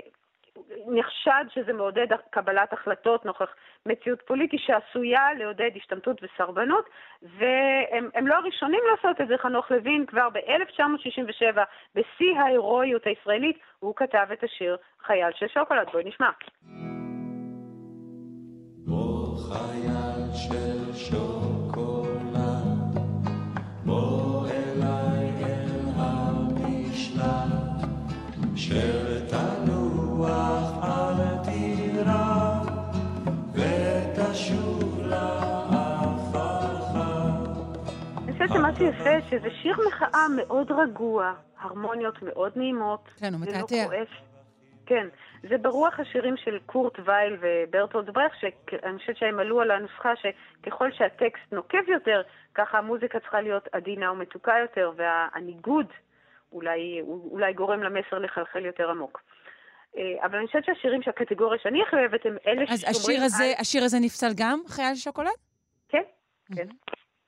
נחשד 0.88 1.46
שזה 1.54 1.74
מעודד 1.74 2.08
קבלת 2.30 2.74
החלטות 2.74 3.26
נוכח 3.26 3.56
מציאות 3.86 4.22
פוליטית 4.22 4.60
שעשויה 4.64 5.34
לעודד 5.34 5.70
השתמטות 5.76 6.22
וסרבנות, 6.24 6.90
והם 7.22 8.10
הם 8.16 8.28
לא 8.28 8.36
הראשונים 8.36 8.80
לעשות 8.92 9.22
את 9.22 9.28
זה. 9.28 9.38
חנוך 9.38 9.72
לוין 9.72 10.06
כבר 10.06 10.30
ב-1967, 10.30 11.60
בשיא 11.96 12.40
ההירואיות 12.40 13.08
הישראלית, 13.08 13.60
הוא 13.80 13.96
כתב 13.96 14.28
את 14.34 14.44
השיר 14.44 14.78
חייל 15.06 15.32
של 15.36 15.48
שוקולד. 15.48 15.88
בואי 15.92 16.04
נשמע. 16.04 16.30
בוא 18.86 19.38
חייל 19.38 20.34
של 20.34 20.94
שוקולד, 20.94 21.55
שמה 38.78 38.92
שיפה, 38.92 39.30
שזה 39.30 39.48
שיר 39.62 39.76
מחאה 39.88 40.28
מאוד 40.36 40.72
רגוע, 40.72 41.34
הרמוניות 41.60 42.22
מאוד 42.22 42.52
נעימות. 42.56 43.04
כן, 43.20 43.34
הוא 43.34 43.46
לא. 43.46 43.68
כועס. 43.68 44.08
כן, 44.86 45.08
זה 45.50 45.58
ברוח 45.58 46.00
השירים 46.00 46.38
של 46.38 46.60
קורט 46.66 46.94
וייל 47.06 47.38
וברטולד 47.42 48.10
ברכט, 48.10 48.38
שאני 48.42 49.00
חושבת 49.00 49.18
שהם 49.18 49.40
עלו 49.40 49.62
על 49.62 49.72
הנוסחה 49.72 50.14
שככל 50.16 50.92
שהטקסט 50.92 51.52
נוקב 51.52 51.90
יותר, 51.90 52.22
ככה 52.56 52.78
המוזיקה 52.78 53.20
צריכה 53.20 53.42
להיות 53.42 53.68
עדינה 53.72 54.12
ומתוקה 54.12 54.54
יותר, 54.62 54.92
והניגוד 54.96 55.88
אולי, 56.52 57.02
אולי 57.08 57.54
גורם 57.54 57.84
למסר 57.84 58.20
לחלחל 58.20 58.66
יותר 58.66 58.90
עמוק. 58.90 59.22
אה, 59.98 60.26
אבל 60.26 60.38
אני 60.38 60.48
חושבת 60.48 60.66
שהשירים 60.66 61.02
שהקטגוריה 61.02 61.60
שאני 61.64 61.82
הכי 61.82 61.96
אוהבת 61.96 62.26
הם 62.26 62.38
אלה 62.48 62.66
אז 62.70 62.86
השיר 62.88 63.24
הזה, 63.24 63.54
השיר 63.60 63.84
הזה 63.84 63.98
נפסל 64.02 64.32
גם, 64.38 64.60
חייל 64.68 64.96
שוקולד? 64.96 65.30
כן, 65.90 66.04
כן. 66.56 66.68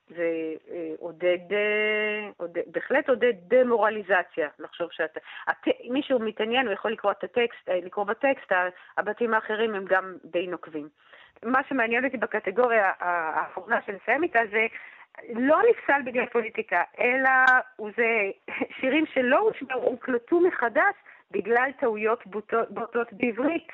זה 0.10 0.54
אה, 0.72 0.92
עודד, 1.00 1.54
אה, 1.54 2.30
עודד, 2.38 2.62
בהחלט 2.68 3.10
עודד 3.10 3.34
דמורליזציה, 3.48 4.50
לחשוב 4.60 4.92
שאתה... 4.92 5.20
הט... 5.48 5.68
מישהו 5.90 6.20
מתעניין, 6.20 6.66
הוא 6.66 6.74
יכול 6.74 6.92
לקרוא 6.92 7.12
את 7.12 7.24
הטקסט, 7.24 7.70
אה, 7.70 7.80
לקרוא 7.84 8.06
בטקסט, 8.06 8.52
הבתים 8.98 9.34
האחרים 9.34 9.76
הם 9.76 9.86
גם 9.86 10.14
די 10.26 10.48
נוקבים. 10.48 10.90
מה 11.44 11.60
שמעניין 11.70 12.06
אותי 12.06 12.18
בקטגוריה 12.18 12.92
האחרונה 13.00 13.80
שנסיים 13.86 14.24
איתה 14.24 14.40
זה 14.52 14.68
לא 15.34 15.58
נפסל 15.70 16.02
בגלל 16.06 16.26
פוליטיקה, 16.26 16.84
אלא 17.00 17.30
זה 17.98 18.30
שירים 18.80 19.06
שלא 19.14 19.40
הושמעו, 19.40 19.82
הוקלטו 19.82 20.40
מחדש 20.40 20.94
בגלל 21.32 21.72
טעויות 21.80 22.28
בוטות, 22.28 22.72
בוטות 22.72 23.14
בעברית. 23.14 23.68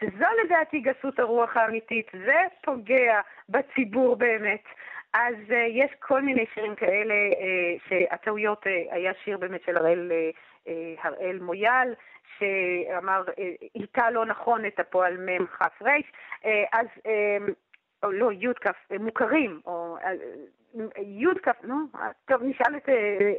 שזו 0.00 0.26
לדעתי 0.44 0.80
גסות 0.80 1.18
הרוח 1.18 1.56
האמיתית, 1.56 2.06
זה 2.12 2.42
פוגע 2.64 3.20
בציבור 3.48 4.16
באמת. 4.16 4.64
אז 5.14 5.34
uh, 5.48 5.54
יש 5.54 5.90
כל 5.98 6.22
מיני 6.22 6.44
שירים 6.54 6.74
כאלה, 6.74 7.14
uh, 7.14 7.88
שהטעויות, 7.88 8.66
uh, 8.66 8.70
היה 8.90 9.12
שיר 9.24 9.38
באמת 9.38 9.60
של 9.66 9.76
הראל, 9.76 10.12
uh, 10.64 10.70
הראל 11.02 11.38
מויאל, 11.40 11.94
שאמר, 12.38 13.24
היטה 13.74 14.10
לא 14.10 14.26
נכון 14.26 14.66
את 14.66 14.80
הפועל 14.80 15.16
מ' 15.16 15.46
כ' 15.46 15.82
ר', 15.82 15.88
אז, 16.72 16.86
או 18.02 18.12
לא, 18.12 18.32
י' 18.32 18.54
כ', 18.60 18.92
מוכרים, 19.00 19.60
או 19.66 19.96
י' 20.98 21.26
כ', 21.42 21.64
נו, 21.64 21.76
טוב, 22.24 22.42
נשאל 22.42 22.76
את, 22.76 22.88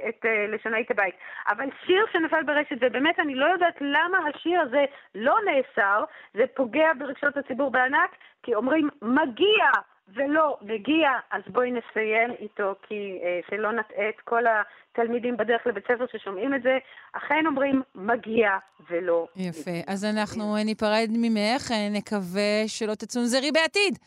את 0.10 0.26
לשונאית 0.48 0.92
הבית. 0.92 1.16
אבל 1.48 1.66
שיר 1.86 2.06
שנפל 2.12 2.44
ברשת, 2.44 2.78
ובאמת 2.82 3.20
אני 3.20 3.36
לא 3.36 3.46
יודעת 3.46 3.76
למה 3.82 4.18
השיר 4.28 4.62
הזה 4.62 4.86
לא 5.16 5.36
נאסר, 5.46 6.04
זה 6.34 6.44
פוגע 6.54 6.94
ברגשות 7.00 7.38
הציבור 7.38 7.72
בענק, 7.72 8.12
כי 8.44 8.56
אומרים, 8.56 8.90
מגיע! 9.02 9.66
ולא 10.14 10.58
מגיע, 10.62 11.10
אז 11.32 11.42
בואי 11.48 11.72
נסיים 11.72 12.32
איתו, 12.40 12.76
כי 12.88 13.20
אה, 13.24 13.40
שלא 13.50 13.72
נטעה 13.72 14.10
את 14.10 14.20
כל 14.24 14.44
התלמידים 14.48 15.38
בדרך 15.38 15.68
לבית 15.68 15.84
ספר 15.84 16.06
ששומעים 16.12 16.54
את 16.54 16.64
זה, 16.64 16.78
אכן 17.14 17.46
אומרים 17.46 17.82
מגיע 17.96 18.50
ולא 18.90 19.28
יפה. 19.36 19.72
אז 19.88 20.06
אנחנו 20.06 20.56
אה, 20.56 20.64
ניפרד 20.64 21.10
ממך, 21.12 21.72
אה, 21.72 21.90
נקווה 21.90 22.68
שלא 22.68 22.96
תצונזרי 22.96 23.52
בעתיד. 23.52 24.00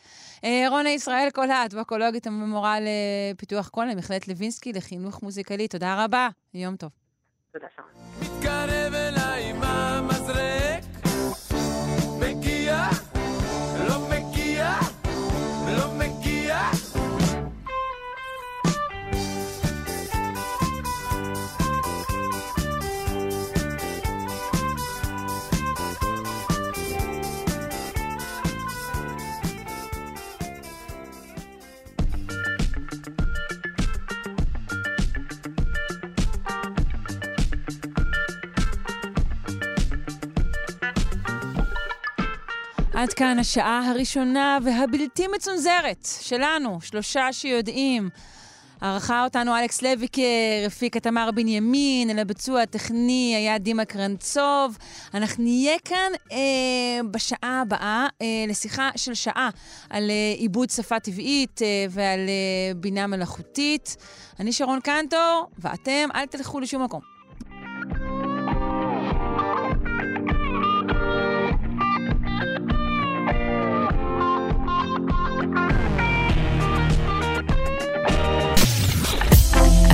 אה, 0.43 0.65
רונה 0.69 0.89
ישראל 0.89 1.29
קולט, 1.33 1.73
ואקולוגית 1.73 2.27
המורה 2.27 2.75
לפיתוח 2.79 3.69
קול 3.69 3.85
למכללת 3.85 4.27
לוינסקי 4.27 4.73
לחינוך 4.73 5.23
מוזיקלי. 5.23 5.67
תודה 5.67 6.05
רבה, 6.05 6.29
יום 6.53 6.75
טוב. 6.75 6.89
תודה 7.53 7.67
שרון. 7.75 7.89
עד 43.03 43.13
כאן 43.13 43.39
השעה 43.39 43.89
הראשונה 43.89 44.57
והבלתי 44.63 45.27
מצונזרת 45.35 46.07
שלנו, 46.21 46.81
שלושה 46.81 47.33
שיודעים. 47.33 48.09
ערכה 48.81 49.23
אותנו 49.23 49.57
אלכס 49.57 49.81
לויקר, 49.81 50.21
הפיקה 50.67 50.99
תמר 50.99 51.29
בנימין, 51.31 52.09
אל 52.09 52.19
הביצוע 52.19 52.61
הטכני 52.61 53.33
היה 53.37 53.57
דימה 53.57 53.85
קרנצוב. 53.85 54.77
אנחנו 55.13 55.43
נהיה 55.43 55.79
כאן 55.85 56.11
אה, 56.31 56.37
בשעה 57.11 57.61
הבאה 57.61 58.07
אה, 58.21 58.27
לשיחה 58.47 58.89
של 58.95 59.13
שעה 59.13 59.49
על 59.89 60.09
אה, 60.09 60.33
עיבוד 60.37 60.69
שפה 60.69 60.99
טבעית 60.99 61.61
אה, 61.61 61.85
ועל 61.89 62.19
אה, 62.19 62.73
בינה 62.75 63.07
מלאכותית. 63.07 63.97
אני 64.39 64.53
שרון 64.53 64.79
קנטור, 64.79 65.47
ואתם 65.59 66.09
אל 66.15 66.25
תלכו 66.25 66.59
לשום 66.59 66.83
מקום. 66.83 67.12